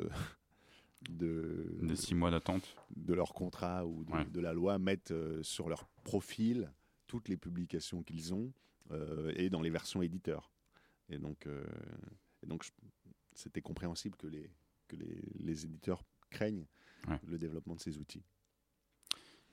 de, 1.10 1.94
six 1.94 2.14
mois 2.14 2.30
d'attente 2.30 2.76
de 2.96 3.14
leur 3.14 3.34
contrat 3.34 3.86
ou 3.86 4.04
de, 4.04 4.40
la 4.40 4.52
loi 4.52 4.78
mettent 4.78 5.10
euh, 5.10 5.42
sur 5.42 5.68
leur 5.68 5.86
profil 6.04 6.70
toutes 7.06 7.28
les 7.28 7.36
publications 7.36 8.02
qu'ils 8.02 8.34
ont 8.34 8.52
euh, 8.90 9.32
et 9.36 9.50
dans 9.50 9.60
les 9.60 9.70
versions 9.70 10.02
éditeurs. 10.02 10.50
Et 11.08 11.18
donc, 11.18 11.46
euh, 11.46 11.64
donc 12.46 12.64
c'était 13.34 13.60
compréhensible 13.60 14.16
que 14.16 14.26
les, 14.26 14.50
que 14.88 14.96
les, 14.96 15.22
les 15.38 15.64
éditeurs 15.64 16.02
craignent 16.30 16.66
le 17.26 17.36
développement 17.36 17.74
de 17.74 17.80
ces 17.80 17.98
outils. 17.98 18.22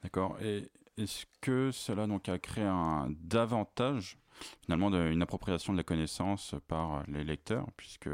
D'accord. 0.03 0.37
Et 0.41 0.69
est-ce 0.97 1.25
que 1.41 1.71
cela 1.71 2.07
donc 2.07 2.29
a 2.29 2.39
créé 2.39 2.63
un 2.63 3.09
davantage 3.21 4.17
finalement 4.61 4.89
une 4.89 5.21
appropriation 5.21 5.73
de 5.73 5.77
la 5.77 5.83
connaissance 5.83 6.55
par 6.67 7.03
les 7.07 7.23
lecteurs, 7.23 7.67
puisque 7.75 8.09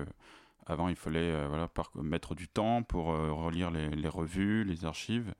avant, 0.66 0.90
il 0.90 0.96
fallait 0.96 1.32
euh, 1.32 1.48
voilà, 1.48 1.70
mettre 1.96 2.34
du 2.34 2.48
temps 2.48 2.82
pour 2.84 3.12
euh, 3.12 3.32
relire 3.32 3.70
les, 3.70 4.08
revues, 4.08 4.64
les 4.64 4.86
archives. 4.86 5.34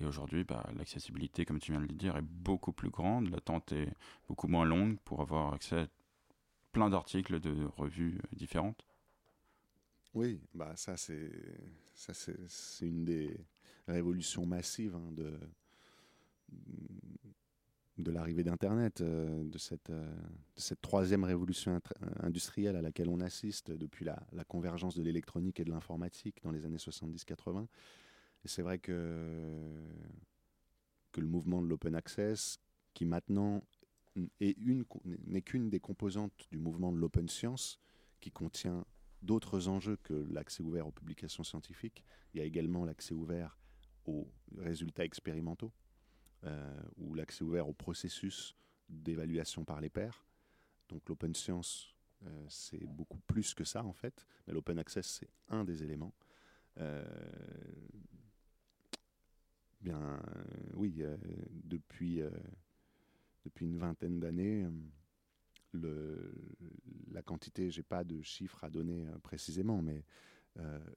Et 0.00 0.04
aujourd'hui, 0.04 0.44
bah, 0.44 0.68
l'accessibilité, 0.76 1.44
comme 1.44 1.60
tu 1.60 1.70
viens 1.70 1.80
de 1.80 1.86
le 1.86 1.94
dire, 1.94 2.16
est 2.16 2.22
beaucoup 2.22 2.72
plus 2.72 2.90
grande. 2.90 3.30
L'attente 3.30 3.72
est 3.72 3.88
beaucoup 4.28 4.48
moins 4.48 4.64
longue 4.64 4.98
pour 5.04 5.20
avoir 5.20 5.54
accès 5.54 5.82
à 5.82 5.86
plein 6.72 6.90
d'articles 6.90 7.40
de 7.40 7.64
revues 7.76 8.18
euh, 8.18 8.36
différentes. 8.36 8.84
Oui, 10.14 10.40
bah 10.54 10.72
ça 10.76 10.96
c'est 10.96 11.30
ça 11.92 12.14
c'est 12.14 12.86
une 12.86 13.04
des 13.04 13.36
révolutions 13.86 14.46
massives 14.46 14.94
hein, 14.94 15.12
de 15.12 15.38
de 17.98 18.10
l'arrivée 18.10 18.44
d'Internet, 18.44 19.00
euh, 19.00 19.42
de, 19.44 19.58
cette, 19.58 19.90
euh, 19.90 20.14
de 20.56 20.60
cette 20.60 20.80
troisième 20.80 21.24
révolution 21.24 21.80
industrielle 22.20 22.76
à 22.76 22.82
laquelle 22.82 23.08
on 23.08 23.20
assiste 23.20 23.70
depuis 23.70 24.04
la, 24.04 24.18
convergence 24.48 24.94
de 24.94 25.02
l'électronique 25.02 25.60
et 25.60 25.64
de 25.64 25.70
l'informatique 25.70 26.36
dans 26.42 26.50
les 26.50 26.66
années 26.66 26.76
70-80. 26.76 27.66
Et 28.44 28.48
c'est 28.48 28.62
vrai 28.62 28.78
que, 28.78 29.50
que 31.12 31.20
le 31.20 31.26
mouvement 31.26 31.62
de 31.62 31.66
l'open 31.66 31.94
access, 31.94 32.58
qui 32.92 33.06
maintenant 33.06 33.62
n'est 34.40 35.42
qu'une 35.42 35.70
des 35.70 35.80
composantes 35.80 36.46
du 36.50 36.58
mouvement 36.58 36.92
de 36.92 36.98
l'open 36.98 37.28
science, 37.28 37.78
qui 38.20 38.30
contient 38.30 38.84
d'autres 39.22 39.68
enjeux 39.68 39.96
que 40.02 40.14
l'accès 40.30 40.62
ouvert 40.62 40.86
aux 40.86 40.92
publications 40.92 41.44
scientifiques. 41.44 42.04
Il 42.32 42.38
y 42.38 42.40
a 42.40 42.44
également 42.44 42.84
l'accès 42.84 43.14
ouvert 43.14 43.58
aux 44.06 44.28
résultats 44.56 45.04
expérimentaux. 45.04 45.72
Euh, 46.46 46.82
ou 46.98 47.14
l'accès 47.14 47.42
ouvert 47.42 47.68
au 47.68 47.72
processus 47.72 48.54
d'évaluation 48.88 49.64
par 49.64 49.80
les 49.80 49.90
pairs. 49.90 50.24
Donc 50.88 51.08
l'open 51.08 51.34
science, 51.34 51.92
euh, 52.24 52.46
c'est 52.48 52.86
beaucoup 52.86 53.18
plus 53.26 53.52
que 53.52 53.64
ça 53.64 53.82
en 53.82 53.92
fait, 53.92 54.26
mais 54.46 54.52
l'open 54.52 54.78
access, 54.78 55.06
c'est 55.06 55.28
un 55.48 55.64
des 55.64 55.82
éléments. 55.82 56.14
Euh, 56.78 57.04
bien, 59.80 60.20
oui, 60.74 61.02
depuis, 61.50 62.20
depuis 63.44 63.64
une 63.64 63.78
vingtaine 63.78 64.20
d'années, 64.20 64.68
la 65.72 67.22
quantité, 67.22 67.70
j'ai 67.70 67.82
pas 67.82 68.04
de 68.04 68.22
chiffres 68.22 68.62
à 68.62 68.70
donner 68.70 69.04
précisément, 69.22 69.82
mais 69.82 70.04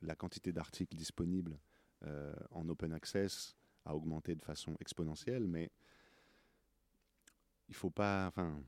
la 0.02 0.16
quantité 0.16 0.54
d'articles 0.54 0.96
disponibles 0.96 1.60
en 2.52 2.68
open 2.70 2.94
access 2.94 3.59
a 3.86 3.96
augmenté 3.96 4.36
de 4.36 4.42
façon 4.42 4.76
exponentielle, 4.80 5.48
mais 5.48 5.72
il 7.68 7.76
faut 7.76 7.90
pas. 7.90 8.28
Enfin, 8.28 8.62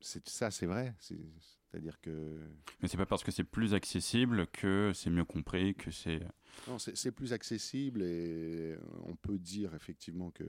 ça, 0.00 0.50
c'est 0.50 0.66
vrai. 0.66 0.94
C'est-à-dire 0.98 2.00
que. 2.00 2.38
Mais 2.80 2.88
c'est 2.88 2.96
pas 2.96 3.06
parce 3.06 3.24
que 3.24 3.30
c'est 3.30 3.44
plus 3.44 3.74
accessible 3.74 4.46
que 4.48 4.92
c'est 4.94 5.10
mieux 5.10 5.24
compris, 5.24 5.74
que 5.74 5.90
c'est. 5.90 6.20
Non, 6.68 6.78
c'est 6.78 7.12
plus 7.12 7.32
accessible 7.32 8.02
et 8.02 8.76
on 9.04 9.16
peut 9.16 9.38
dire 9.38 9.74
effectivement 9.74 10.30
que 10.30 10.44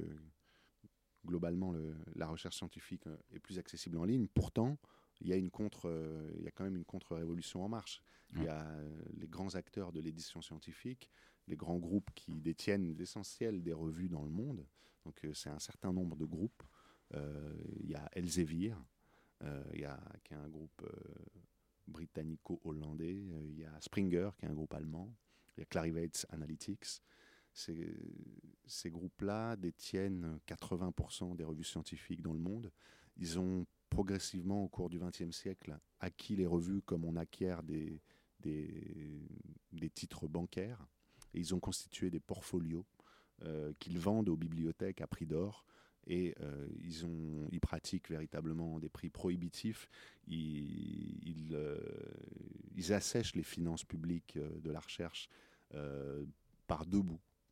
globalement 1.25 1.71
le, 1.71 1.95
la 2.15 2.27
recherche 2.27 2.57
scientifique 2.57 3.05
est 3.31 3.39
plus 3.39 3.57
accessible 3.59 3.97
en 3.97 4.03
ligne. 4.03 4.27
Pourtant, 4.27 4.77
il 5.21 5.27
y 5.27 5.33
a 5.33 5.35
une 5.35 5.49
contre, 5.49 5.89
il 6.37 6.43
y 6.43 6.47
a 6.47 6.51
quand 6.51 6.63
même 6.63 6.75
une 6.75 6.85
contre-révolution 6.85 7.63
en 7.63 7.69
marche. 7.69 8.01
Il 8.35 8.43
y 8.43 8.47
a 8.47 8.65
les 9.13 9.27
grands 9.27 9.53
acteurs 9.55 9.91
de 9.91 10.01
l'édition 10.01 10.41
scientifique 10.41 11.09
les 11.47 11.55
grands 11.55 11.77
groupes 11.77 12.09
qui 12.15 12.41
détiennent 12.41 12.95
l'essentiel 12.95 13.63
des 13.63 13.73
revues 13.73 14.09
dans 14.09 14.23
le 14.23 14.29
monde. 14.29 14.65
Donc 15.05 15.23
euh, 15.25 15.33
c'est 15.33 15.49
un 15.49 15.59
certain 15.59 15.91
nombre 15.91 16.15
de 16.15 16.25
groupes. 16.25 16.63
Euh, 17.13 17.53
il 17.81 17.89
y 17.89 17.95
a 17.95 18.09
Elsevier, 18.13 18.73
euh, 19.43 19.63
il 19.73 19.81
y 19.81 19.85
a, 19.85 19.99
qui 20.23 20.33
est 20.33 20.37
un 20.37 20.47
groupe 20.47 20.85
britannico-hollandais. 21.87 23.15
Il 23.15 23.59
y 23.59 23.65
a 23.65 23.81
Springer, 23.81 24.29
qui 24.37 24.45
est 24.45 24.49
un 24.49 24.53
groupe 24.53 24.73
allemand. 24.73 25.13
Il 25.55 25.61
y 25.61 25.63
a 25.63 25.65
Clarivate 25.65 26.25
Analytics. 26.29 27.01
Ces, 27.55 27.95
ces 28.65 28.89
groupes-là 28.89 29.55
détiennent 29.57 30.39
80% 30.47 31.35
des 31.35 31.43
revues 31.43 31.63
scientifiques 31.63 32.23
dans 32.23 32.33
le 32.33 32.39
monde. 32.39 32.71
Ils 33.17 33.37
ont 33.37 33.67
progressivement, 33.93 34.63
au 34.63 34.67
cours 34.67 34.89
du 34.89 34.99
XXe 34.99 35.31
siècle, 35.31 35.77
acquis 35.99 36.35
les 36.35 36.47
revues 36.47 36.81
comme 36.81 37.05
on 37.05 37.15
acquiert 37.15 37.63
des, 37.63 38.01
titres 39.93 40.27
bancaires 40.27 40.87
ils 41.33 41.53
ont 41.55 41.59
constitué 41.59 42.09
des 42.09 42.19
portfolios 42.19 42.85
euh, 43.43 43.73
qu'ils 43.79 43.99
vendent 43.99 44.29
aux 44.29 44.37
bibliothèques 44.37 45.01
à 45.01 45.07
prix 45.07 45.25
d'or. 45.25 45.65
Et 46.05 46.35
euh, 46.41 46.67
ils, 47.51 47.59
pratiquent 47.61 48.09
véritablement 48.09 48.79
des 48.79 48.89
prix 48.89 49.09
prohibitifs. 49.09 49.87
Ils, 50.27 51.51
euh, 51.53 51.77
assèchent 52.89 53.35
les 53.35 53.43
finances 53.43 53.85
publiques 53.85 54.37
de 54.37 54.69
la 54.69 54.79
recherche 54.79 55.29
par 56.67 56.85
deux 56.85 57.01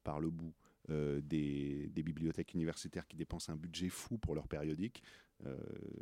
par 0.04 0.20
le 0.20 0.30
bout 0.30 0.54
des, 0.90 1.90
bibliothèques 1.96 2.54
universitaires 2.54 3.08
qui 3.08 3.16
dépensent 3.16 3.52
un 3.52 3.56
budget 3.56 3.90
fou 3.90 4.18
pour 4.18 4.36
leur 4.36 4.48
périodique. 4.48 5.02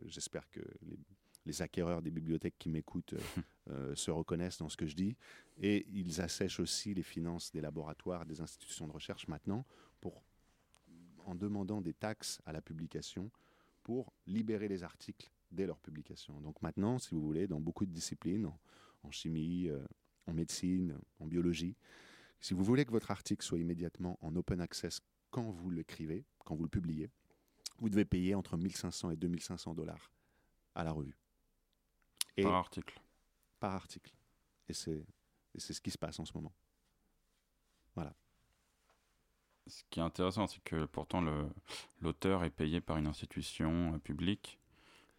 J'espère 0.05 0.49
que 0.49 0.61
les, 0.81 0.97
les 1.45 1.61
acquéreurs 1.61 2.01
des 2.01 2.11
bibliothèques 2.11 2.57
qui 2.57 2.69
m'écoutent 2.69 3.13
euh, 3.13 3.19
euh, 3.69 3.95
se 3.95 4.11
reconnaissent 4.11 4.59
dans 4.59 4.69
ce 4.69 4.77
que 4.77 4.85
je 4.85 4.95
dis. 4.95 5.15
Et 5.57 5.85
ils 5.91 6.21
assèchent 6.21 6.59
aussi 6.59 6.93
les 6.93 7.03
finances 7.03 7.51
des 7.51 7.61
laboratoires, 7.61 8.25
des 8.25 8.41
institutions 8.41 8.87
de 8.87 8.91
recherche 8.91 9.27
maintenant, 9.27 9.65
pour, 9.99 10.23
en 11.25 11.35
demandant 11.35 11.81
des 11.81 11.93
taxes 11.93 12.39
à 12.45 12.53
la 12.53 12.61
publication 12.61 13.31
pour 13.83 14.13
libérer 14.27 14.67
les 14.67 14.83
articles 14.83 15.31
dès 15.51 15.65
leur 15.65 15.79
publication. 15.79 16.39
Donc 16.41 16.61
maintenant, 16.61 16.99
si 16.99 17.15
vous 17.15 17.21
voulez, 17.21 17.47
dans 17.47 17.59
beaucoup 17.59 17.85
de 17.85 17.91
disciplines, 17.91 18.49
en, 19.03 19.11
chimie, 19.11 19.67
euh, 19.69 19.83
en 20.27 20.33
médecine, 20.33 20.97
en 21.19 21.25
biologie, 21.25 21.75
si 22.39 22.53
vous 22.53 22.63
voulez 22.63 22.85
que 22.85 22.91
votre 22.91 23.11
article 23.11 23.43
soit 23.43 23.59
immédiatement 23.59 24.17
en 24.21 24.35
open 24.35 24.61
access 24.61 25.01
quand 25.31 25.49
vous 25.49 25.71
l'écrivez, 25.71 26.25
quand 26.45 26.55
vous 26.55 26.63
le 26.63 26.69
publiez, 26.69 27.09
vous 27.79 27.89
devez 27.89 28.05
payer 28.05 28.35
entre 28.35 28.57
1500 28.57 29.11
et 29.11 29.15
2500 29.15 29.73
dollars 29.73 30.11
à 30.75 30.83
la 30.83 30.91
revue 30.91 31.17
par 32.43 32.55
article. 32.55 33.01
Par 33.59 33.73
article. 33.73 34.13
Et 34.67 34.73
c'est 34.73 35.05
ce 35.57 35.81
qui 35.81 35.91
se 35.91 35.97
passe 35.97 36.19
en 36.19 36.25
ce 36.25 36.33
moment. 36.33 36.53
Voilà. 37.95 38.15
Ce 39.67 39.83
qui 39.89 39.99
est 39.99 40.03
intéressant, 40.03 40.47
c'est 40.47 40.63
que 40.63 40.85
pourtant 40.85 41.21
l'auteur 42.01 42.43
est 42.43 42.49
payé 42.49 42.81
par 42.81 42.97
une 42.97 43.07
institution 43.07 43.93
euh, 43.93 43.97
publique 43.99 44.59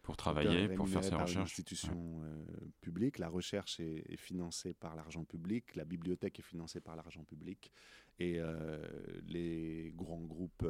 pour 0.01 0.17
travailler, 0.17 0.67
pour 0.67 0.89
faire 0.89 1.03
ses 1.03 1.15
recherches. 1.15 1.35
Une 1.35 1.41
institution 1.41 2.21
euh, 2.23 2.45
publique, 2.81 3.19
la 3.19 3.29
recherche 3.29 3.79
est, 3.79 4.17
financée 4.17 4.73
par 4.73 4.95
l'argent 4.95 5.23
public, 5.23 5.75
la 5.75 5.85
bibliothèque 5.85 6.39
est 6.39 6.43
financée 6.43 6.81
par 6.81 6.95
l'argent 6.95 7.23
public, 7.23 7.71
et 8.19 8.39
euh, 8.39 8.83
les 9.27 9.93
grands 9.95 10.23
groupes 10.23 10.65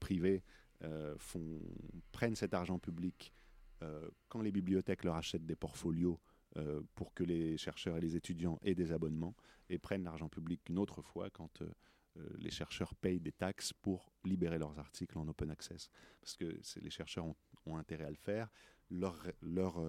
privés 0.00 0.42
font, 1.18 1.60
prennent 2.12 2.36
cet 2.36 2.54
argent 2.54 2.78
public 2.78 3.32
quand 4.28 4.40
les 4.40 4.52
bibliothèques 4.52 5.04
leur 5.04 5.16
achètent 5.16 5.46
des 5.46 5.56
portfolios 5.56 6.18
pour 6.94 7.12
que 7.12 7.24
les 7.24 7.56
chercheurs 7.58 7.96
et 7.96 8.00
les 8.00 8.16
étudiants 8.16 8.58
aient 8.62 8.74
des 8.74 8.92
abonnements 8.92 9.34
et 9.68 9.78
prennent 9.78 10.04
l'argent 10.04 10.28
public 10.28 10.60
une 10.68 10.78
autre 10.78 11.02
fois 11.02 11.28
quand 11.30 11.62
les 12.38 12.50
chercheurs 12.50 12.94
payent 12.94 13.20
des 13.20 13.32
taxes 13.32 13.72
pour 13.72 14.12
libérer 14.24 14.58
leurs 14.58 14.78
articles 14.78 15.18
en 15.18 15.28
open 15.28 15.50
access. 15.50 15.90
Parce 16.20 16.36
que 16.36 16.58
les 16.80 16.90
chercheurs 16.90 17.26
ont, 17.66 17.76
intérêt 17.76 18.04
à 18.04 18.10
le 18.10 18.16
faire. 18.16 18.50
Leur, 18.90 19.20
leur 19.42 19.82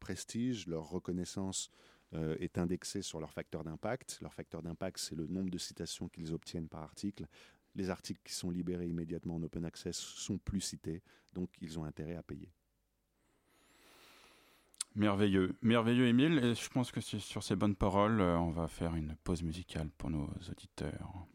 prestige, 0.00 0.66
leur 0.66 0.90
reconnaissance 0.90 1.70
euh, 2.14 2.36
est 2.40 2.58
indexé 2.58 3.00
sur 3.00 3.20
leur 3.20 3.32
facteur 3.32 3.64
d'impact. 3.64 4.18
Leur 4.20 4.34
facteur 4.34 4.60
d'impact, 4.60 4.98
c'est 4.98 5.14
le 5.14 5.26
nombre 5.26 5.48
de 5.48 5.56
citations 5.56 6.10
qu'ils 6.10 6.34
obtiennent 6.34 6.68
par 6.68 6.82
article. 6.82 7.26
Les 7.74 7.90
articles 7.90 8.20
qui 8.24 8.34
sont 8.34 8.50
libérés 8.50 8.86
immédiatement 8.86 9.36
en 9.36 9.42
open 9.42 9.64
access 9.64 9.96
sont 9.96 10.38
plus 10.38 10.60
cités, 10.60 11.02
donc 11.32 11.50
ils 11.60 11.78
ont 11.78 11.84
intérêt 11.84 12.16
à 12.16 12.22
payer. 12.22 12.52
Merveilleux, 14.94 15.56
merveilleux 15.62 16.06
Émile, 16.06 16.38
et 16.44 16.54
je 16.54 16.68
pense 16.68 16.92
que 16.92 17.00
sur 17.00 17.42
ces 17.42 17.56
bonnes 17.56 17.76
paroles, 17.76 18.20
euh, 18.20 18.36
on 18.38 18.50
va 18.50 18.68
faire 18.68 18.94
une 18.94 19.16
pause 19.24 19.42
musicale 19.42 19.88
pour 19.96 20.10
nos 20.10 20.28
auditeurs. 20.50 21.26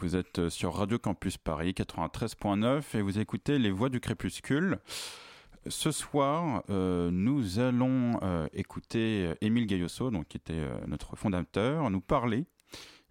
Vous 0.00 0.14
êtes 0.14 0.50
sur 0.50 0.74
Radio 0.74 0.98
Campus 0.98 1.38
Paris 1.38 1.72
93.9 1.72 2.98
et 2.98 3.00
vous 3.00 3.18
écoutez 3.18 3.58
Les 3.58 3.70
Voix 3.70 3.88
du 3.88 3.98
Crépuscule. 3.98 4.78
Ce 5.66 5.90
soir, 5.90 6.62
euh, 6.68 7.10
nous 7.10 7.58
allons 7.58 8.20
euh, 8.22 8.46
écouter 8.52 9.32
Émile 9.40 9.66
Gaillosso, 9.66 10.10
donc, 10.10 10.28
qui 10.28 10.36
était 10.36 10.52
euh, 10.52 10.78
notre 10.86 11.16
fondateur, 11.16 11.90
nous 11.90 12.02
parler 12.02 12.44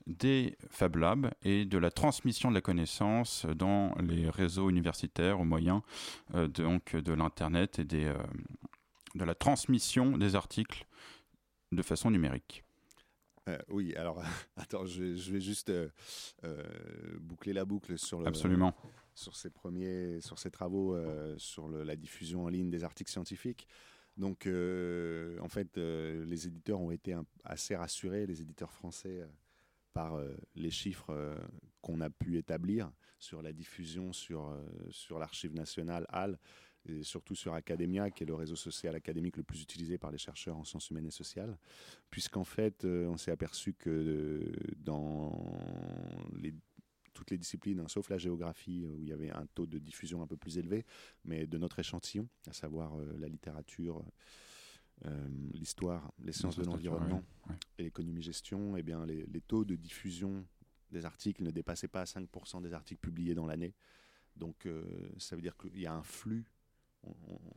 des 0.05 0.57
Fab 0.69 0.97
Labs 0.97 1.31
et 1.41 1.65
de 1.65 1.77
la 1.79 1.89
transmission 1.89 2.49
de 2.49 2.55
la 2.55 2.61
connaissance 2.61 3.47
dans 3.55 3.95
les 3.95 4.29
réseaux 4.29 4.69
universitaires 4.69 5.39
au 5.39 5.45
moyen 5.45 5.81
donc, 6.33 6.95
de 6.95 7.13
l'Internet 7.13 7.79
et 7.79 7.85
des, 7.85 8.13
de 9.15 9.23
la 9.23 9.33
transmission 9.33 10.15
des 10.15 10.35
articles 10.35 10.85
de 11.71 11.81
façon 11.81 12.11
numérique. 12.11 12.64
Euh, 13.47 13.57
oui, 13.69 13.95
alors 13.95 14.23
attends, 14.57 14.85
je, 14.85 15.03
vais 15.03 15.41
juste 15.41 15.69
euh, 15.69 15.89
euh, 16.43 16.63
boucler 17.19 17.53
la 17.53 17.65
boucle 17.65 17.97
sur 17.97 18.19
le, 18.19 18.27
Absolument. 18.27 18.73
sur 19.13 19.35
ces 19.35 19.49
premiers, 19.49 20.19
sur 20.21 20.39
ces 20.39 20.51
travaux 20.51 20.97
sur 21.37 21.69
la 21.69 21.95
diffusion 21.95 22.45
en 22.45 22.49
ligne 22.49 22.69
des 22.69 22.83
articles 22.83 23.11
scientifiques. 23.11 23.67
Donc, 24.17 24.47
en 24.47 25.49
fait, 25.49 25.77
les 25.77 26.47
éditeurs 26.47 26.79
ont 26.79 26.91
été 26.91 27.15
assez 27.43 27.75
rassurés, 27.75 28.25
les 28.25 28.41
éditeurs 28.41 28.71
français, 28.71 29.27
par 29.93 30.19
les 30.55 30.71
chiffres 30.71 31.37
qu'on 31.81 32.01
a 32.01 32.09
pu 32.09 32.37
établir 32.37 32.91
sur 33.19 33.41
la 33.41 33.53
diffusion 33.53 34.13
sur, 34.13 34.57
sur 34.89 35.19
l'archive 35.19 35.53
nationale 35.53 36.05
HAL 36.09 36.37
et 36.87 37.03
surtout 37.03 37.35
sur 37.35 37.53
Academia, 37.53 38.09
qui 38.11 38.23
est 38.23 38.25
le 38.25 38.35
réseau 38.35 38.55
social 38.55 38.95
académique 38.95 39.37
le 39.37 39.43
plus 39.43 39.61
utilisé 39.61 39.97
par 39.97 40.11
les 40.11 40.17
chercheurs 40.17 40.57
en 40.57 40.63
sciences 40.63 40.89
humaines 40.89 41.07
et 41.07 41.11
sociales, 41.11 41.57
puisqu'en 42.09 42.43
fait, 42.43 42.85
euh, 42.85 43.07
on 43.07 43.17
s'est 43.17 43.31
aperçu 43.31 43.73
que 43.73 43.89
euh, 43.89 44.53
dans 44.77 45.57
les, 46.37 46.53
toutes 47.13 47.31
les 47.31 47.37
disciplines, 47.37 47.79
hein, 47.79 47.87
sauf 47.87 48.09
la 48.09 48.17
géographie, 48.17 48.85
où 48.85 49.01
il 49.01 49.07
y 49.07 49.13
avait 49.13 49.31
un 49.31 49.45
taux 49.53 49.65
de 49.65 49.79
diffusion 49.79 50.21
un 50.21 50.27
peu 50.27 50.37
plus 50.37 50.57
élevé, 50.57 50.85
mais 51.23 51.47
de 51.47 51.57
notre 51.57 51.79
échantillon, 51.79 52.27
à 52.47 52.53
savoir 52.53 52.95
euh, 52.95 53.15
la 53.19 53.27
littérature, 53.27 54.03
l'histoire, 55.51 56.13
les 56.23 56.31
sciences 56.31 56.55
de 56.55 56.63
l'environnement 56.63 57.21
ouais. 57.49 57.55
et 57.77 57.83
l'économie-gestion, 57.83 58.77
eh 58.77 58.81
bien, 58.81 59.05
les, 59.05 59.25
les 59.25 59.41
taux 59.41 59.65
de 59.65 59.75
diffusion 59.75 60.45
des 60.89 61.05
articles 61.05 61.43
ne 61.43 61.51
dépassaient 61.51 61.89
pas 61.89 62.05
5% 62.05 62.61
des 62.61 62.73
articles 62.73 63.01
publiés 63.01 63.35
dans 63.35 63.45
l'année. 63.45 63.73
Donc, 64.35 64.65
euh, 64.65 64.83
ça 65.17 65.35
veut 65.35 65.41
dire 65.41 65.55
qu'il 65.57 65.79
y 65.79 65.85
a 65.85 65.93
un 65.93 66.03
flux. 66.03 66.45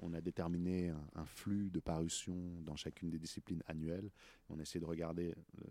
On, 0.01 0.13
a 0.13 0.21
déterminé 0.21 0.93
un, 1.15 1.25
flux 1.25 1.71
de 1.71 1.81
parution 1.81 2.35
dans 2.63 2.77
chacune 2.77 3.11
des 3.11 3.19
disciplines 3.19 3.63
annuelles. 3.67 4.11
On 4.49 4.59
a 4.59 4.63
essayé 4.63 4.81
de 4.81 4.87
regarder 4.87 5.31
euh, 5.33 5.65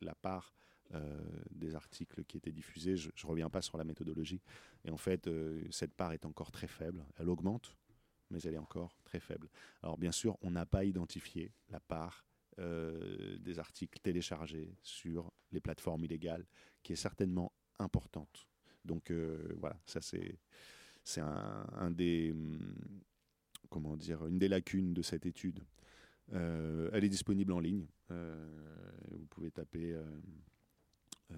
la 0.00 0.14
part 0.14 0.54
euh, 0.94 1.20
des 1.50 1.74
articles 1.74 2.24
qui 2.24 2.38
étaient 2.38 2.52
diffusés. 2.52 2.96
Je 2.96 3.08
ne 3.08 3.28
reviens 3.28 3.50
pas 3.50 3.62
sur 3.62 3.76
la 3.76 3.84
méthodologie. 3.84 4.40
Et 4.84 4.90
en 4.90 4.96
fait, 4.96 5.26
euh, 5.26 5.62
cette 5.70 5.94
part 5.94 6.12
est 6.12 6.24
encore 6.24 6.50
très 6.50 6.66
faible. 6.66 7.04
Elle 7.18 7.28
augmente, 7.28 7.76
mais 8.30 8.40
elle 8.42 8.54
est 8.54 8.58
encore 8.58 8.96
très 9.04 9.20
faible. 9.20 9.48
Alors, 9.82 9.98
bien 9.98 10.12
sûr, 10.12 10.38
on 10.42 10.50
n'a 10.50 10.66
pas 10.66 10.84
identifié 10.84 11.52
la 11.70 11.80
part 11.80 12.24
des 12.60 13.60
articles 13.60 14.00
téléchargés 14.00 14.74
sur 14.82 15.32
les 15.52 15.60
plateformes 15.60 16.02
illégales, 16.02 16.44
qui 16.82 16.92
est 16.92 16.96
certainement 16.96 17.52
importante. 17.78 18.48
Donc 18.84 19.12
voilà, 19.12 19.78
ça 19.86 20.00
c'est 20.00 20.40
c'est 21.08 21.22
un, 21.22 21.66
un 21.78 21.90
des 21.90 22.32
hum, 22.32 22.74
comment 23.70 23.96
dire 23.96 24.26
une 24.26 24.38
des 24.38 24.48
lacunes 24.48 24.92
de 24.92 25.00
cette 25.00 25.24
étude. 25.24 25.60
Euh, 26.34 26.90
elle 26.92 27.02
est 27.04 27.08
disponible 27.08 27.52
en 27.52 27.60
ligne. 27.60 27.86
Euh, 28.10 28.36
vous 29.12 29.24
pouvez 29.30 29.50
taper 29.50 29.94
euh, 29.94 31.34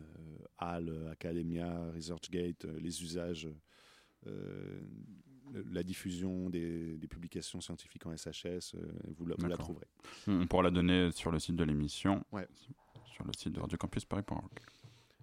HAL, 0.59 1.09
Academia, 1.13 1.91
ResearchGate, 1.93 2.65
les 2.65 3.01
usages, 3.05 3.49
la 5.73 5.83
diffusion 5.85 6.51
des, 6.51 6.97
des 6.99 7.07
publications 7.09 7.61
scientifiques 7.61 8.07
en 8.07 8.17
SHS, 8.17 8.75
vous, 9.17 9.27
la, 9.27 9.35
vous 9.37 9.43
la 9.43 9.49
D'accord. 9.51 9.67
trouverez. 9.67 9.87
On 10.27 10.47
pourra 10.49 10.65
la 10.65 10.71
donner 10.73 11.13
sur 11.13 11.31
le 11.31 11.39
site 11.39 11.55
de 11.57 11.65
l'émission, 11.65 12.25
Ouais. 12.33 12.47
sur 13.15 13.25
le 13.25 13.33
site 13.33 13.53
de 13.53 13.61
Radio 13.61 13.79
Campus 13.79 14.05
Paris.org. 14.05 14.51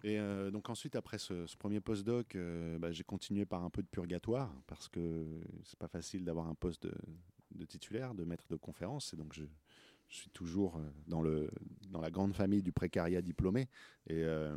Et 0.03 0.19
euh, 0.19 0.51
donc 0.51 0.69
ensuite, 0.69 0.95
après 0.95 1.17
ce, 1.17 1.47
ce 1.47 1.57
premier 1.57 1.79
postdoc, 1.81 2.35
euh, 2.35 2.77
bah, 2.77 2.91
j'ai 2.91 3.03
continué 3.03 3.45
par 3.45 3.63
un 3.63 3.69
peu 3.69 3.81
de 3.81 3.87
purgatoire 3.87 4.53
parce 4.67 4.87
que 4.87 5.25
c'est 5.63 5.79
pas 5.79 5.87
facile 5.87 6.23
d'avoir 6.23 6.47
un 6.47 6.55
poste 6.55 6.83
de, 6.83 6.93
de 7.55 7.65
titulaire, 7.65 8.13
de 8.13 8.23
maître 8.23 8.45
de 8.49 8.55
conférence. 8.55 9.13
Et 9.13 9.17
donc 9.17 9.33
je, 9.33 9.43
je 10.09 10.15
suis 10.15 10.29
toujours 10.29 10.77
euh, 10.77 10.81
dans, 11.07 11.21
le, 11.21 11.49
dans 11.89 11.99
la 12.01 12.11
grande 12.11 12.33
famille 12.33 12.61
du 12.61 12.71
précariat 12.71 13.21
diplômé. 13.21 13.69
Et 14.07 14.23
euh, 14.23 14.55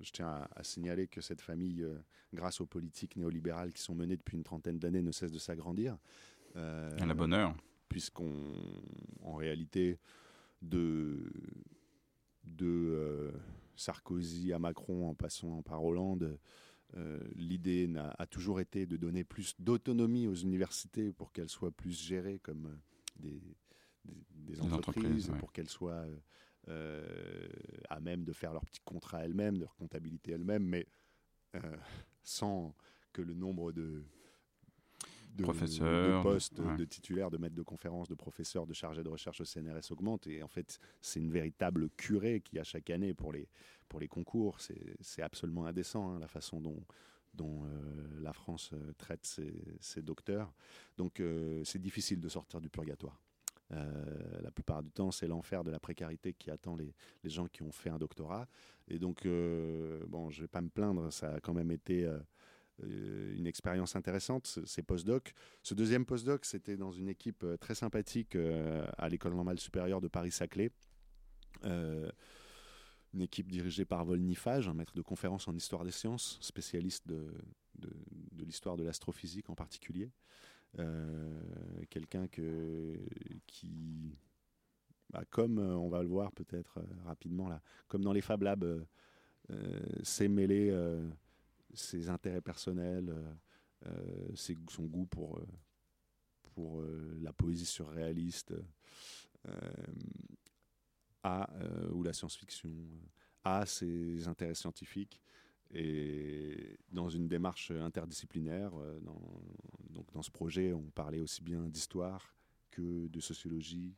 je 0.00 0.10
tiens 0.10 0.28
à, 0.28 0.48
à 0.56 0.64
signaler 0.64 1.06
que 1.06 1.20
cette 1.20 1.40
famille, 1.40 1.86
grâce 2.34 2.60
aux 2.60 2.66
politiques 2.66 3.16
néolibérales 3.16 3.72
qui 3.72 3.82
sont 3.82 3.94
menées 3.94 4.16
depuis 4.16 4.36
une 4.36 4.42
trentaine 4.42 4.78
d'années, 4.78 5.02
ne 5.02 5.12
cesse 5.12 5.30
de 5.32 5.38
s'agrandir. 5.38 5.96
À 6.56 7.06
la 7.06 7.14
bonne 7.14 7.32
heure. 7.32 7.54
puisqu'on, 7.88 8.52
en 9.22 9.34
réalité, 9.34 9.98
de, 10.60 11.30
de 12.44 13.32
Sarkozy 13.76 14.52
à 14.52 14.58
Macron 14.58 15.08
en 15.08 15.14
passant 15.14 15.62
par 15.62 15.84
Hollande, 15.84 16.38
euh, 16.96 17.20
l'idée 17.36 17.90
a 18.18 18.26
toujours 18.26 18.60
été 18.60 18.84
de 18.86 18.96
donner 18.96 19.24
plus 19.24 19.54
d'autonomie 19.58 20.26
aux 20.26 20.34
universités 20.34 21.12
pour 21.12 21.32
qu'elles 21.32 21.48
soient 21.48 21.70
plus 21.70 21.98
gérées 21.98 22.38
comme 22.38 22.66
euh, 22.66 22.76
des, 23.18 23.40
des- 24.04 24.24
des 24.54 24.60
entreprises, 24.60 24.98
entreprises, 25.04 25.30
ouais. 25.30 25.38
pour 25.38 25.52
qu'elles 25.52 25.68
soient 25.70 26.04
euh, 26.68 27.48
à 27.88 28.00
même 28.00 28.24
de 28.24 28.32
faire 28.32 28.52
leurs 28.52 28.64
petits 28.64 28.82
contrats 28.84 29.24
elles-mêmes, 29.24 29.54
de 29.56 29.60
leur 29.60 29.74
comptabilité 29.76 30.32
elles-mêmes, 30.32 30.64
mais 30.64 30.86
euh, 31.54 31.60
sans 32.22 32.74
que 33.12 33.22
le 33.22 33.34
nombre 33.34 33.72
de, 33.72 34.04
de, 35.34 35.42
Professeurs, 35.42 36.18
de 36.18 36.22
postes, 36.22 36.58
ouais. 36.58 36.76
de 36.76 36.84
titulaires, 36.84 37.30
de 37.30 37.38
maîtres 37.38 37.54
de 37.54 37.62
conférences, 37.62 38.08
de 38.08 38.14
professeurs, 38.14 38.66
de 38.66 38.74
chargés 38.74 39.02
de 39.02 39.08
recherche 39.08 39.40
au 39.40 39.44
CNRS 39.44 39.90
augmente. 39.90 40.26
Et 40.26 40.42
en 40.42 40.48
fait, 40.48 40.78
c'est 41.00 41.20
une 41.20 41.30
véritable 41.30 41.88
curée 41.90 42.40
qu'il 42.40 42.56
y 42.56 42.60
a 42.60 42.64
chaque 42.64 42.90
année 42.90 43.14
pour 43.14 43.32
les, 43.32 43.48
pour 43.88 44.00
les 44.00 44.08
concours. 44.08 44.58
C'est 45.00 45.22
absolument 45.22 45.66
indécent 45.66 46.10
hein, 46.10 46.18
la 46.18 46.28
façon 46.28 46.60
dont, 46.60 46.84
dont 47.34 47.64
euh, 47.64 48.20
la 48.20 48.32
France 48.32 48.70
euh, 48.72 48.92
traite 48.98 49.24
ses, 49.24 49.54
ses 49.80 50.02
docteurs. 50.02 50.52
Donc 50.96 51.20
euh, 51.20 51.62
c'est 51.64 51.80
difficile 51.80 52.20
de 52.20 52.28
sortir 52.28 52.60
du 52.60 52.68
purgatoire. 52.68 53.18
Euh, 53.72 54.40
la 54.42 54.50
plupart 54.50 54.82
du 54.82 54.90
temps, 54.90 55.10
c'est 55.10 55.26
l'enfer 55.26 55.64
de 55.64 55.70
la 55.70 55.80
précarité 55.80 56.34
qui 56.34 56.50
attend 56.50 56.76
les, 56.76 56.94
les 57.24 57.30
gens 57.30 57.46
qui 57.46 57.62
ont 57.62 57.72
fait 57.72 57.90
un 57.90 57.98
doctorat. 57.98 58.46
Et 58.88 58.98
donc, 58.98 59.24
euh, 59.24 60.04
bon, 60.08 60.30
je 60.30 60.42
vais 60.42 60.48
pas 60.48 60.60
me 60.60 60.68
plaindre, 60.68 61.12
ça 61.12 61.34
a 61.34 61.40
quand 61.40 61.54
même 61.54 61.70
été 61.70 62.04
euh, 62.04 62.18
une 62.82 63.46
expérience 63.46 63.96
intéressante, 63.96 64.46
ce- 64.46 64.64
ces 64.66 64.82
postdocs. 64.82 65.34
Ce 65.62 65.74
deuxième 65.74 66.04
postdoc, 66.04 66.44
c'était 66.44 66.76
dans 66.76 66.92
une 66.92 67.08
équipe 67.08 67.44
euh, 67.44 67.56
très 67.56 67.74
sympathique 67.74 68.36
euh, 68.36 68.86
à 68.98 69.08
l'École 69.08 69.34
normale 69.34 69.58
supérieure 69.58 70.00
de 70.00 70.08
Paris-Saclay. 70.08 70.70
Euh, 71.64 72.10
une 73.14 73.20
équipe 73.20 73.50
dirigée 73.50 73.84
par 73.84 74.04
Volnifage, 74.04 74.68
un 74.68 74.74
maître 74.74 74.94
de 74.94 75.02
conférence 75.02 75.46
en 75.46 75.54
histoire 75.54 75.84
des 75.84 75.90
sciences, 75.90 76.38
spécialiste 76.40 77.06
de, 77.06 77.30
de, 77.78 77.90
l'histoire 78.44 78.76
de 78.76 78.84
l'astrophysique 78.84 79.50
en 79.50 79.54
particulier. 79.54 80.10
Euh, 80.78 81.40
Quelqu'un 81.90 82.26
que, 82.26 82.98
qui, 83.46 84.16
bah, 85.10 85.24
comme 85.30 85.58
euh, 85.58 85.76
on 85.76 85.88
va 85.88 86.02
le 86.02 86.08
voir 86.08 86.32
peut-être 86.32 86.78
euh, 86.78 86.84
rapidement 87.04 87.48
là, 87.48 87.60
comme 87.88 88.02
dans 88.02 88.12
les 88.14 88.22
Fab 88.22 88.42
Labs, 88.42 88.64
euh, 88.64 88.84
euh, 89.50 90.28
mêler 90.28 90.70
euh, 90.70 91.06
ses 91.72 92.08
intérêts 92.08 92.40
personnels, 92.40 93.10
euh, 93.10 93.34
euh, 93.86 94.56
son 94.68 94.84
goût 94.84 95.06
pour, 95.06 95.38
euh, 95.38 95.46
pour 96.54 96.82
la 97.20 97.32
poésie 97.32 97.64
surréaliste 97.64 98.52
ou 101.24 102.02
la 102.02 102.12
science-fiction, 102.12 102.70
à 103.42 103.64
ses 103.64 104.28
intérêts 104.28 104.54
scientifiques 104.54 105.20
et 105.70 106.76
dans 106.90 107.08
une 107.08 107.26
démarche 107.26 107.70
interdisciplinaire. 107.70 108.72
donc 109.88 110.12
dans 110.12 110.22
ce 110.22 110.30
projet, 110.30 110.74
on 110.74 110.90
parlait 110.90 111.20
aussi 111.20 111.42
bien 111.42 111.66
d'histoire 111.68 112.34
que 112.70 113.08
de 113.08 113.20
sociologie, 113.20 113.94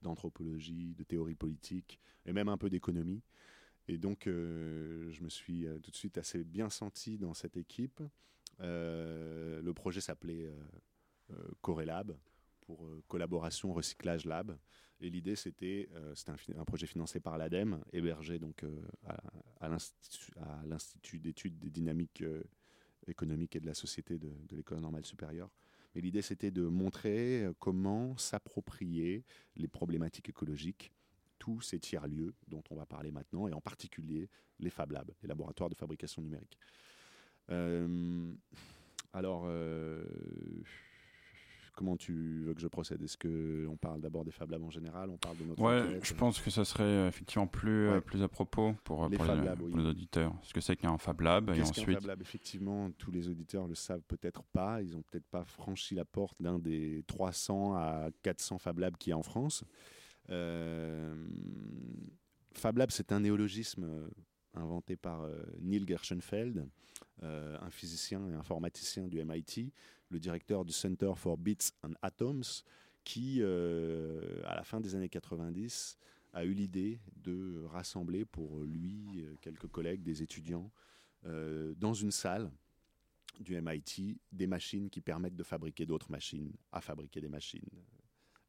d'anthropologie, 0.00 0.94
de 0.94 1.04
théorie 1.04 1.34
politique 1.34 2.00
et 2.24 2.32
même 2.32 2.48
un 2.48 2.56
peu 2.56 2.70
d'économie. 2.70 3.22
Et 3.88 3.96
donc, 3.96 4.26
euh, 4.26 5.10
je 5.10 5.22
me 5.22 5.30
suis 5.30 5.66
euh, 5.66 5.78
tout 5.78 5.90
de 5.90 5.96
suite 5.96 6.18
assez 6.18 6.44
bien 6.44 6.68
senti 6.68 7.18
dans 7.18 7.32
cette 7.32 7.56
équipe. 7.56 8.02
Euh, 8.60 9.62
le 9.62 9.74
projet 9.74 10.00
s'appelait 10.00 10.50
Corelab 11.62 12.16
pour 12.60 12.86
collaboration 13.08 13.72
recyclage 13.72 14.26
lab. 14.26 14.56
Et 15.00 15.10
l'idée, 15.10 15.36
c'était, 15.36 15.88
c'était 16.14 16.32
un, 16.56 16.64
projet 16.64 16.86
financé 16.86 17.20
par 17.20 17.38
l'ADEME, 17.38 17.84
hébergé 17.92 18.38
donc 18.38 18.64
à, 19.60 19.68
l'Institut- 19.68 21.20
d'études 21.20 21.58
des 21.58 21.70
dynamiques 21.70 22.24
économiques 23.06 23.54
et 23.54 23.60
de 23.60 23.66
la 23.66 23.74
société 23.74 24.18
de, 24.18 24.32
de 24.48 24.56
l'École 24.56 24.80
normale 24.80 25.06
supérieure. 25.06 25.50
Mais 25.94 26.00
l'idée, 26.00 26.22
c'était 26.22 26.50
de 26.50 26.62
montrer 26.62 27.46
comment 27.60 28.16
s'approprier 28.16 29.24
les 29.54 29.68
problématiques 29.68 30.28
écologiques, 30.30 30.92
tous 31.38 31.60
ces 31.60 31.78
tiers-lieux 31.78 32.34
dont 32.48 32.62
on 32.70 32.76
va 32.76 32.86
parler 32.86 33.10
maintenant, 33.10 33.48
et 33.48 33.52
en 33.52 33.60
particulier 33.60 34.28
les 34.60 34.70
Fab 34.70 34.90
Labs, 34.92 35.10
les 35.22 35.28
laboratoires 35.28 35.70
de 35.70 35.74
fabrication 35.74 36.20
numérique. 36.22 36.58
Euh, 37.50 38.32
alors, 39.12 39.44
euh, 39.46 40.04
comment 41.74 41.96
tu 41.96 42.42
veux 42.44 42.54
que 42.54 42.60
je 42.60 42.66
procède? 42.66 43.00
Est-ce 43.02 43.16
qu'on 43.16 43.76
parle 43.76 44.00
d'abord 44.00 44.24
des 44.24 44.32
Fab 44.32 44.50
Labs 44.50 44.64
en 44.64 44.70
général 44.70 45.10
On 45.10 45.16
parle 45.16 45.36
de 45.38 45.44
notre 45.44 45.62
Ouais, 45.62 45.80
enquête 45.80 46.04
je 46.04 46.14
pense 46.14 46.40
que 46.40 46.50
ça 46.50 46.64
serait 46.64 46.82
euh, 46.82 47.08
effectivement 47.08 47.46
plus, 47.46 47.88
Ouais. 47.88 48.00
plus 48.00 48.22
à 48.22 48.28
propos 48.28 48.74
pour, 48.84 49.08
Les 49.08 49.16
pour 49.16 49.26
les, 49.26 49.32
oui. 49.40 49.70
pour 49.70 49.78
les 49.78 49.86
auditeurs. 49.86 50.34
Ce 50.42 50.52
que 50.52 50.60
c'est 50.60 50.76
qu'un 50.76 50.98
Fab 50.98 51.20
Lab 51.20 51.50
et 51.50 51.62
ensuite. 51.62 51.94
Fab 52.00 52.06
Lab? 52.06 52.20
Effectivement, 52.20 52.90
tous 52.92 53.10
les 53.12 53.28
auditeurs 53.28 53.66
le 53.68 53.74
savent 53.76 54.02
peut-être 54.08 54.42
pas. 54.52 54.82
Ils 54.82 54.96
ont 54.96 55.02
peut-être 55.02 55.26
pas 55.28 55.44
franchi 55.44 55.94
la 55.94 56.04
porte 56.04 56.36
d'un 56.42 56.58
des 56.58 57.04
300 57.06 57.74
à 57.76 58.08
400 58.22 58.58
Fab 58.58 58.78
Labs 58.80 58.96
qu'il 58.96 59.10
y 59.10 59.12
a 59.14 59.16
en 59.18 59.22
France. 59.22 59.64
Euh, 60.30 61.14
Fab 62.52 62.76
Lab, 62.78 62.90
c'est 62.90 63.12
un 63.12 63.20
néologisme 63.20 63.84
euh, 63.84 64.08
inventé 64.54 64.96
par 64.96 65.22
euh, 65.22 65.36
Neil 65.60 65.84
Gershenfeld, 65.86 66.68
un 67.20 67.70
physicien 67.70 68.28
et 68.28 68.34
informaticien 68.34 69.08
du 69.08 69.24
MIT, 69.24 69.72
le 70.08 70.20
directeur 70.20 70.64
du 70.64 70.72
Center 70.72 71.12
for 71.16 71.36
Bits 71.36 71.70
and 71.82 71.94
Atoms, 72.00 72.62
qui, 73.02 73.42
à 73.42 74.54
la 74.54 74.62
fin 74.62 74.80
des 74.80 74.94
années 74.94 75.08
90, 75.08 75.98
a 76.32 76.44
eu 76.44 76.52
l'idée 76.52 77.00
de 77.16 77.64
rassembler 77.66 78.24
pour 78.24 78.62
lui 78.62 79.26
quelques 79.40 79.66
collègues, 79.66 80.04
des 80.04 80.22
étudiants, 80.22 80.70
dans 81.24 81.92
une 81.92 82.12
salle 82.12 82.52
du 83.40 83.60
MIT 83.60 84.20
des 84.30 84.46
machines 84.46 84.88
qui 84.88 85.00
permettent 85.00 85.36
de 85.36 85.42
fabriquer 85.42 85.86
d'autres 85.86 86.12
machines 86.12 86.52
à 86.70 86.80
fabriquer 86.80 87.20
des 87.20 87.28
machines. 87.28 87.68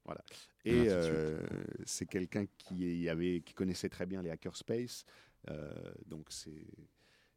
Voilà. 0.10 0.24
Et 0.66 0.90
euh, 0.90 1.40
c'est 1.86 2.08
quelqu'un 2.08 2.46
qui, 2.58 3.08
avait, 3.08 3.42
qui 3.42 3.54
connaissait 3.54 3.90
très 3.90 4.08
bien 4.08 4.24
les 4.24 4.32
hackerspace, 4.32 5.06
euh, 5.50 5.72
donc 6.08 6.32
ces, 6.32 6.68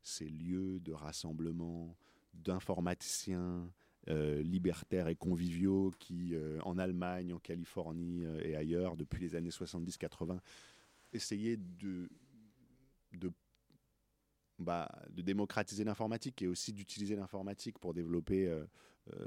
ces 0.03 0.27
lieux 0.27 0.81
de 0.81 0.93
rassemblement 0.93 1.95
d'informaticiens 2.35 3.71
libertaires 4.09 5.07
et 5.07 5.15
conviviaux 5.15 5.93
qui, 6.01 6.35
en 6.65 6.77
Allemagne, 6.77 7.33
en 7.33 7.39
Californie 7.39 8.25
et 8.43 8.57
ailleurs, 8.57 8.97
depuis 8.97 9.21
les 9.21 9.37
années 9.37 9.51
70-80, 9.51 10.41
essayaient 11.13 11.57
de, 11.57 12.11
de 13.13 13.31
bah, 14.63 14.89
de 15.11 15.23
démocratiser 15.23 15.83
l'informatique 15.83 16.41
et 16.43 16.47
aussi 16.47 16.73
d'utiliser 16.73 17.17
l'informatique 17.17 17.79
pour 17.79 17.95
développer 17.95 18.47
euh, 18.47 18.65
euh, 19.13 19.27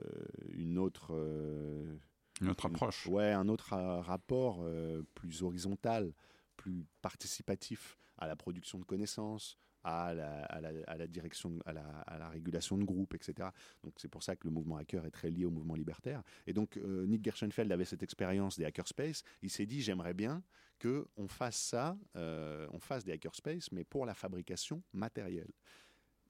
une 0.54 0.78
autre 0.78 1.14
euh, 1.14 1.98
une 2.42 2.50
autre 2.50 2.66
approche. 2.66 3.08
ouais, 3.08 3.32
un 3.32 3.48
autre 3.48 3.76
rapport 3.76 4.66
plus 5.14 5.44
horizontal, 5.44 6.14
plus 6.58 6.86
participatif 7.02 7.98
à 8.18 8.28
la 8.28 8.36
production 8.36 8.80
de 8.80 8.86
connaissances, 8.86 9.58
à 9.84 10.14
la, 10.14 11.08
direction, 11.08 11.60
à 11.66 11.74
la, 11.74 12.30
régulation 12.30 12.78
de 12.78 12.84
groupes, 12.84 13.14
etc. 13.14 13.50
Donc 13.84 13.94
c'est 13.98 14.08
pour 14.08 14.24
ça 14.24 14.36
que 14.36 14.48
le 14.48 14.54
mouvement 14.54 14.78
hacker 14.78 15.06
est 15.06 15.12
très 15.12 15.30
lié 15.30 15.46
au 15.46 15.52
mouvement 15.52 15.76
libertaire. 15.76 16.24
Et 16.48 16.54
donc 16.54 16.78
Nick 16.78 17.24
Gershenfeld 17.24 17.72
avait 17.72 17.86
cette 17.86 18.04
expérience 18.04 18.58
des 18.58 18.66
hackerspace. 18.66 19.24
Il 19.42 19.50
s'est 19.50 19.66
dit 19.66 19.82
j'aimerais 19.82 20.14
bien 20.14 20.44
que 20.80 21.08
on 21.18 21.28
fasse 21.28 21.58
ça, 21.58 21.98
euh, 22.16 22.68
on 22.72 22.80
fasse 22.80 23.04
des 23.04 23.12
hackerspace, 23.12 23.72
mais 23.72 23.84
pour 23.84 24.06
la 24.06 24.14
fabrication 24.14 24.84
matérielle. 24.94 25.52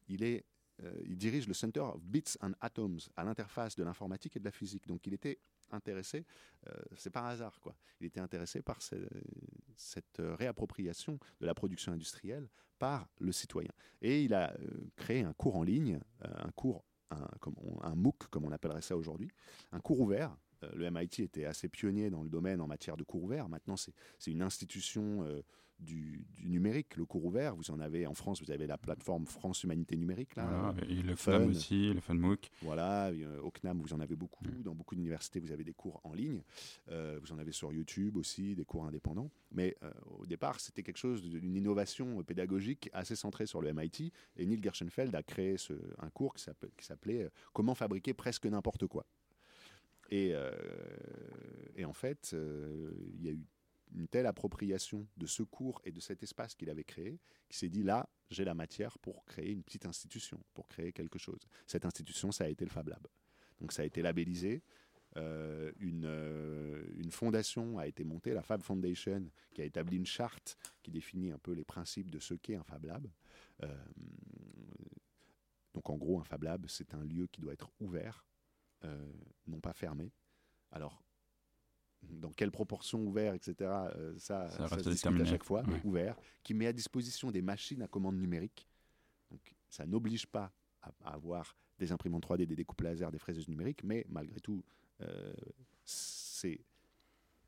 Il 0.07 0.23
euh, 0.23 1.01
il 1.05 1.17
dirige 1.17 1.47
le 1.47 1.53
Center 1.53 1.79
of 1.79 2.03
Bits 2.03 2.37
and 2.41 2.51
Atoms 2.59 2.99
à 3.15 3.23
l'interface 3.23 3.75
de 3.75 3.83
l'informatique 3.83 4.35
et 4.35 4.39
de 4.39 4.45
la 4.45 4.51
physique. 4.51 4.85
Donc 4.87 5.07
il 5.07 5.13
était 5.13 5.39
intéressé, 5.71 6.25
euh, 6.67 6.73
c'est 6.95 7.09
par 7.09 7.25
hasard 7.25 7.59
quoi, 7.59 7.75
il 7.99 8.07
était 8.07 8.19
intéressé 8.19 8.61
par 8.61 8.79
cette 8.81 10.19
réappropriation 10.19 11.19
de 11.39 11.45
la 11.45 11.53
production 11.53 11.91
industrielle 11.91 12.49
par 12.79 13.07
le 13.19 13.31
citoyen. 13.31 13.71
Et 14.01 14.23
il 14.23 14.33
a 14.33 14.53
créé 14.95 15.23
un 15.23 15.33
cours 15.33 15.55
en 15.55 15.63
ligne, 15.63 15.99
un 16.21 16.51
cours, 16.51 16.83
un, 17.11 17.27
un 17.81 17.95
MOOC 17.95 18.27
comme 18.29 18.45
on 18.45 18.51
appellerait 18.51 18.81
ça 18.81 18.97
aujourd'hui, 18.97 19.29
un 19.71 19.79
cours 19.79 20.01
ouvert 20.01 20.31
euh, 20.31 20.44
le 20.73 20.89
MIT 20.89 21.21
était 21.21 21.45
assez 21.45 21.69
pionnier 21.69 22.09
dans 22.09 22.23
le 22.23 22.29
domaine 22.29 22.61
en 22.61 22.67
matière 22.67 22.97
de 22.97 23.03
cours 23.03 23.23
ouverts. 23.23 23.49
Maintenant, 23.49 23.75
c'est 23.77 24.31
une 24.31 24.41
institution 24.41 25.23
euh, 25.23 25.41
du, 25.79 26.25
numérique, 26.43 26.95
le 26.95 27.05
cours 27.05 27.25
ouvert. 27.25 27.55
Vous 27.55 27.71
en 27.71 27.79
avez 27.79 28.07
en 28.07 28.13
France, 28.13 28.41
vous 28.41 28.51
avez 28.51 28.65
la 28.67 28.77
plateforme 28.77 29.25
France 29.25 29.63
Humanité 29.63 29.97
Numérique. 29.97 30.35
Là, 30.35 30.73
et 30.87 31.01
le 31.01 31.15
FUN 31.15 31.49
aussi, 31.49 31.93
le 31.93 31.99
FUNMOOC. 31.99 32.49
Voilà, 32.61 33.11
au 33.43 33.51
CNAM, 33.51 33.81
vous 33.81 33.93
en 33.93 33.99
avez 33.99 34.15
beaucoup. 34.15 34.45
Mm. 34.45 34.61
Dans 34.63 34.73
beaucoup 34.73 34.95
d'universités, 34.95 35.39
vous 35.39 35.51
avez 35.51 35.63
des 35.63 35.73
cours 35.73 35.99
en 36.03 36.13
ligne. 36.13 36.41
Euh, 36.89 37.19
vous 37.21 37.31
en 37.33 37.37
avez 37.37 37.51
sur 37.51 37.73
YouTube 37.73 38.15
aussi, 38.17 38.55
des 38.55 38.65
cours 38.65 38.85
indépendants. 38.85 39.29
Mais 39.51 39.75
au 40.19 40.25
départ, 40.25 40.59
c'était 40.59 40.83
quelque 40.83 40.97
chose 40.97 41.21
d'une 41.21 41.55
innovation 41.55 42.23
pédagogique 42.23 42.89
assez 42.93 43.15
centrée 43.15 43.45
sur 43.45 43.61
le 43.61 43.73
MIT. 43.73 44.11
Et 44.37 44.45
Neil 44.45 44.61
Gershenfeld 44.61 45.13
a 45.15 45.23
créé 45.23 45.57
ce, 45.57 45.73
un 45.99 46.09
cours 46.09 46.35
qui 46.35 46.85
s'appelait 46.85 47.29
Comment 47.53 47.75
fabriquer 47.75 48.13
presque 48.13 48.45
n'importe 48.45 48.87
quoi. 48.87 49.05
Euh, 50.13 50.51
et, 51.75 51.85
en 51.85 51.93
fait, 51.93 52.31
euh, 52.33 52.91
il 53.13 53.23
y 53.23 53.29
a 53.29 53.31
eu 53.31 53.45
une 53.93 54.07
telle 54.07 54.25
appropriation 54.25 55.07
de 55.17 55.25
ce 55.25 55.43
cours 55.43 55.81
et 55.85 55.91
de 55.91 55.99
cet 55.99 56.23
espace 56.23 56.55
qu'il 56.55 56.69
avait 56.69 56.83
créé, 56.83 57.19
qu'il 57.47 57.57
s'est 57.57 57.69
dit 57.69 57.83
là, 57.83 58.09
j'ai 58.29 58.43
la 58.43 58.53
matière 58.53 58.97
pour 58.99 59.23
créer 59.25 59.51
une 59.51 59.63
petite 59.63 59.85
institution, 59.85 60.39
pour 60.53 60.67
créer 60.67 60.91
quelque 60.91 61.19
chose. 61.19 61.47
Cette 61.67 61.85
institution, 61.85 62.31
ça 62.31 62.45
a 62.45 62.47
été 62.47 62.65
le 62.65 62.71
Fab 62.71 62.87
Lab. 62.87 63.07
Donc 63.61 63.71
ça 63.71 63.83
a 63.83 63.85
été 63.85 64.01
labellisé. 64.01 64.63
Euh, 65.17 65.71
une, 65.79 66.09
une, 66.97 67.11
fondation 67.11 67.77
a 67.77 67.87
été 67.87 68.03
montée, 68.03 68.33
la 68.33 68.41
Fab 68.41 68.61
Foundation, 68.61 69.29
qui 69.53 69.61
a 69.61 69.65
établi 69.65 69.95
une 69.95 70.05
charte 70.05 70.57
qui 70.83 70.91
définit 70.91 71.31
un 71.31 71.37
peu 71.37 71.53
les 71.53 71.63
principes 71.63 72.11
de 72.11 72.19
ce 72.19 72.33
qu'est 72.33 72.55
un 72.55 72.63
Fab 72.63 72.83
Lab. 72.83 73.07
donc 75.73 75.89
en 75.89 75.95
gros, 75.95 76.19
un 76.19 76.25
Fab 76.25 76.43
Lab, 76.43 76.65
c'est 76.67 76.93
un 76.93 77.05
lieu 77.05 77.27
qui 77.27 77.39
doit 77.39 77.53
être 77.53 77.71
ouvert 77.79 78.25
euh, 78.85 79.11
non 79.47 79.59
pas 79.59 79.73
fermé. 79.73 80.11
Alors, 80.71 81.03
dans 82.03 82.31
quelle 82.31 82.51
proportion 82.51 83.01
ouvert, 83.01 83.33
etc., 83.33 83.55
euh, 83.61 84.13
ça, 84.17 84.49
ça, 84.49 84.67
se 84.67 84.89
discute 84.89 85.21
à 85.21 85.25
chaque 85.25 85.43
fois, 85.43 85.63
mais 85.67 85.81
ouvert, 85.83 86.15
qui 86.43 86.53
met 86.53 86.67
à 86.67 86.73
disposition 86.73 87.31
des 87.31 87.41
machines 87.41 87.81
à 87.81 87.87
commande 87.87 88.17
numérique. 88.17 88.67
Donc, 89.31 89.55
ça 89.69 89.85
n'oblige 89.85 90.27
pas 90.27 90.53
à, 90.81 90.91
avoir 91.03 91.55
des 91.79 91.91
imprimantes 91.91 92.25
3D, 92.25 92.45
des 92.45 92.55
découpes 92.55 92.81
laser, 92.81 93.11
des 93.11 93.19
fraiseuses 93.19 93.47
numériques, 93.47 93.83
mais 93.83 94.05
malgré 94.09 94.39
tout, 94.39 94.63
euh, 95.01 95.33
c'est 95.83 96.61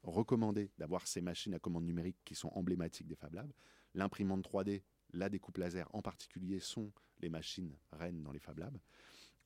recommandé 0.03 0.71
d'avoir 0.77 1.07
ces 1.07 1.21
machines 1.21 1.53
à 1.53 1.59
commande 1.59 1.85
numérique 1.85 2.17
qui 2.25 2.35
sont 2.35 2.49
emblématiques 2.53 3.07
des 3.07 3.15
Fab 3.15 3.33
Labs. 3.33 3.51
L'imprimante 3.93 4.47
3D, 4.47 4.83
la 5.13 5.29
découpe 5.29 5.57
laser 5.57 5.87
en 5.93 6.01
particulier, 6.01 6.59
sont 6.59 6.91
les 7.19 7.29
machines 7.29 7.75
reines 7.91 8.23
dans 8.23 8.31
les 8.31 8.39
Fab 8.39 8.59
Labs. 8.59 8.77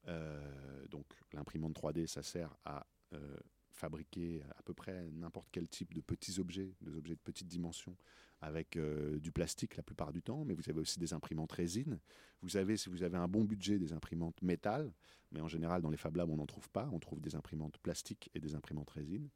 Euh, 0.08 0.88
donc 0.89 1.06
l'imprimante 1.34 1.74
3D, 1.74 2.08
ça 2.08 2.24
sert 2.24 2.56
à 2.66 2.86
euh, 3.14 3.38
fabriquer 3.72 4.43
à 4.58 4.64
peu 4.64 4.74
près 4.74 5.10
n'importe 5.12 5.49
quel 5.52 5.68
type 5.68 5.93
de 5.93 6.02
petits 6.02 6.39
objets, 6.39 6.74
des 6.82 6.95
objets 6.95 7.16
de 7.16 7.20
petite 7.20 7.47
dimension, 7.47 7.95
avec 8.41 8.76
euh, 8.76 9.20
du 9.20 9.32
plastique 9.32 9.76
la 9.76 9.84
plupart 9.84 10.12
du 10.12 10.22
temps, 10.22 10.43
mais 10.45 10.54
vous 10.54 10.70
avez 10.70 10.80
aussi 10.80 10.99
des 10.99 11.14
imprimantes 11.14 11.52
résine. 11.52 11.99
Vous 12.41 12.58
avez, 12.58 12.78
si 12.78 12.89
vous 12.89 13.04
avez 13.04 13.18
un 13.18 13.28
bon 13.28 13.43
budget, 13.43 13.78
des 13.78 13.93
imprimantes 13.93 14.41
métal, 14.41 14.91
mais 15.32 15.41
en 15.41 15.47
général 15.47 15.82
dans 15.82 15.89
les 15.89 15.97
Fab 15.97 16.16
Labs 16.16 16.30
on 16.30 16.38
n'en 16.38 16.47
trouve 16.47 16.70
pas, 16.70 16.89
on 16.91 16.99
trouve 16.99 17.22
des 17.22 17.36
imprimantes 17.36 17.78
plastiques 17.80 18.30
et 18.34 18.39
des 18.39 18.56
imprimantes 18.56 18.89
résine. 18.89 19.30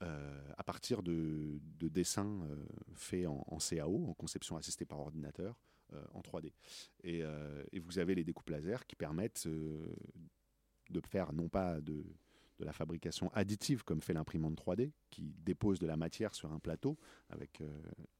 à 0.00 0.64
partir 0.64 1.02
de, 1.02 1.60
dessins 1.80 2.46
faits 2.94 3.26
en, 3.26 3.58
CAO, 3.58 4.06
en 4.08 4.14
conception 4.14 4.56
assistée 4.56 4.84
par 4.84 5.00
ordinateur, 5.00 5.56
en 6.12 6.20
3D. 6.20 6.52
Euh, 7.04 7.64
et, 7.72 7.78
vous 7.78 7.98
avez 7.98 8.14
les 8.14 8.24
découpes 8.24 8.50
laser 8.50 8.86
qui 8.86 8.96
permettent 8.96 9.46
euh, 9.46 9.94
de 10.90 11.00
faire 11.00 11.32
non 11.32 11.48
pas 11.48 11.80
de, 11.80 12.04
la 12.60 12.72
fabrication 12.72 13.30
additive 13.34 13.84
comme 13.84 14.00
fait 14.00 14.14
l'imprimante 14.14 14.56
3D 14.56 14.92
qui 15.10 15.34
dépose 15.44 15.78
de 15.78 15.86
la 15.86 15.96
matière 15.96 16.34
sur 16.34 16.52
un 16.52 16.58
plateau 16.58 16.96
avec 17.28 17.62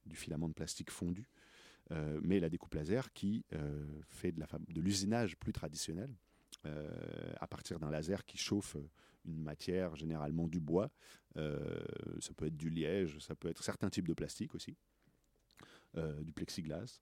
du 0.04 0.16
filament 0.16 0.48
de 0.48 0.52
plastique 0.52 0.90
fondu, 0.90 1.30
mais 2.20 2.40
la 2.40 2.50
découpe 2.50 2.74
laser 2.74 3.12
qui 3.12 3.46
fait 4.10 4.32
de 4.32 4.80
l'usinage 4.80 5.36
plus 5.36 5.52
traditionnel 5.52 6.10
à 7.40 7.46
partir 7.46 7.78
d'un 7.78 7.90
laser 7.90 8.26
qui 8.26 8.36
chauffe 8.36 8.76
une 9.24 9.40
matière, 9.40 9.94
généralement 9.94 10.46
du 10.46 10.60
bois, 10.60 10.90
ça 11.36 12.34
peut 12.36 12.46
être 12.46 12.56
du 12.56 12.68
liège, 12.68 13.20
ça 13.20 13.34
peut 13.34 13.48
être 13.48 13.62
certains 13.62 13.88
types 13.88 14.08
de 14.08 14.14
plastique 14.14 14.54
aussi, 14.54 14.76
du 15.94 16.32
plexiglas 16.34 17.00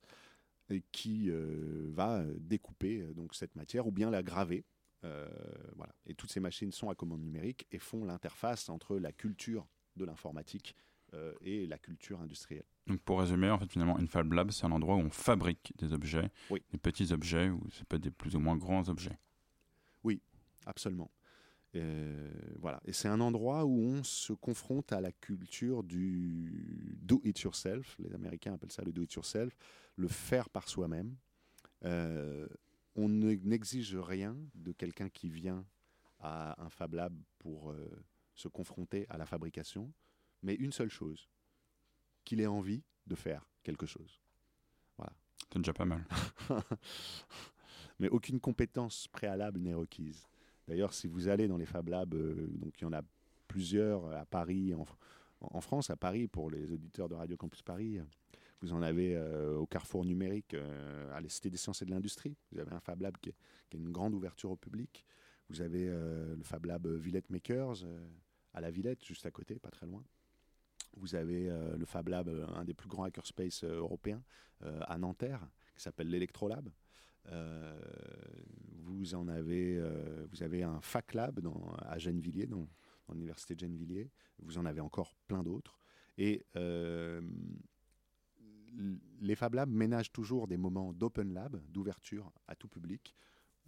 qui 0.80 1.30
euh, 1.30 1.86
va 1.90 2.24
découper 2.38 3.00
euh, 3.00 3.14
donc 3.14 3.34
cette 3.34 3.54
matière 3.56 3.86
ou 3.86 3.92
bien 3.92 4.10
la 4.10 4.22
graver. 4.22 4.64
Euh, 5.04 5.28
voilà. 5.76 5.94
Et 6.06 6.14
toutes 6.14 6.30
ces 6.30 6.40
machines 6.40 6.72
sont 6.72 6.88
à 6.88 6.94
commande 6.94 7.22
numérique 7.22 7.66
et 7.72 7.78
font 7.78 8.04
l'interface 8.04 8.68
entre 8.68 8.98
la 8.98 9.12
culture 9.12 9.66
de 9.96 10.04
l'informatique 10.04 10.76
et 11.42 11.66
la 11.66 11.76
culture 11.76 12.22
industrielle. 12.22 12.64
Donc 12.86 13.02
pour 13.02 13.20
résumer, 13.20 13.50
en 13.50 13.58
fait, 13.58 13.70
finalement, 13.70 13.98
une 13.98 14.08
Fab 14.08 14.32
Lab, 14.32 14.50
c'est 14.50 14.64
un 14.64 14.72
endroit 14.72 14.96
où 14.96 15.00
on 15.00 15.10
fabrique 15.10 15.74
des 15.76 15.92
objets, 15.92 16.30
des 16.50 16.78
petits 16.78 17.12
objets, 17.12 17.50
ou 17.50 17.60
c'est 17.70 17.86
pas 17.86 17.98
des 17.98 18.10
plus 18.10 18.34
ou 18.34 18.38
moins 18.38 18.56
grands 18.56 18.88
objets. 18.88 19.18
Oui, 20.04 20.22
absolument. 20.64 21.10
Euh, 21.74 22.30
voilà. 22.58 22.80
Et 22.84 22.92
c'est 22.92 23.08
un 23.08 23.20
endroit 23.20 23.64
où 23.64 23.78
on 23.78 24.02
se 24.04 24.32
confronte 24.32 24.92
à 24.92 25.00
la 25.00 25.12
culture 25.12 25.82
du 25.82 26.98
do-it-yourself. 27.02 27.96
Les 27.98 28.14
Américains 28.14 28.54
appellent 28.54 28.72
ça 28.72 28.82
le 28.82 28.92
do-it-yourself, 28.92 29.56
le 29.96 30.08
faire 30.08 30.48
par 30.50 30.68
soi-même. 30.68 31.16
Euh, 31.84 32.46
on 32.94 33.08
n'exige 33.08 33.96
rien 33.96 34.36
de 34.54 34.72
quelqu'un 34.72 35.08
qui 35.08 35.30
vient 35.30 35.64
à 36.20 36.62
un 36.62 36.68
Fab 36.68 36.94
Lab 36.94 37.14
pour 37.38 37.70
euh, 37.70 37.90
se 38.34 38.48
confronter 38.48 39.06
à 39.08 39.16
la 39.16 39.26
fabrication, 39.26 39.92
mais 40.42 40.54
une 40.54 40.72
seule 40.72 40.90
chose, 40.90 41.28
qu'il 42.24 42.40
ait 42.40 42.46
envie 42.46 42.84
de 43.06 43.14
faire 43.14 43.48
quelque 43.62 43.86
chose. 43.86 44.20
Voilà. 44.96 45.12
C'est 45.52 45.58
déjà 45.58 45.72
pas 45.72 45.84
mal. 45.84 46.06
mais 47.98 48.08
aucune 48.08 48.40
compétence 48.40 49.08
préalable 49.08 49.60
n'est 49.60 49.74
requise. 49.74 50.28
D'ailleurs, 50.68 50.92
si 50.92 51.06
vous 51.06 51.28
allez 51.28 51.48
dans 51.48 51.56
les 51.56 51.66
Fab 51.66 51.88
Labs, 51.88 52.14
euh, 52.14 52.46
donc 52.52 52.80
il 52.80 52.84
y 52.84 52.86
en 52.86 52.92
a 52.92 53.02
plusieurs 53.48 54.12
à 54.12 54.24
Paris, 54.24 54.74
en, 55.40 55.60
France, 55.60 55.90
à 55.90 55.96
Paris, 55.96 56.28
pour 56.28 56.50
les 56.50 56.72
auditeurs 56.72 57.08
de 57.08 57.14
Radio 57.14 57.36
Campus 57.36 57.62
Paris, 57.62 58.00
vous 58.60 58.72
en 58.72 58.80
avez 58.80 59.16
euh, 59.16 59.56
au 59.56 59.66
Carrefour 59.66 60.04
numérique, 60.04 60.54
euh, 60.54 61.10
à 61.12 61.20
la 61.20 61.26
des 61.26 61.56
sciences 61.56 61.82
et 61.82 61.84
de 61.84 61.90
l'industrie. 61.90 62.36
Vous 62.52 62.60
avez 62.60 62.72
un 62.72 62.80
Fab 62.80 63.00
Lab 63.00 63.16
qui, 63.18 63.30
a 63.30 63.32
une 63.76 63.90
grande 63.90 64.14
ouverture 64.14 64.50
au 64.50 64.56
public. 64.56 65.04
Vous 65.50 65.60
avez 65.60 65.86
le 65.86 66.42
Fab 66.44 66.64
Lab 66.64 66.86
Villette 66.86 67.28
Makers 67.28 67.84
à 68.54 68.60
la 68.60 68.70
Villette, 68.70 69.04
juste 69.04 69.26
à 69.26 69.30
côté, 69.30 69.58
pas 69.58 69.70
très 69.70 69.86
loin. 69.86 70.02
Vous 70.96 71.14
avez 71.14 71.50
le 71.76 71.84
Fab 71.84 72.08
Lab, 72.08 72.28
un 72.54 72.64
des 72.64 72.72
plus 72.72 72.88
grands 72.88 73.04
hackerspace 73.04 73.64
européens, 73.64 74.22
à 74.62 74.96
Nanterre, 74.96 75.46
qui 75.74 75.82
s'appelle 75.82 76.08
l'Electrolab. 76.08 76.70
Euh, 77.28 77.78
vous 78.84 79.14
en 79.14 79.28
avez, 79.28 79.78
euh, 79.78 80.26
vous 80.30 80.42
avez 80.42 80.62
un 80.62 80.80
Fac 80.80 81.14
Lab 81.14 81.40
dans, 81.40 81.74
à 81.78 81.98
Gennevilliers, 81.98 82.46
dans, 82.46 82.66
l'université 83.12 83.54
de 83.54 83.60
Gennevilliers. 83.60 84.10
Vous 84.38 84.58
en 84.58 84.64
avez 84.64 84.80
encore 84.80 85.14
plein 85.26 85.42
d'autres. 85.42 85.78
Et 86.18 86.46
euh, 86.56 87.20
les 89.20 89.34
Fab 89.34 89.54
Labs 89.54 89.70
ménagent 89.70 90.12
toujours 90.12 90.46
des 90.48 90.56
moments 90.56 90.92
d'open 90.92 91.32
lab, 91.34 91.60
d'ouverture 91.68 92.32
à 92.48 92.54
tout 92.54 92.68
public, 92.68 93.14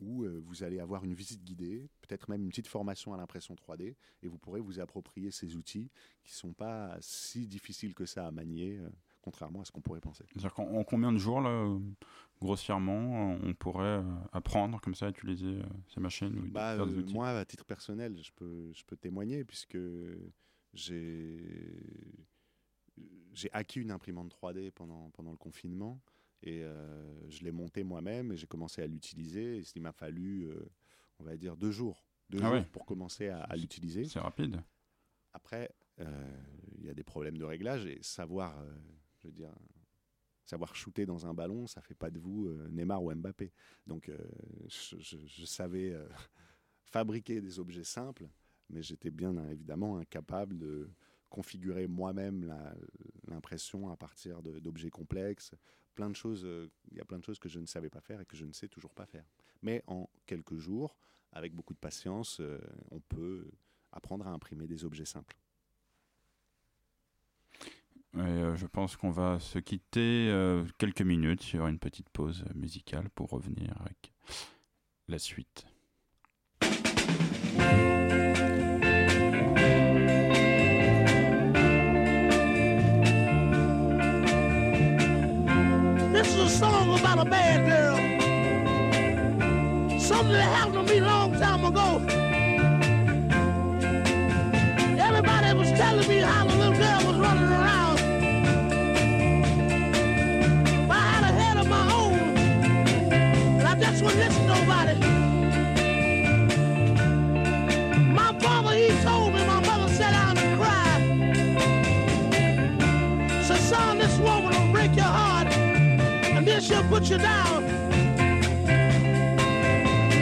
où 0.00 0.24
vous 0.24 0.62
allez 0.62 0.80
avoir 0.80 1.04
une 1.04 1.14
visite 1.14 1.44
guidée, 1.44 1.88
peut-être 2.00 2.28
même 2.28 2.42
une 2.42 2.48
petite 2.48 2.66
formation 2.66 3.12
à 3.14 3.16
l'impression 3.16 3.54
3D, 3.54 3.94
et 4.22 4.28
vous 4.28 4.38
pourrez 4.38 4.60
vous 4.60 4.80
approprier 4.80 5.30
ces 5.30 5.56
outils 5.56 5.90
qui 6.24 6.32
ne 6.32 6.36
sont 6.36 6.52
pas 6.52 6.96
si 7.00 7.46
difficiles 7.46 7.94
que 7.94 8.06
ça 8.06 8.26
à 8.26 8.30
manier, 8.30 8.80
contrairement 9.24 9.62
à 9.62 9.64
ce 9.64 9.72
qu'on 9.72 9.80
pourrait 9.80 10.00
penser. 10.00 10.24
C'est-à-dire 10.28 10.52
qu'en 10.52 10.64
en 10.66 10.84
combien 10.84 11.10
de 11.12 11.16
jours, 11.18 11.40
là, 11.40 11.48
euh, 11.48 11.78
grossièrement, 12.40 13.32
euh, 13.32 13.38
on 13.42 13.54
pourrait 13.54 13.84
euh, 14.00 14.02
apprendre 14.32 14.80
comme 14.80 14.94
ça 14.94 15.06
à 15.06 15.10
utiliser 15.10 15.58
ces 15.88 16.00
machines 16.00 16.38
ou 16.38 16.46
Bah, 16.50 16.76
faire 16.76 16.86
des 16.86 16.98
outils? 16.98 17.14
moi, 17.14 17.30
à 17.30 17.44
titre 17.44 17.64
personnel, 17.64 18.18
je 18.22 18.30
peux, 18.32 18.70
je 18.74 18.84
peux 18.84 18.96
témoigner 18.96 19.44
puisque 19.44 19.78
j'ai 20.74 21.40
j'ai 23.32 23.50
acquis 23.52 23.80
une 23.80 23.90
imprimante 23.90 24.32
3D 24.32 24.70
pendant, 24.70 25.10
pendant 25.10 25.32
le 25.32 25.36
confinement 25.36 26.00
et 26.42 26.62
euh, 26.62 27.30
je 27.30 27.42
l'ai 27.42 27.50
montée 27.50 27.82
moi-même 27.82 28.30
et 28.32 28.36
j'ai 28.36 28.46
commencé 28.46 28.82
à 28.82 28.86
l'utiliser. 28.86 29.62
Il 29.74 29.82
m'a 29.82 29.92
fallu, 29.92 30.42
euh, 30.44 30.62
on 31.18 31.24
va 31.24 31.36
dire, 31.36 31.56
deux 31.56 31.72
jours, 31.72 32.06
deux 32.30 32.38
Ah 32.38 32.42
jours 32.42 32.52
ouais. 32.52 32.64
pour 32.70 32.84
commencer 32.86 33.28
à, 33.28 33.40
à 33.40 33.56
l'utiliser. 33.56 34.04
C'est 34.04 34.20
rapide. 34.20 34.62
Après, 35.32 35.74
euh, 35.98 36.36
il 36.78 36.84
y 36.86 36.90
a 36.90 36.94
des 36.94 37.02
problèmes 37.02 37.38
de 37.38 37.44
réglage 37.44 37.86
et 37.86 37.98
savoir, 38.02 38.56
je 39.24 39.28
veux 39.28 39.34
dire, 39.34 39.52
savoir 40.44 40.74
shooter 40.76 41.06
dans 41.06 41.26
un 41.26 41.34
ballon, 41.34 41.66
ça 41.66 41.80
fait 41.80 41.94
pas 41.94 42.10
de 42.10 42.18
vous 42.18 42.46
euh, 42.46 42.68
Neymar 42.68 43.02
ou 43.02 43.12
Mbappé. 43.14 43.52
Donc, 43.86 44.08
euh, 44.08 44.18
je, 44.68 45.44
savais 45.46 45.92
euh, 45.92 46.06
fabriquer 46.84 47.40
des 47.40 47.58
objets 47.58 47.84
simples, 47.84 48.28
mais 48.68 48.82
j'étais 48.82 49.10
bien 49.10 49.36
euh, 49.36 49.50
évidemment 49.50 49.96
incapable 49.96 50.58
de 50.58 50.90
configurer 51.30 51.88
moi-même 51.88 52.54
l'impression 53.26 53.90
à 53.90 53.96
partir 53.96 54.40
d'objets 54.40 54.90
complexes. 54.90 55.52
Plein 55.96 56.08
de 56.08 56.14
choses, 56.14 56.46
il 56.92 56.96
y 56.96 57.00
a 57.00 57.04
plein 57.04 57.18
de 57.18 57.24
choses 57.24 57.40
que 57.40 57.48
je 57.48 57.58
ne 57.58 57.66
savais 57.66 57.90
pas 57.90 58.00
faire 58.00 58.20
et 58.20 58.24
que 58.24 58.36
je 58.36 58.44
ne 58.44 58.52
sais 58.52 58.68
toujours 58.68 58.94
pas 58.94 59.04
faire. 59.04 59.24
Mais 59.60 59.82
en 59.88 60.08
quelques 60.26 60.58
jours, 60.58 60.96
avec 61.32 61.52
beaucoup 61.52 61.74
de 61.74 61.78
patience, 61.80 62.40
on 62.92 63.00
peut 63.00 63.50
apprendre 63.90 64.28
à 64.28 64.30
imprimer 64.30 64.68
des 64.68 64.84
objets 64.84 65.06
simples. 65.06 65.36
Euh, 68.16 68.54
je 68.54 68.66
pense 68.66 68.96
qu'on 68.96 69.10
va 69.10 69.40
se 69.40 69.58
quitter 69.58 70.28
euh, 70.30 70.64
quelques 70.78 71.02
minutes 71.02 71.42
sur 71.42 71.66
une 71.66 71.78
petite 71.78 72.08
pause 72.10 72.44
musicale 72.54 73.10
pour 73.10 73.30
revenir 73.30 73.74
avec 73.80 74.12
la 75.08 75.18
suite. 75.18 75.66
This 86.12 86.28
is 86.36 86.40
a 86.40 86.48
song 86.48 86.98
about 86.98 87.26
a 87.26 87.30
you 117.10 117.18
down. 117.18 117.66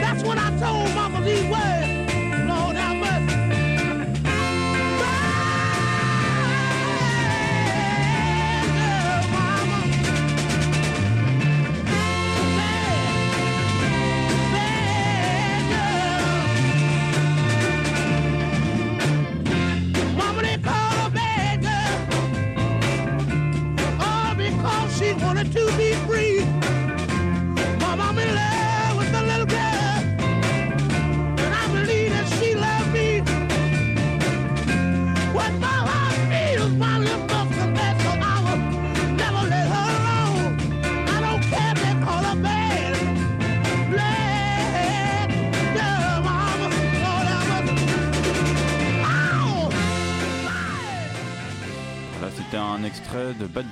That's 0.01 0.23
when 0.23 0.37
I 0.37 0.49
told 0.59 0.93
Mama 0.93 1.21
these 1.21 1.43
words. 1.45 1.82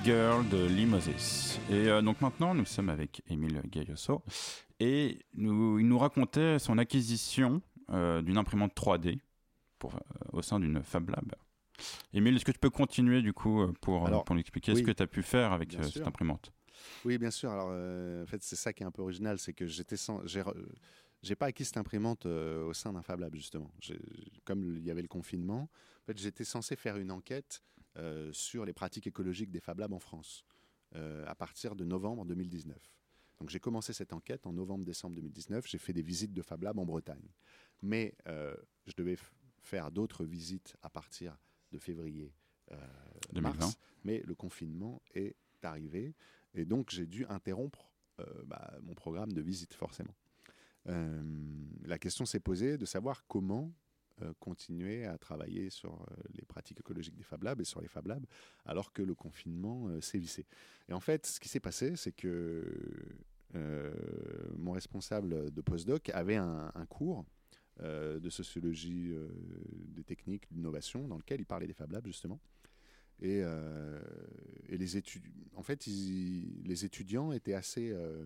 Girl 0.03 0.47
de 0.49 0.65
Lee 0.65 0.87
Moses. 0.87 1.59
Et 1.69 1.87
euh, 1.87 2.01
donc 2.01 2.21
maintenant, 2.21 2.55
nous 2.55 2.65
sommes 2.65 2.89
avec 2.89 3.21
Émile 3.29 3.61
Gailloso. 3.67 4.23
Et 4.79 5.19
nous, 5.35 5.77
il 5.79 5.87
nous 5.87 5.99
racontait 5.99 6.57
son 6.57 6.79
acquisition 6.79 7.61
euh, 7.91 8.21
d'une 8.23 8.37
imprimante 8.37 8.73
3D 8.75 9.19
pour, 9.77 9.95
euh, 9.95 9.99
au 10.33 10.41
sein 10.41 10.59
d'une 10.59 10.81
Fab 10.81 11.09
Lab. 11.09 11.35
Émile, 12.13 12.35
est-ce 12.35 12.45
que 12.45 12.51
tu 12.51 12.59
peux 12.59 12.71
continuer 12.71 13.21
du 13.21 13.33
coup 13.33 13.63
pour, 13.81 14.07
Alors, 14.07 14.23
pour 14.23 14.33
nous 14.33 14.41
expliquer 14.41 14.71
oui, 14.71 14.79
ce 14.79 14.83
que 14.83 14.91
tu 14.91 15.03
as 15.03 15.07
pu 15.07 15.21
faire 15.21 15.51
avec 15.51 15.71
cette 15.71 16.05
imprimante? 16.05 16.51
Oui, 17.05 17.19
bien 17.19 17.31
sûr. 17.31 17.51
Alors, 17.51 17.67
en 17.67 18.25
fait, 18.25 18.41
c'est 18.41 18.55
ça 18.55 18.73
qui 18.73 18.81
est 18.81 18.85
un 18.85 18.91
peu 18.91 19.03
original, 19.03 19.37
c'est 19.37 19.53
que 19.53 19.67
j'étais 19.67 19.97
sans, 19.97 20.21
j'ai, 20.25 21.35
pas 21.35 21.47
acquis 21.47 21.65
cette 21.65 21.77
imprimante 21.77 22.25
au 22.25 22.73
sein 22.73 22.93
d'un 22.93 23.03
Fab 23.03 23.19
Lab 23.19 23.35
justement. 23.35 23.71
J'ai- 23.79 23.99
comme 24.45 24.77
il 24.77 24.83
y 24.83 24.91
avait 24.91 25.01
le 25.01 25.07
confinement, 25.07 25.69
en 26.01 26.05
fait, 26.05 26.17
j'étais 26.17 26.43
censé 26.43 26.75
faire 26.75 26.97
une 26.97 27.11
enquête 27.11 27.61
sur 28.31 28.65
les 28.65 28.73
pratiques 28.73 29.07
écologiques 29.07 29.51
des 29.51 29.59
Fab 29.59 29.79
Labs 29.79 29.93
en 29.93 29.99
France 29.99 30.45
euh, 30.95 31.25
à 31.27 31.35
partir 31.35 31.75
de 31.75 31.83
novembre 31.85 32.25
2019. 32.25 32.77
Donc, 33.39 33.49
j'ai 33.49 33.59
commencé 33.59 33.91
cette 33.91 34.13
enquête 34.13 34.45
en 34.45 34.53
novembre-décembre 34.53 35.15
2019. 35.15 35.67
J'ai 35.67 35.77
fait 35.79 35.93
des 35.93 36.03
visites 36.03 36.33
de 36.33 36.41
Fab 36.41 36.61
Lab 36.63 36.77
en 36.77 36.85
Bretagne, 36.85 37.27
mais 37.81 38.15
euh, 38.27 38.55
je 38.85 38.93
devais 38.95 39.17
faire 39.61 39.91
d'autres 39.91 40.25
visites 40.25 40.75
à 40.81 40.89
partir 40.89 41.37
de 41.71 41.79
février. 41.79 42.33
euh, 42.71 42.77
2020. 43.33 43.59
mars, 43.59 43.77
mais 44.03 44.21
le 44.25 44.35
confinement 44.35 45.01
est 45.13 45.35
arrivé 45.63 46.15
et 46.53 46.65
donc 46.65 46.89
j'ai 46.89 47.05
dû 47.05 47.25
interrompre 47.27 47.91
euh, 48.19 48.25
bah, 48.45 48.73
mon 48.81 48.93
programme 48.93 49.31
de 49.31 49.41
visite 49.41 49.73
forcément. 49.73 50.15
Euh, 50.87 51.21
la 51.85 51.99
question 51.99 52.25
s'est 52.25 52.39
posée 52.39 52.77
de 52.77 52.85
savoir 52.85 53.25
comment 53.27 53.65
euh, 53.65 53.90
continuer 54.39 55.05
à 55.05 55.17
travailler 55.17 55.69
sur 55.69 55.93
euh, 55.93 56.15
les 56.33 56.45
pratiques 56.45 56.79
écologiques 56.79 57.15
des 57.15 57.23
Fab 57.23 57.43
Labs 57.43 57.61
et 57.61 57.65
sur 57.65 57.81
les 57.81 57.87
Fab 57.87 58.07
Labs 58.07 58.25
alors 58.65 58.93
que 58.93 59.01
le 59.01 59.15
confinement 59.15 59.87
euh, 59.87 60.01
sévissait. 60.01 60.45
Et 60.89 60.93
en 60.93 60.99
fait, 60.99 61.25
ce 61.25 61.39
qui 61.39 61.49
s'est 61.49 61.59
passé, 61.59 61.95
c'est 61.95 62.11
que 62.11 62.65
euh, 63.55 63.91
mon 64.57 64.71
responsable 64.71 65.51
de 65.51 65.61
postdoc 65.61 66.09
avait 66.09 66.35
un, 66.35 66.71
cours 66.89 67.25
euh, 67.81 68.19
de 68.19 68.29
sociologie 68.29 69.11
euh, 69.11 69.29
des 69.95 70.03
techniques, 70.03 70.51
d'innovation, 70.51 71.07
dans 71.07 71.17
lequel 71.17 71.41
il 71.41 71.45
parlait 71.45 71.67
des 71.67 71.73
Fab 71.73 71.91
Labs 71.91 72.05
justement. 72.05 72.39
Et, 73.19 73.41
euh, 73.43 74.01
et 74.69 74.77
les 74.77 74.97
en 75.55 75.63
fait, 75.63 75.85
les 75.85 76.85
étudiants 76.85 77.31
étaient 77.31 77.53
assez 77.53 77.91
euh, 77.91 78.23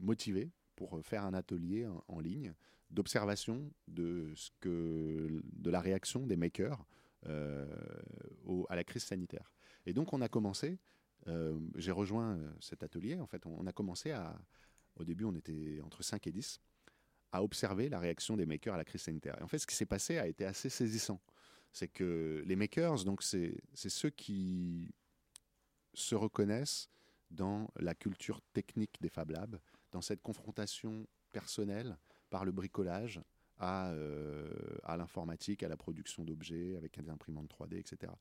motivés 0.00 0.50
pour 0.74 1.00
faire 1.04 1.24
un 1.24 1.34
atelier 1.34 1.86
en 2.08 2.18
ligne 2.18 2.54
d'observation 2.90 3.70
de 3.88 4.32
ce 4.34 4.50
que 4.60 5.42
de 5.52 5.70
la 5.70 5.80
réaction 5.80 6.26
des 6.26 6.36
makers 6.36 6.84
euh, 7.26 7.66
à 8.68 8.76
la 8.76 8.84
crise 8.84 9.04
sanitaire. 9.04 9.52
Et 9.86 9.92
donc 9.92 10.12
on 10.12 10.20
a 10.20 10.28
commencé. 10.28 10.78
euh, 11.28 11.58
J'ai 11.76 11.92
rejoint 11.92 12.36
euh, 12.36 12.52
cet 12.60 12.82
atelier. 12.82 13.18
En 13.20 13.26
fait, 13.26 13.44
on, 13.46 13.66
a 13.66 13.72
commencé 13.72 14.10
à. 14.10 14.40
Au 14.96 15.04
début, 15.04 15.24
on 15.24 15.34
était 15.34 15.80
entre 15.84 16.02
5 16.02 16.26
et 16.26 16.32
10 16.32 16.60
à 17.32 17.42
observer 17.44 17.88
la 17.88 18.00
réaction 18.00 18.36
des 18.36 18.46
makers 18.46 18.74
à 18.74 18.76
la 18.76 18.84
crise 18.84 19.02
sanitaire. 19.02 19.36
Et 19.38 19.42
en 19.42 19.48
fait, 19.48 19.58
ce 19.58 19.66
qui 19.66 19.76
s'est 19.76 19.86
passé 19.86 20.18
a 20.18 20.26
été 20.26 20.44
assez 20.44 20.68
saisissant. 20.68 21.20
C'est 21.72 21.88
que 21.88 22.42
les 22.44 22.56
makers, 22.56 23.04
donc 23.04 23.22
c'est 23.22 23.62
ceux 23.74 24.10
qui 24.10 24.92
se 25.94 26.16
reconnaissent 26.16 26.88
dans 27.30 27.70
la 27.76 27.94
culture 27.94 28.40
technique 28.52 29.00
des 29.00 29.08
Fab 29.08 29.30
Labs, 29.30 29.60
dans 29.92 30.00
cette 30.00 30.22
confrontation 30.22 31.06
personnelle 31.30 31.96
par 32.30 32.44
le 32.44 32.52
bricolage 32.52 33.20
à, 33.58 33.90
euh, 33.90 34.48
à 34.84 34.96
l'informatique, 34.96 35.62
à 35.62 35.68
la 35.68 35.76
production 35.76 36.24
d'objets 36.24 36.76
avec 36.76 36.98
des 36.98 37.10
imprimantes 37.10 37.50
3D, 37.50 37.76
etc. 37.78 38.12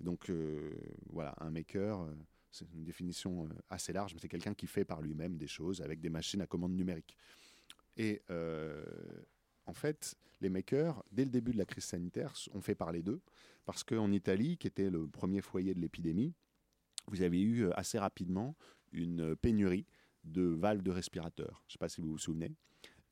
Donc 0.00 0.28
euh, 0.28 0.74
voilà, 1.10 1.34
un 1.38 1.50
maker, 1.50 2.00
euh, 2.00 2.12
c'est 2.50 2.66
une 2.74 2.82
définition 2.82 3.48
assez 3.70 3.92
large, 3.92 4.14
mais 4.14 4.20
c'est 4.20 4.28
quelqu'un 4.28 4.54
qui 4.54 4.66
fait 4.66 4.84
par 4.84 5.00
lui-même 5.00 5.36
des 5.36 5.46
choses 5.46 5.80
avec 5.82 6.00
des 6.00 6.10
machines 6.10 6.40
à 6.40 6.46
commande 6.46 6.72
numérique. 6.72 7.16
Et 7.96 8.22
en 9.66 9.74
fait, 9.74 10.14
les 10.40 10.48
makers, 10.48 11.02
dès 11.10 11.24
le 11.24 11.30
début 11.30 11.52
de 11.52 11.58
la 11.58 11.64
crise 11.64 11.84
sanitaire, 11.84 12.32
ont 12.54 12.60
fait 12.60 12.76
parler 12.76 13.02
d'eux, 13.02 13.20
parce 13.64 13.84
qu'en 13.84 14.10
Italie, 14.12 14.56
qui 14.56 14.66
était 14.66 14.88
le 14.88 15.06
premier 15.08 15.42
foyer 15.42 15.74
de 15.74 15.80
l'épidémie, 15.80 16.32
vous 17.08 17.22
avez 17.22 17.40
eu 17.40 17.70
assez 17.72 17.98
rapidement 17.98 18.54
une 18.92 19.36
pénurie 19.36 19.84
de 20.24 20.42
valves 20.42 20.82
de 20.82 20.90
respirateurs. 20.90 21.62
Je 21.66 21.70
ne 21.70 21.72
sais 21.72 21.78
pas 21.78 21.88
si 21.88 22.00
vous 22.00 22.12
vous 22.12 22.18
souvenez. 22.18 22.54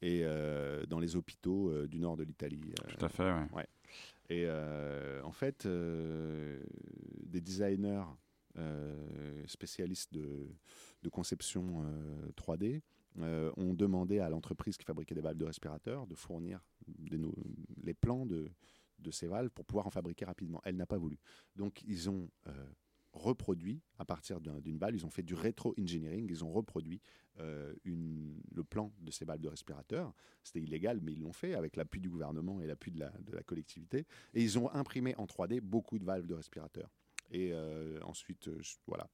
Et 0.03 0.20
euh, 0.24 0.84
dans 0.86 0.99
les 0.99 1.16
hôpitaux 1.16 1.70
euh, 1.70 1.86
du 1.88 1.99
nord 2.01 2.16
de 2.16 2.22
l'Italie. 2.24 2.72
euh, 2.82 2.88
Tout 2.97 3.05
à 3.05 3.09
fait, 3.09 3.32
ouais. 3.55 3.66
et 4.28 4.49
en 5.22 5.32
fait, 5.32 5.66
des 5.66 7.40
designers 7.40 8.05
spécialistes 9.47 10.12
de, 10.12 10.49
de 11.03 11.09
conception 11.09 11.84
euh, 11.84 12.30
3D 12.36 12.80
euh, 13.18 13.53
ont 13.57 13.74
demandé 13.74 14.18
à 14.18 14.28
l'entreprise 14.28 14.76
qui 14.76 14.84
fabriquait 14.84 15.14
des 15.14 15.20
valves 15.20 15.38
de 15.38 15.44
respirateurs 15.44 16.07
de 16.07 16.14
fournir 16.14 16.61
des 16.86 17.18
les 17.82 17.94
plans 17.94 18.26
de, 18.26 18.51
de 18.99 19.11
ces 19.11 19.26
valves 19.26 19.51
pour 19.51 19.64
pouvoir 19.64 19.86
en 19.86 19.90
fabriquer 19.90 20.24
rapidement. 20.24 20.61
Elle 20.64 20.76
n'a 20.76 20.86
pas 20.86 20.99
voulu. 20.99 21.18
Donc, 21.55 21.82
ils 21.86 22.11
ont 22.11 22.28
euh, 22.47 22.66
reproduit, 23.17 23.83
à 23.99 24.05
partir 24.05 24.41
d'un- 24.41 24.61
d'une 24.61 24.79
valve, 24.79 24.97
ils 24.97 25.07
ont 25.07 25.11
fait 25.11 25.23
du 25.23 25.35
rétro-engineering, 25.35 26.27
ils 26.29 26.45
ont 26.45 26.53
reproduit 26.53 27.01
euh, 27.39 27.75
le 27.85 28.64
plan 28.64 28.93
de 29.01 29.11
ces 29.11 29.25
valves 29.25 29.41
de 29.41 29.49
respirateurs. 29.49 30.14
C'était 30.43 30.62
illégal, 30.62 31.01
mais 31.03 31.12
ils 31.12 31.21
l'ont 31.21 31.33
fait 31.33 31.55
avec 31.55 31.77
l'appui 31.77 32.01
du 32.01 32.09
gouvernement 32.09 32.61
et 32.61 32.67
l'appui 32.67 32.93
de 32.93 33.01
la, 33.01 33.43
collectivité. 33.45 34.07
Et 34.35 34.43
ils 34.43 34.59
ont 34.59 34.71
imprimé 34.73 35.14
en 35.17 35.27
3D 35.27 35.61
beaucoup 35.61 35.99
de 35.99 36.05
valves 36.05 36.27
de 36.27 36.35
respirateurs. 36.35 36.91
Et 37.31 37.51
euh, 37.53 38.01
ensuite, 38.03 38.49
euh, 38.49 38.61
voilà. 38.87 39.09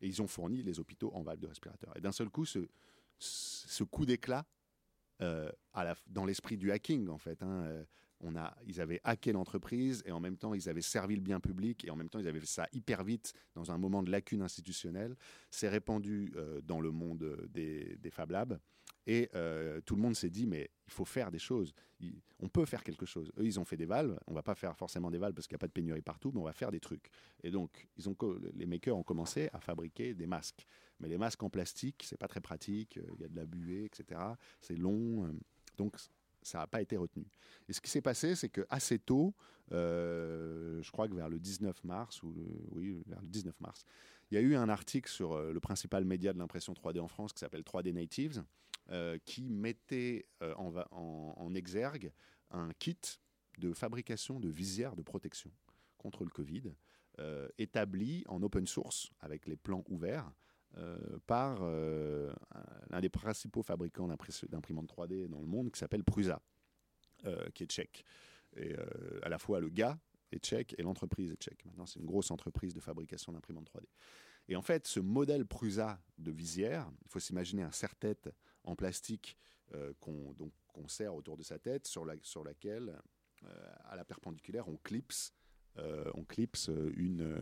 Et 0.00 0.06
ils 0.06 0.22
ont 0.22 0.26
fourni 0.26 0.62
les 0.62 0.80
hôpitaux 0.80 1.10
en 1.14 1.22
valves 1.22 1.40
de 1.40 1.46
respirateurs. 1.46 1.96
Et 1.96 2.00
d'un 2.00 2.12
seul 2.12 2.30
coup, 2.30 2.44
ce, 2.44 2.60
coup 3.84 4.06
d'éclat 4.06 4.46
dans 5.20 6.24
l'esprit 6.24 6.56
du 6.56 6.70
hacking, 6.70 7.08
en 7.08 7.18
fait. 7.18 7.42
hein, 7.42 7.84
ils 8.66 8.80
avaient 8.80 9.00
hacké 9.04 9.32
l'entreprise 9.32 10.02
et 10.06 10.12
en 10.12 10.20
même 10.20 10.36
temps, 10.36 10.54
ils 10.54 10.68
avaient 10.68 10.82
servi 10.82 11.14
le 11.14 11.20
bien 11.20 11.40
public 11.40 11.84
et 11.84 11.90
en 11.90 11.96
même 11.96 12.08
temps, 12.08 12.18
ils 12.18 12.28
avaient 12.28 12.40
fait 12.40 12.46
ça 12.46 12.66
hyper 12.72 13.04
vite 13.04 13.32
dans 13.54 13.70
un 13.70 13.78
moment 13.78 14.02
de 14.02 14.10
lacune 14.10 14.42
institutionnelle. 14.42 15.16
C'est 15.50 15.68
répandu 15.68 16.32
euh, 16.36 16.60
dans 16.62 16.80
le 16.80 16.90
monde 16.90 17.22
euh, 17.22 17.46
des, 17.48 17.96
des 17.96 18.10
Fab 18.10 18.30
Labs 18.30 18.58
et 19.08 19.30
euh, 19.34 19.80
tout 19.80 19.96
le 19.96 20.02
monde 20.02 20.14
s'est 20.14 20.28
dit, 20.28 20.46
mais 20.46 20.70
il 20.86 20.92
faut 20.92 21.06
faire 21.06 21.30
des 21.30 21.38
choses. 21.38 21.72
On 22.40 22.48
peut 22.48 22.66
faire 22.66 22.84
quelque 22.84 23.06
chose. 23.06 23.32
Eux, 23.38 23.46
ils 23.46 23.58
ont 23.58 23.64
fait 23.64 23.78
des 23.78 23.86
valves. 23.86 24.18
On 24.26 24.34
va 24.34 24.42
pas 24.42 24.54
faire 24.54 24.76
forcément 24.76 25.10
des 25.10 25.16
valves 25.16 25.32
parce 25.32 25.46
qu'il 25.46 25.54
n'y 25.54 25.60
a 25.60 25.64
pas 25.64 25.66
de 25.66 25.72
pénurie 25.72 26.02
partout, 26.02 26.30
mais 26.32 26.40
on 26.40 26.44
va 26.44 26.52
faire 26.52 26.70
des 26.70 26.78
trucs. 26.78 27.08
Et 27.42 27.50
donc, 27.50 27.88
les 28.54 28.66
makers 28.66 28.96
ont 28.96 29.02
commencé 29.02 29.48
à 29.54 29.60
fabriquer 29.60 30.12
des 30.12 30.26
masques. 30.26 30.66
Mais 31.00 31.08
les 31.08 31.16
masques 31.16 31.42
en 31.42 31.48
plastique, 31.48 32.04
c'est 32.06 32.18
pas 32.18 32.28
très 32.28 32.42
pratique. 32.42 32.98
Il 33.14 33.22
y 33.22 33.24
a 33.24 33.28
de 33.28 33.36
la 33.36 33.46
buée, 33.46 33.86
etc. 33.86 34.20
C'est 34.60 34.76
long. 34.76 35.34
donc, 35.78 35.96
ça 36.48 36.58
n'a 36.58 36.66
pas 36.66 36.80
été 36.80 36.96
retenu. 36.96 37.26
Et 37.68 37.72
ce 37.72 37.80
qui 37.80 37.90
s'est 37.90 38.00
passé, 38.00 38.34
c'est 38.34 38.48
que 38.48 38.66
assez 38.70 38.98
tôt, 38.98 39.34
euh, 39.72 40.82
je 40.82 40.90
crois 40.90 41.08
que 41.08 41.14
vers 41.14 41.28
le 41.28 41.38
19 41.38 41.84
mars, 41.84 42.22
oui, 42.22 43.02
vers 43.06 43.20
le 43.20 43.28
19 43.28 43.60
mars, 43.60 43.84
il 44.30 44.34
y 44.34 44.38
a 44.38 44.40
eu 44.40 44.54
un 44.56 44.68
article 44.68 45.10
sur 45.10 45.32
euh, 45.32 45.52
le 45.52 45.60
principal 45.60 46.04
média 46.04 46.32
de 46.32 46.38
l'impression 46.38 46.72
3D 46.72 47.00
en 47.00 47.08
France 47.08 47.32
qui 47.32 47.40
s'appelle 47.40 47.62
3D 47.62 47.92
Natives, 47.92 48.42
euh, 48.90 49.18
qui 49.24 49.50
mettait 49.50 50.26
en, 50.56 51.54
exergue 51.54 52.12
un 52.50 52.70
kit 52.78 52.98
de 53.58 53.72
fabrication 53.72 54.40
de 54.40 54.48
visières 54.48 54.96
de 54.96 55.02
protection 55.02 55.50
contre 55.98 56.24
le 56.24 56.30
Covid, 56.30 56.72
établi 57.58 58.22
en 58.28 58.40
open 58.42 58.66
source 58.66 59.10
avec 59.18 59.46
les 59.46 59.56
plans 59.56 59.82
ouverts 59.88 60.30
euh, 60.76 61.18
par 61.26 61.58
euh, 61.62 62.30
un- 62.54 62.64
l'un 62.90 63.00
des 63.00 63.08
principaux 63.08 63.62
fabricants 63.62 64.06
d'imprimantes 64.08 64.88
3D 64.88 65.28
dans 65.28 65.40
le 65.40 65.46
monde 65.46 65.70
qui 65.72 65.78
s'appelle 65.78 66.04
Prusa, 66.04 66.40
euh, 67.24 67.48
qui 67.50 67.64
est 67.64 67.66
tchèque. 67.66 68.04
Et 68.56 68.74
à 69.22 69.28
la 69.28 69.38
fois 69.38 69.60
le 69.60 69.68
gars 69.68 69.98
est 70.32 70.38
tchèque 70.44 70.74
et 70.78 70.82
l'entreprise 70.82 71.30
est 71.32 71.36
tchèque. 71.36 71.64
Maintenant, 71.64 71.86
c'est 71.86 72.00
une 72.00 72.06
grosse 72.06 72.30
entreprise 72.30 72.74
de 72.74 72.80
fabrication 72.80 73.32
d'imprimantes 73.32 73.66
3D. 73.70 73.86
Et 74.48 74.56
en 74.56 74.62
fait, 74.62 74.86
ce 74.86 75.00
modèle 75.00 75.44
Prusa 75.46 76.00
de 76.18 76.30
visière, 76.30 76.90
il 77.04 77.08
faut 77.10 77.20
s'imaginer 77.20 77.62
un 77.62 77.70
serre-tête 77.70 78.30
en 78.64 78.74
plastique 78.76 79.36
qu'on 80.00 80.34
qu'on 80.72 80.88
serre 80.88 81.14
autour 81.14 81.36
de 81.36 81.42
sa 81.42 81.58
tête, 81.58 81.86
sur, 81.86 82.04
la, 82.04 82.14
sur 82.22 82.42
laquelle, 82.44 82.98
à 83.84 83.96
la 83.96 84.04
perpendiculaire, 84.04 84.68
on 84.68 84.76
clipse, 84.76 85.34
on 85.76 86.24
clipse 86.24 86.70
une, 86.96 87.38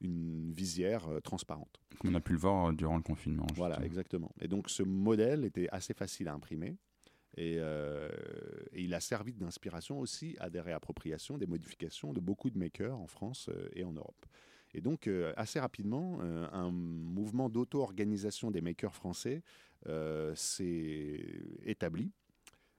une 0.00 0.52
visière 0.52 1.08
euh, 1.08 1.20
transparente. 1.20 1.80
Comme 1.98 2.12
on 2.12 2.14
a 2.14 2.20
pu 2.20 2.32
le 2.32 2.38
voir 2.38 2.68
euh, 2.68 2.72
durant 2.72 2.96
le 2.96 3.02
confinement. 3.02 3.46
Voilà, 3.54 3.84
exactement. 3.84 4.32
Et 4.40 4.48
donc 4.48 4.70
ce 4.70 4.82
modèle 4.82 5.44
était 5.44 5.68
assez 5.70 5.94
facile 5.94 6.28
à 6.28 6.34
imprimer. 6.34 6.76
Et, 7.36 7.56
euh, 7.58 8.10
et 8.72 8.82
il 8.82 8.94
a 8.94 9.00
servi 9.00 9.34
d'inspiration 9.34 10.00
aussi 10.00 10.36
à 10.40 10.50
des 10.50 10.60
réappropriations, 10.60 11.38
des 11.38 11.46
modifications 11.46 12.12
de 12.12 12.20
beaucoup 12.20 12.50
de 12.50 12.58
makers 12.58 12.98
en 12.98 13.06
France 13.06 13.48
euh, 13.50 13.68
et 13.72 13.84
en 13.84 13.92
Europe. 13.92 14.26
Et 14.74 14.80
donc, 14.80 15.06
euh, 15.06 15.32
assez 15.36 15.58
rapidement, 15.58 16.20
un 16.20 16.70
mouvement 16.70 17.48
d'auto-organisation 17.48 18.52
des 18.52 18.60
makers 18.60 18.94
français 18.94 19.42
s'est 20.34 21.24
établi. 21.64 22.12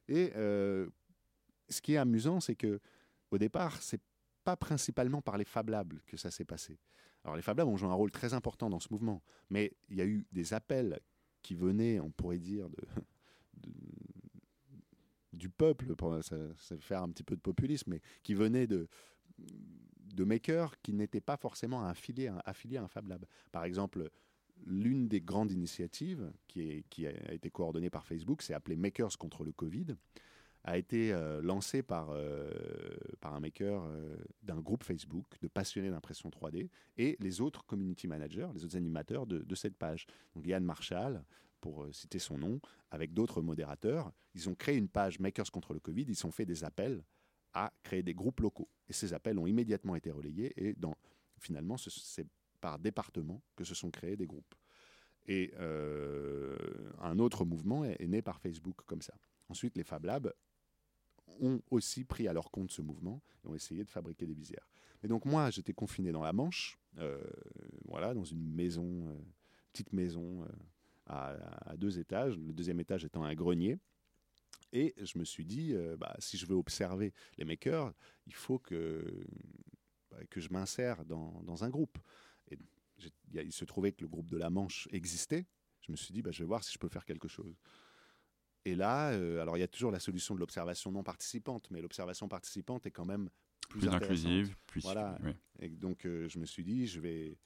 Et 0.08 0.32
ce 0.34 1.82
qui 1.82 1.94
est 1.94 1.98
amusant, 1.98 2.40
c'est 2.40 2.56
que 2.56 2.80
au 3.30 3.38
départ, 3.38 3.82
c'est 3.82 4.00
pas 4.46 4.56
principalement 4.56 5.22
par 5.22 5.38
les 5.38 5.44
Fab 5.44 5.68
Labs 5.68 6.00
que 6.08 6.16
ça 6.16 6.32
s'est 6.32 6.46
passé. 6.46 6.80
Alors, 7.24 7.36
les 7.36 7.42
Fab 7.42 7.58
Labs 7.58 7.68
ont 7.68 7.78
joué 7.78 7.90
un 7.90 7.94
rôle 7.94 8.12
très 8.12 8.34
important 8.34 8.70
dans 8.70 8.80
ce 8.80 8.88
mouvement, 8.92 9.22
mais 9.50 9.74
il 9.90 9.98
y 9.98 10.02
a 10.02 10.06
eu 10.06 10.26
des 10.32 10.54
appels 10.54 11.00
qui 11.42 11.56
venaient, 11.56 12.00
on 12.00 12.12
pourrait 12.12 12.40
dire, 12.40 12.68
du 15.34 15.50
peuple, 15.50 15.96
pour 15.96 16.24
ça, 16.24 16.38
ça 16.58 16.78
faire 16.78 17.04
un 17.04 17.10
petit 17.10 17.24
peu 17.24 17.36
de 17.36 17.42
populisme, 17.42 17.92
mais 17.92 18.02
qui 18.24 18.34
venaient 18.34 18.68
de, 18.68 18.88
makers 20.18 20.80
qui 20.82 20.94
n'étaient 20.94 21.22
pas 21.22 21.38
forcément 21.38 21.86
affiliés, 21.86 22.28
à- 22.28 22.44
un 22.46 22.88
Fab 22.88 23.08
Lab. 23.08 23.26
Par 23.52 23.64
exemple, 23.64 24.10
l'une 24.66 25.08
des 25.08 25.22
grandes 25.22 25.52
initiatives 25.52 26.32
qui 26.48 26.84
a 27.08 27.34
été 27.34 27.50
coordonnée 27.50 27.90
par 27.90 28.06
Facebook, 28.06 28.42
c'est 28.42 28.54
appelé 28.54 28.76
Makers 28.76 29.18
contre 29.18 29.44
le 29.44 29.52
Covid, 29.52 29.96
a 30.64 30.78
été 30.78 31.12
euh, 31.12 31.42
lancée 31.42 31.82
par, 31.82 32.10
euh, 32.12 32.50
par 33.20 33.34
un 33.34 33.40
maker 33.40 33.84
euh, 33.84 34.16
d'un 34.44 34.60
groupe 34.60 34.84
Facebook 34.84 35.26
de 35.42 35.48
passionnés 35.48 35.90
d'impression 35.90 36.30
3D 36.30 36.70
et 36.98 37.18
les 37.20 37.42
autres 37.42 37.66
community 37.66 38.08
managers, 38.08 38.48
les 38.54 38.64
autres 38.64 38.78
animateurs 38.78 39.26
de, 39.26 39.56
cette 39.56 39.76
page. 39.76 40.06
Donc 40.36 40.46
Yann 40.46 40.64
Marshall, 40.64 41.24
pour 41.60 41.86
citer 41.92 42.20
son 42.20 42.38
nom, 42.38 42.60
avec 42.90 43.14
d'autres 43.14 43.42
modérateurs, 43.42 44.12
ils 44.34 44.50
ont 44.50 44.56
créé 44.56 44.78
une 44.78 44.88
page 44.88 45.20
Makers 45.20 45.52
contre 45.52 45.74
le 45.74 45.80
Covid, 45.80 46.06
ils 46.08 46.26
ont 46.26 46.32
fait 46.32 46.46
des 46.46 46.64
appels 46.64 47.04
à 47.54 47.72
créer 47.84 48.02
des 48.04 48.14
groupes 48.14 48.40
locaux. 48.40 48.70
Et 48.88 48.94
ces 48.94 49.14
appels 49.14 49.38
ont 49.38 49.48
immédiatement 49.48 49.96
été 49.96 50.10
relayés 50.12 50.54
et 50.58 50.76
finalement, 51.38 51.78
ce- 51.78 51.90
c'est 51.90 52.26
par 52.60 52.80
département 52.80 53.42
que 53.56 53.64
se 53.64 53.76
sont 53.76 53.92
créés 53.92 54.16
des 54.16 54.28
groupes. 54.28 54.56
Et 55.28 55.54
un 57.00 57.20
autre 57.20 57.46
mouvement 57.46 57.84
est, 57.86 58.02
est 58.02 58.08
né 58.08 58.22
par 58.22 58.40
Facebook 58.40 58.78
comme 58.86 59.02
ça. 59.02 59.14
Ensuite, 59.50 59.76
les 59.78 59.84
Fab 59.84 60.06
Labs 60.06 60.34
ont 61.40 61.62
aussi 61.72 62.04
pris 62.04 62.28
à 62.28 62.34
leur 62.34 62.52
compte 62.52 62.72
ce 62.72 62.82
mouvement 62.82 63.22
et 63.44 63.48
ont 63.48 63.56
essayé 63.56 63.84
de 63.84 63.90
fabriquer 63.90 64.26
des 64.26 64.34
visières. 64.34 64.68
Et 65.04 65.08
donc 65.08 65.26
moi, 65.26 65.50
j'étais 65.50 65.74
confiné 65.74 66.12
dans 66.12 66.24
la 66.24 66.34
Manche, 66.34 66.80
euh, 66.98 67.22
voilà, 67.86 68.14
dans 68.14 68.24
une 68.24 68.54
maison, 68.54 69.10
euh, 69.10 69.16
petite 69.74 69.94
maison 69.94 70.44
euh, 70.44 70.48
à, 71.08 71.76
deux 71.78 72.00
étages, 72.00 72.38
le 72.38 72.54
deuxième 72.54 72.80
étage 72.80 73.06
étant 73.06 73.24
un 73.24 73.34
grenier. 73.34 73.80
Et 74.74 74.94
je 75.02 75.18
me 75.18 75.26
suis 75.26 75.44
dit, 75.44 75.74
bah, 75.98 76.16
si 76.20 76.38
je 76.38 76.46
veux 76.46 76.56
observer 76.56 77.14
les 77.38 77.44
makers, 77.44 77.92
il 78.26 78.34
faut 78.34 78.58
que, 78.58 79.26
bah, 80.10 80.20
que 80.30 80.40
je 80.40 80.48
m'insère 80.54 81.04
dans, 81.04 81.42
dans 81.44 81.66
un 81.66 81.70
groupe. 81.70 81.98
Et 82.50 82.58
il 83.34 83.52
se 83.52 83.66
trouvait 83.66 83.92
que 83.92 84.00
le 84.02 84.08
groupe 84.08 84.30
de 84.30 84.38
la 84.38 84.50
Manche 84.50 84.88
existait. 84.92 85.46
Je 85.82 85.92
me 85.92 85.98
suis 85.98 86.14
dit, 86.14 86.22
bah, 86.22 86.32
je 86.32 86.40
vais 86.44 86.48
voir 86.48 86.64
si 86.64 86.72
je 86.72 86.80
peux 86.80 86.88
faire 86.88 87.04
quelque 87.04 87.28
chose. 87.28 87.58
Et 88.66 88.76
là, 88.76 89.12
euh, 89.12 89.42
alors 89.42 89.58
il 89.58 89.62
y 89.62 89.64
a 89.64 89.68
toujours 89.68 89.92
la 89.92 90.00
solution 90.00 90.36
de 90.36 90.40
l'observation 90.40 90.92
non 90.92 91.04
participante, 91.04 91.70
mais 91.72 91.82
l'observation 91.82 92.28
participante 92.28 92.86
est 92.86 92.92
quand 92.92 93.06
même 93.06 93.30
plus, 93.70 93.80
Plus 93.82 93.90
inclusive, 93.90 94.56
plus. 94.68 94.82
Voilà. 94.82 95.18
oui. 95.24 95.32
Et 95.60 95.70
donc, 95.70 96.06
euh, 96.06 96.28
je 96.28 96.38
me 96.40 96.46
suis 96.46 96.64
dit, 96.64 96.88
je 96.88 97.00
vais. 97.00 97.38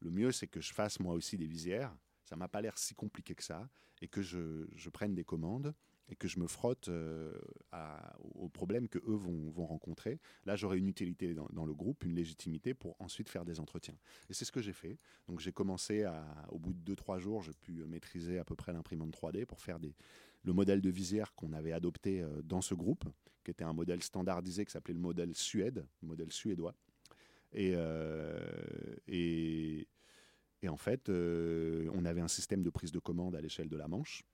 Le 0.00 0.10
mieux, 0.10 0.30
c'est 0.32 0.46
que 0.46 0.60
je 0.60 0.72
fasse 0.74 1.00
moi 1.00 1.14
aussi 1.14 1.36
des 1.36 1.46
visières. 1.46 1.94
Ça 2.24 2.36
m'a 2.36 2.48
pas 2.48 2.60
l'air 2.60 2.76
si 2.78 2.94
compliqué 2.94 3.34
que 3.34 3.42
ça. 3.44 3.68
Et 4.00 4.08
que 4.08 4.22
je, 4.22 4.66
je 4.76 4.90
prenne 4.90 5.14
des 5.14 5.24
commandes 5.24 5.74
et 6.10 6.14
que 6.16 6.26
je 6.28 6.38
me 6.38 6.46
frotte 6.46 6.88
euh, 6.88 7.36
à- 7.72 8.16
aux 8.34 8.48
problèmes 8.48 8.88
que 8.88 8.98
eux 8.98 9.16
vont, 9.16 9.50
vont 9.50 9.66
rencontrer. 9.66 10.20
Là, 10.46 10.54
j'aurai 10.56 10.78
une 10.78 10.86
utilité 10.88 11.34
dans, 11.34 11.48
dans 11.52 11.66
le 11.66 11.74
groupe, 11.74 12.04
une 12.04 12.14
légitimité 12.14 12.74
pour 12.74 12.94
ensuite 13.00 13.28
faire 13.28 13.44
des 13.44 13.58
entretiens. 13.60 13.96
Et 14.30 14.34
c'est 14.34 14.44
ce 14.44 14.52
que 14.52 14.62
j'ai 14.62 14.72
fait. 14.72 14.98
Donc, 15.26 15.40
j'ai 15.40 15.52
commencé 15.52 16.04
à. 16.04 16.24
Au 16.50 16.58
bout 16.58 16.72
de 16.72 16.94
2-3 16.94 17.18
jours, 17.18 17.42
j'ai 17.42 17.52
pu 17.52 17.84
maîtriser 17.86 18.38
à 18.38 18.44
peu 18.44 18.54
près 18.54 18.72
l'imprimante 18.72 19.10
3D 19.12 19.44
pour 19.44 19.60
faire 19.60 19.78
des, 19.80 19.94
le 20.48 20.54
modèle 20.54 20.80
de 20.80 20.88
visière 20.88 21.34
qu'on 21.34 21.52
avait 21.52 21.72
adopté 21.72 22.22
euh, 22.22 22.40
dans 22.42 22.62
ce 22.62 22.74
groupe, 22.74 23.04
qui 23.44 23.50
était 23.50 23.64
un 23.64 23.74
modèle 23.74 24.02
standardisé 24.02 24.64
qui 24.64 24.72
s'appelait 24.72 24.94
le 24.94 25.00
modèle 25.00 25.34
Suède, 25.34 25.86
le 26.00 26.08
modèle 26.08 26.32
suédois. 26.32 26.74
Et, 27.52 27.72
euh, 27.76 28.40
en 30.66 30.76
fait, 30.76 31.08
euh, 31.08 31.90
on 31.92 32.04
avait 32.04 32.20
un 32.22 32.28
système 32.28 32.62
de 32.62 32.70
prise 32.70 32.92
de 32.92 32.98
commande 32.98 33.36
à 33.36 33.40
l'échelle 33.40 33.68
de 33.68 33.76
la 33.76 33.88
Manche. 33.88 34.24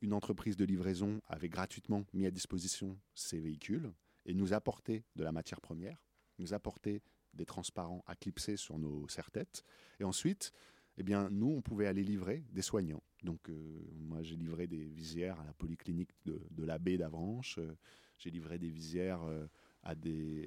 une 0.00 0.14
entreprise 0.14 0.56
de 0.56 0.64
livraison 0.64 1.20
avait 1.28 1.50
gratuitement 1.50 2.06
mis 2.14 2.26
à 2.26 2.30
disposition 2.30 2.98
ces 3.14 3.38
véhicules 3.38 3.92
et 4.24 4.32
nous 4.32 4.54
apportait 4.54 5.04
de 5.16 5.22
la 5.22 5.32
matière 5.32 5.60
première, 5.60 6.02
nous 6.38 6.54
apportait 6.54 7.02
des 7.34 7.44
transparents 7.44 8.02
à 8.06 8.16
clipser 8.16 8.56
sur 8.56 8.78
nos 8.78 9.06
serre-têtes. 9.08 9.64
Et 10.00 10.04
ensuite, 10.04 10.52
eh 10.98 11.02
bien, 11.02 11.28
nous, 11.30 11.50
on 11.50 11.60
pouvait 11.60 11.86
aller 11.86 12.02
livrer 12.02 12.44
des 12.52 12.62
soignants. 12.62 13.02
Donc, 13.26 13.48
euh, 13.48 13.82
moi, 13.98 14.22
j'ai 14.22 14.36
livré 14.36 14.68
des 14.68 14.84
visières 14.84 15.38
à 15.40 15.44
la 15.44 15.52
polyclinique 15.52 16.10
de, 16.24 16.40
de 16.52 16.64
la 16.64 16.78
d'Avranches. 16.78 17.58
Euh, 17.58 17.74
j'ai 18.18 18.30
livré 18.30 18.56
des 18.56 18.70
visières 18.70 19.20
euh, 19.24 19.46
à, 19.82 19.94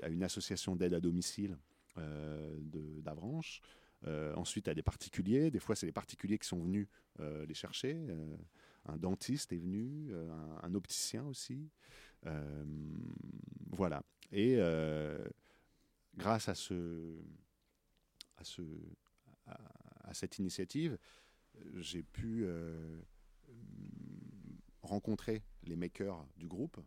une 0.07 0.23
association 0.23 0.75
d'aide 0.75 0.93
à 0.93 0.99
domicile 0.99 1.57
d'Avranches. 3.03 3.61
Ensuite, 4.35 4.69
à 4.69 4.73
des 4.73 4.81
particuliers. 4.81 5.51
Des 5.51 5.59
fois, 5.59 5.75
c'est 5.75 5.85
les 5.85 5.91
particuliers 5.91 6.37
qui 6.39 6.47
sont 6.47 6.63
venus 6.63 6.87
les 7.19 7.53
chercher. 7.53 8.07
Un 8.85 8.95
dentiste 8.95 9.51
est 9.51 9.57
venu, 9.57 10.13
un, 10.63 10.73
opticien 10.73 11.25
aussi. 11.25 11.69
Voilà. 13.71 14.01
Et 14.31 14.57
grâce 16.15 16.47
à 16.47 16.55
ce, 16.55 17.17
à 18.37 18.45
ce, 18.45 18.61
à, 19.45 19.57
à 20.05 20.13
cette 20.13 20.39
initiative, 20.39 20.97
j'ai 21.75 22.03
pu 22.03 22.43
euh, 22.43 23.01
rencontrer 24.81 25.43
les 25.63 25.75
makers 25.75 26.25
du 26.37 26.47
groupe 26.47 26.79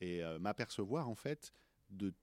et 0.00 0.22
euh, 0.22 0.38
m'apercevoir 0.38 1.08
en 1.08 1.14
fait 1.14 1.52
de 1.90 2.14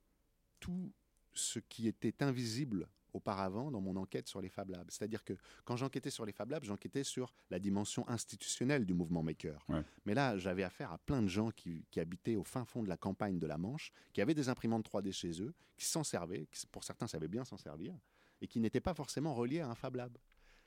tout 0.60 0.92
ce 1.32 1.58
qui 1.58 1.88
était 1.88 2.22
invisible 2.22 2.88
auparavant 3.12 3.70
dans 3.70 3.80
mon 3.80 3.96
enquête 3.96 4.28
sur 4.28 4.40
les 4.40 4.48
Fab 4.48 4.70
Labs. 4.70 4.90
C'est-à-dire 4.90 5.24
que 5.24 5.34
quand 5.64 5.76
j'enquêtais 5.76 6.10
sur 6.10 6.26
les 6.26 6.32
Fab 6.32 6.50
Labs, 6.50 6.64
j'enquêtais 6.64 7.04
sur 7.04 7.32
la 7.50 7.58
dimension 7.58 8.08
institutionnelle 8.08 8.84
du 8.84 8.92
mouvement 8.92 9.22
maker. 9.22 9.64
Ouais. 9.68 9.82
Mais 10.04 10.14
là, 10.14 10.36
j'avais 10.36 10.64
affaire 10.64 10.92
à 10.92 10.98
plein 10.98 11.22
de 11.22 11.28
gens 11.28 11.50
qui, 11.50 11.86
qui 11.90 12.00
habitaient 12.00 12.36
au 12.36 12.44
fin 12.44 12.64
fond 12.64 12.82
de 12.82 12.88
la 12.88 12.96
campagne 12.96 13.38
de 13.38 13.46
la 13.46 13.56
Manche, 13.56 13.92
qui 14.12 14.20
avaient 14.20 14.34
des 14.34 14.48
imprimantes 14.48 14.88
3D 14.88 15.12
chez 15.12 15.40
eux, 15.42 15.54
qui 15.76 15.86
s'en 15.86 16.02
servaient, 16.02 16.46
qui, 16.50 16.66
pour 16.66 16.82
certains 16.82 17.06
savaient 17.06 17.28
bien 17.28 17.44
s'en 17.44 17.56
servir, 17.56 17.96
et 18.40 18.48
qui 18.48 18.58
n'étaient 18.58 18.80
pas 18.80 18.94
forcément 18.94 19.34
reliés 19.34 19.60
à 19.60 19.68
un 19.68 19.74
Fab 19.76 19.94
Lab. 19.94 20.18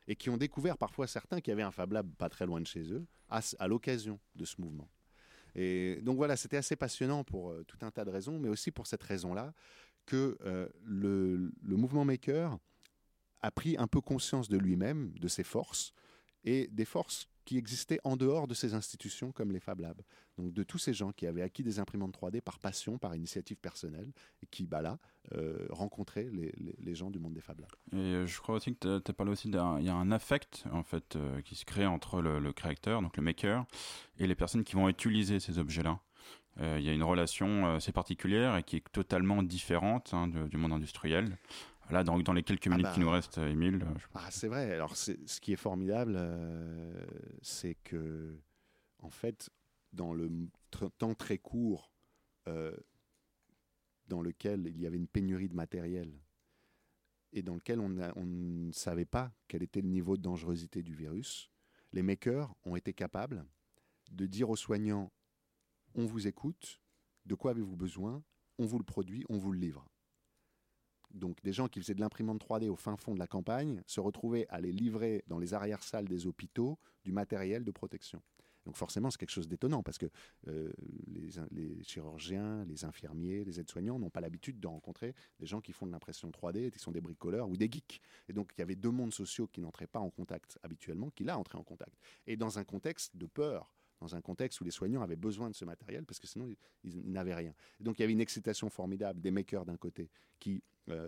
Et 0.08 0.16
qui 0.16 0.30
ont 0.30 0.38
découvert 0.38 0.78
parfois 0.78 1.08
certains 1.08 1.42
qui 1.42 1.52
avaient 1.52 1.64
un 1.64 1.72
Fab 1.72 1.92
Lab 1.92 2.10
pas 2.16 2.30
très 2.30 2.46
loin 2.46 2.62
de 2.62 2.68
chez 2.68 2.94
eux, 2.94 3.06
à, 3.30 3.68
l'occasion 3.68 4.20
de 4.36 4.46
ce 4.46 4.62
mouvement. 4.62 4.90
Et 5.56 6.00
donc 6.02 6.18
voilà, 6.18 6.38
c'était 6.38 6.58
assez 6.58 6.76
passionnant 6.76 7.24
pour 7.24 7.50
euh, 7.50 7.64
tout 7.68 7.78
un 7.82 7.92
tas 7.92 8.06
de 8.06 8.12
raisons, 8.12 8.40
mais 8.40 8.48
aussi 8.48 8.72
pour 8.72 8.88
cette 8.88 9.04
raison-là 9.04 9.54
que 10.06 10.38
euh, 10.46 10.70
le 10.86 11.52
mouvement 11.76 12.06
maker 12.06 12.58
a 13.42 13.52
pris 13.52 13.76
un 13.78 13.88
peu 13.88 14.02
conscience 14.02 14.50
de 14.50 14.58
lui-même, 14.58 15.12
de 15.20 15.28
ses 15.28 15.44
forces, 15.44 15.94
et 16.44 16.68
des 16.68 16.86
forces 16.86 17.28
qui 17.48 17.58
existaient 17.58 18.02
en 18.04 18.18
dehors 18.18 18.46
de 18.46 18.54
ces 18.54 18.74
institutions 18.74 19.32
comme 19.32 19.54
les 19.54 19.62
Fab 19.62 19.80
Labs. 19.80 20.02
Donc 20.38 20.52
de 20.52 20.64
tous 20.64 20.80
ces 20.80 20.94
gens 20.94 21.14
qui 21.14 21.26
avaient 21.26 21.42
acquis 21.42 21.64
des 21.64 21.80
imprimantes 21.80 22.14
3D 22.14 22.42
par 22.42 22.60
passion, 22.60 22.98
par 22.98 23.16
initiative 23.16 23.56
personnelle, 23.56 24.12
et 24.44 24.48
qui, 24.48 24.68
bah 24.68 24.82
là, 24.82 25.00
euh, 25.34 25.66
rencontraient 25.70 26.30
les, 26.30 26.94
gens 26.94 27.10
du 27.10 27.20
monde 27.20 27.34
des 27.34 27.40
Fab 27.40 27.62
Labs. 27.62 27.72
Et 27.94 27.96
euh, 27.96 28.26
je 28.26 28.38
crois 28.42 28.56
aussi 28.56 28.76
que 28.76 29.00
tu 29.00 29.12
as 29.12 29.14
parlé 29.14 29.32
aussi 29.32 29.50
d'un. 29.50 29.80
Il 29.80 29.86
y 29.86 29.90
a 29.90 29.96
un 29.96 30.12
affect 30.12 30.66
en 30.74 30.84
fait 30.84 31.16
euh, 31.16 31.42
qui 31.42 31.56
se 31.56 31.64
crée 31.64 31.86
entre 31.86 32.22
le, 32.22 32.52
créateur, 32.52 33.02
donc 33.02 33.16
le 33.16 33.24
maker, 33.24 33.66
et 34.20 34.28
les 34.28 34.36
personnes 34.36 34.66
qui 34.66 34.76
vont 34.76 34.90
utiliser 34.90 35.40
ces 35.40 35.58
objets-là. 35.58 36.00
Il 36.60 36.82
y 36.82 36.90
a 36.90 36.92
une 36.92 37.04
relation 37.04 37.76
assez 37.76 37.92
particulière 37.92 38.58
et 38.58 38.64
qui 38.64 38.78
est 38.78 38.92
totalement 38.92 39.44
différente 39.44 40.16
hein, 40.16 40.28
du 40.28 40.58
monde 40.58 40.74
industriel. 40.74 41.38
Là, 41.90 42.04
dans, 42.04 42.20
dans 42.20 42.34
les 42.34 42.44
quelques 42.44 42.68
Ah 42.68 42.72
minutes 42.72 42.84
bah. 42.86 42.94
qui 42.94 43.00
nous 43.00 43.10
restent, 43.10 43.38
euh, 43.38 43.50
Émile, 43.50 43.82
euh, 43.84 43.94
Ah, 44.14 44.30
c'est 44.30 44.48
vrai. 44.48 44.74
Alors, 44.74 44.96
ce 44.98 45.12
qui 45.40 45.54
est 45.54 45.58
formidable, 45.58 46.16
euh, 46.18 47.06
c'est 47.42 47.76
que, 47.76 48.38
en 49.00 49.10
fait, 49.10 49.50
dans 49.94 50.14
le 50.14 50.30
temps 50.98 51.14
très 51.16 51.38
court 51.38 51.92
euh, 52.48 52.76
dans 54.08 54.22
lequel 54.22 54.68
il 54.68 54.80
y 54.82 54.86
avait 54.86 54.98
une 54.98 55.08
pénurie 55.08 55.48
de 55.50 55.56
matériel 55.56 56.14
et 57.34 57.42
dans 57.42 57.56
lequel 57.56 57.80
on, 57.80 57.98
a- 58.00 58.14
on 58.18 58.26
ne 58.26 58.72
savait 58.72 59.06
pas 59.06 59.32
quel 59.48 59.64
était 59.64 59.82
le 59.82 59.88
niveau 59.90 60.18
de 60.18 60.22
dangerosité 60.22 60.82
du 60.84 60.94
virus, 60.94 61.50
les 61.94 62.02
makers 62.04 62.54
ont 62.66 62.76
été 62.76 62.94
capables 62.94 63.46
de 64.12 64.26
dire 64.26 64.50
aux 64.50 64.56
soignants 64.56 65.12
on 65.96 66.06
vous 66.06 66.28
écoute, 66.28 66.80
de 67.26 67.34
quoi 67.36 67.52
avez-vous 67.52 67.76
besoin, 67.76 68.24
on 68.60 68.66
vous 68.66 68.78
le 68.78 68.84
produit, 68.84 69.26
on 69.30 69.38
vous 69.38 69.52
le 69.52 69.60
livre. 69.60 69.86
Donc 71.12 71.42
des 71.44 71.54
gens 71.54 71.68
qui 71.68 71.80
faisaient 71.80 71.96
de 71.96 72.02
l'imprimante 72.02 72.44
3D 72.44 72.70
au 72.70 72.76
fin 72.76 72.98
fond 72.98 73.14
de 73.14 73.20
la 73.20 73.28
campagne 73.28 73.82
se 73.86 74.00
retrouvaient 74.00 74.48
à 74.50 74.60
les 74.60 74.72
livrer 74.72 75.24
dans 75.28 75.40
les 75.40 75.54
arrière-salles 75.54 76.08
des 76.08 76.28
hôpitaux 76.28 76.78
du 77.04 77.12
matériel 77.12 77.64
de 77.64 77.72
protection. 77.72 78.22
Donc 78.68 78.76
forcément, 78.76 79.10
c'est 79.10 79.18
quelque 79.18 79.32
chose 79.32 79.48
d'étonnant 79.48 79.82
parce 79.82 79.98
que 79.98 80.08
euh, 80.50 80.74
les 81.08 81.82
chirurgiens, 81.84 82.66
les 82.66 82.84
infirmiers, 82.84 83.46
les 83.46 83.62
aides-soignants 83.62 83.98
n'ont 83.98 84.10
pas 84.10 84.20
l'habitude 84.20 84.60
de 84.60 84.68
rencontrer 84.68 85.16
des 85.40 85.46
gens 85.46 85.62
qui 85.62 85.72
font 85.72 85.88
de 85.88 85.92
l'impression 85.94 86.30
3D, 86.30 86.70
qui 86.70 86.78
sont 86.78 86.92
des 86.92 87.00
bricoleurs 87.00 87.48
ou 87.48 87.56
des 87.56 87.72
geeks. 87.72 88.02
Et 88.28 88.34
donc 88.34 88.52
il 88.58 88.60
y 88.60 88.64
avait 88.64 88.76
deux 88.76 88.92
mondes 88.92 89.14
sociaux 89.14 89.48
qui 89.48 89.62
n'entraient 89.62 89.88
pas 89.88 90.02
en 90.02 90.10
contact 90.10 90.60
habituellement, 90.64 91.12
qui 91.12 91.24
là 91.24 91.40
entraient 91.40 91.58
en 91.58 91.64
contact. 91.64 91.96
Et 92.28 92.36
dans 92.36 92.60
un 92.60 92.66
contexte 92.66 93.16
de 93.16 93.26
peur, 93.26 93.74
dans 94.00 94.16
un 94.16 94.22
contexte 94.22 94.62
où 94.62 94.64
les 94.64 94.72
soignants 94.72 95.02
avaient 95.02 95.16
besoin 95.16 95.50
de 95.50 95.56
ce 95.56 95.66
matériel 95.66 96.06
parce 96.06 96.20
que 96.20 96.28
sinon 96.28 96.48
ils, 96.48 96.58
ils 96.84 97.12
n'avaient 97.12 97.36
rien. 97.36 97.54
Et 97.80 97.84
donc 97.84 98.00
il 98.00 98.02
y 98.02 98.04
avait 98.04 98.14
une 98.14 98.22
excitation 98.22 98.70
formidable 98.70 99.22
des 99.22 99.32
makers 99.32 99.66
d'un 99.66 99.78
côté 99.78 100.10
qui 100.40 100.64
euh, 100.90 101.08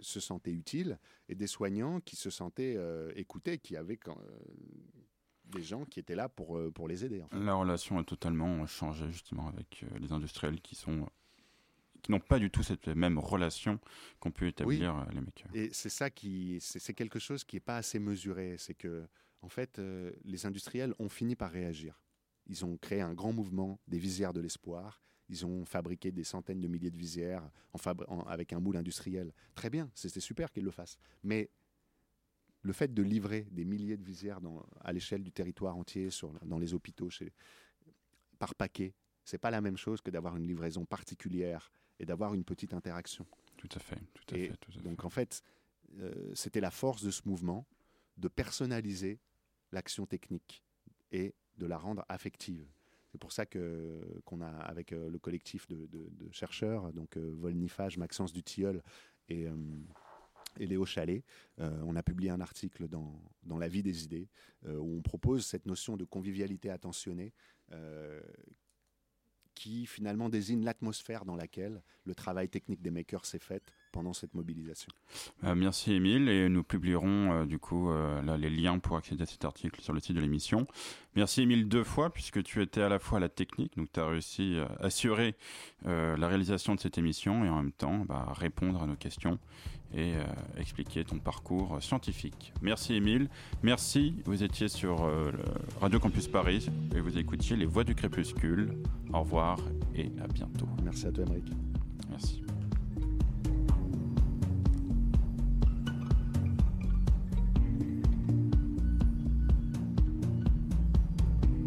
se 0.00 0.20
sentaient 0.20 0.52
utiles 0.52 0.98
et 1.28 1.34
des 1.34 1.46
soignants 1.46 2.00
qui 2.00 2.16
se 2.16 2.30
sentaient 2.30 2.74
euh, 2.76 3.10
écoutés, 3.16 3.58
qui 3.58 3.76
avaient 3.76 3.96
quand, 3.96 4.18
euh, 4.18 4.38
des 5.46 5.62
gens 5.62 5.84
qui 5.84 6.00
étaient 6.00 6.14
là 6.14 6.28
pour, 6.28 6.60
pour 6.72 6.88
les 6.88 7.04
aider. 7.04 7.22
en 7.22 7.28
fait. 7.28 7.38
la 7.38 7.54
relation 7.54 7.98
a 7.98 8.04
totalement 8.04 8.66
changé 8.66 9.10
justement 9.10 9.48
avec 9.48 9.84
les 9.98 10.12
industriels 10.12 10.60
qui 10.60 10.74
sont 10.74 11.08
qui 12.02 12.10
n'ont 12.10 12.20
pas 12.20 12.38
du 12.38 12.50
tout 12.50 12.62
cette 12.62 12.88
même 12.88 13.18
relation 13.18 13.78
qu'ont 14.20 14.30
pu 14.30 14.48
établir 14.48 14.96
euh, 14.96 15.04
les 15.12 15.20
makers. 15.20 15.50
Et 15.54 15.70
c'est 15.72 15.88
ça 15.88 16.10
qui, 16.10 16.58
c'est 16.60 16.78
c'est 16.78 16.94
quelque 16.94 17.18
chose 17.18 17.44
qui 17.44 17.56
n'est 17.56 17.60
pas 17.60 17.76
assez 17.76 17.98
mesuré. 17.98 18.56
C'est 18.58 18.74
que, 18.74 19.06
en 19.42 19.48
fait, 19.48 19.78
euh, 19.78 20.12
les 20.24 20.46
industriels 20.46 20.94
ont 20.98 21.08
fini 21.08 21.36
par 21.36 21.50
réagir. 21.50 22.00
Ils 22.48 22.64
ont 22.64 22.76
créé 22.76 23.00
un 23.00 23.14
grand 23.14 23.32
mouvement 23.32 23.78
des 23.88 23.98
visières 23.98 24.32
de 24.32 24.40
l'espoir. 24.40 25.02
Ils 25.28 25.44
ont 25.44 25.64
fabriqué 25.66 26.10
des 26.10 26.24
centaines 26.24 26.60
de 26.60 26.68
milliers 26.68 26.90
de 26.90 26.96
visières 26.96 27.48
en 27.74 27.78
fabri- 27.78 28.06
en- 28.08 28.22
avec 28.22 28.52
un 28.52 28.60
moule 28.60 28.76
industriel. 28.78 29.32
Très 29.54 29.68
bien, 29.68 29.90
c'était 29.94 30.20
super 30.20 30.50
qu'ils 30.50 30.64
le 30.64 30.70
fassent. 30.70 30.96
Mais 31.22 31.50
le 32.62 32.72
fait 32.72 32.92
de 32.92 33.02
livrer 33.02 33.42
des 33.50 33.64
milliers 33.64 33.96
de 33.98 34.04
visières 34.04 34.40
dans- 34.40 34.64
à 34.80 34.92
l'échelle 34.92 35.22
du 35.22 35.30
territoire 35.30 35.76
entier, 35.76 36.10
sur, 36.10 36.32
dans 36.44 36.58
les 36.58 36.72
hôpitaux, 36.74 37.10
chez- 37.10 37.32
par 38.38 38.54
paquet, 38.54 38.94
c'est 39.24 39.38
pas 39.38 39.50
la 39.50 39.60
même 39.60 39.76
chose 39.76 40.00
que 40.00 40.10
d'avoir 40.10 40.36
une 40.36 40.46
livraison 40.46 40.86
particulière 40.86 41.70
et 41.98 42.06
d'avoir 42.06 42.34
une 42.34 42.44
petite 42.44 42.72
interaction. 42.72 43.26
Tout 43.58 43.68
à 43.74 43.78
fait, 43.80 44.00
tout 44.14 44.34
à 44.34 44.38
Et 44.38 44.48
fait, 44.48 44.56
tout 44.56 44.70
à 44.70 44.74
fait. 44.74 44.80
Donc 44.88 45.04
en 45.04 45.10
fait, 45.10 45.42
euh, 45.98 46.32
c'était 46.34 46.60
la 46.60 46.70
force 46.70 47.02
de 47.02 47.10
ce 47.10 47.22
mouvement 47.26 47.66
de 48.16 48.28
personnaliser 48.28 49.18
l'action 49.72 50.06
technique 50.06 50.62
et 51.12 51.34
de 51.58 51.66
la 51.66 51.78
rendre 51.78 52.04
affective. 52.08 52.66
C'est 53.10 53.18
pour 53.18 53.32
ça 53.32 53.46
que 53.46 54.20
qu'on 54.24 54.40
a 54.40 54.48
avec 54.48 54.92
euh, 54.92 55.08
le 55.10 55.18
collectif 55.18 55.66
de, 55.68 55.88
chercheurs, 56.30 56.92
donc 56.92 57.16
euh, 57.16 57.34
Volnifage, 57.38 57.96
Maxence 57.96 58.32
Dutilleul 58.32 58.82
et, 59.28 59.46
euh, 59.46 59.54
Léo 60.58 60.84
Chalet, 60.84 61.22
on 61.58 61.94
a 61.94 62.02
publié 62.02 62.30
un 62.30 62.40
article 62.40 62.88
dans, 62.88 63.22
dans 63.44 63.58
La 63.58 63.68
vie 63.68 63.84
des 63.84 64.02
idées 64.02 64.26
où 64.66 64.96
on 64.96 65.02
propose 65.02 65.46
cette 65.46 65.66
notion 65.66 65.96
de 65.96 66.04
convivialité 66.04 66.68
attentionnée 66.68 67.32
qui 69.54 69.86
finalement 69.86 70.30
désigne 70.30 70.64
l'atmosphère 70.64 71.24
dans 71.24 71.36
laquelle 71.36 71.80
le 72.04 72.14
travail 72.16 72.48
technique 72.48 72.82
des 72.82 72.90
makers 72.90 73.24
s'est 73.24 73.38
fait 73.38 73.62
pendant 73.92 74.12
cette 74.12 74.34
mobilisation. 74.34 74.90
Euh, 75.44 75.54
merci 75.54 75.92
Émile 75.92 76.28
et 76.28 76.48
nous 76.48 76.62
publierons 76.62 77.32
euh, 77.32 77.44
du 77.44 77.58
coup 77.58 77.90
euh, 77.90 78.22
là, 78.22 78.36
les 78.36 78.50
liens 78.50 78.78
pour 78.78 78.96
accéder 78.96 79.22
à 79.22 79.26
cet 79.26 79.44
article 79.44 79.80
sur 79.80 79.92
le 79.92 80.00
site 80.00 80.16
de 80.16 80.20
l'émission. 80.20 80.66
Merci 81.16 81.42
Émile 81.42 81.68
deux 81.68 81.84
fois 81.84 82.10
puisque 82.10 82.42
tu 82.42 82.62
étais 82.62 82.82
à 82.82 82.88
la 82.88 82.98
fois 82.98 83.18
à 83.18 83.20
la 83.20 83.28
technique, 83.28 83.76
donc 83.76 83.88
tu 83.92 84.00
as 84.00 84.06
réussi 84.06 84.58
à 84.58 84.84
assurer 84.84 85.34
la 85.84 86.28
réalisation 86.28 86.74
de 86.74 86.80
cette 86.80 86.98
émission 86.98 87.44
et 87.44 87.48
en 87.48 87.56
même 87.56 87.72
temps 87.72 88.04
bah, 88.04 88.32
répondre 88.36 88.82
à 88.82 88.86
nos 88.86 88.94
questions 88.94 89.38
et 89.94 90.12
expliquer 90.58 91.04
ton 91.04 91.18
parcours 91.18 91.82
scientifique. 91.82 92.52
Merci 92.62 92.94
Émile, 92.94 93.28
merci, 93.62 94.14
vous 94.26 94.44
étiez 94.44 94.68
sur 94.68 95.10
Radio 95.80 95.98
Campus 95.98 96.28
Paris 96.28 96.68
et 96.94 97.00
vous 97.00 97.18
écoutiez 97.18 97.56
Les 97.56 97.66
Voix 97.66 97.84
du 97.84 97.94
Crépuscule. 97.96 98.74
Au 99.12 99.20
revoir 99.20 99.58
et 99.94 100.12
à 100.22 100.28
bientôt. 100.28 100.68
Merci 100.84 101.06
à 101.06 101.12
toi, 101.12 101.24
Émeric. 101.24 101.46
Merci. 102.10 102.42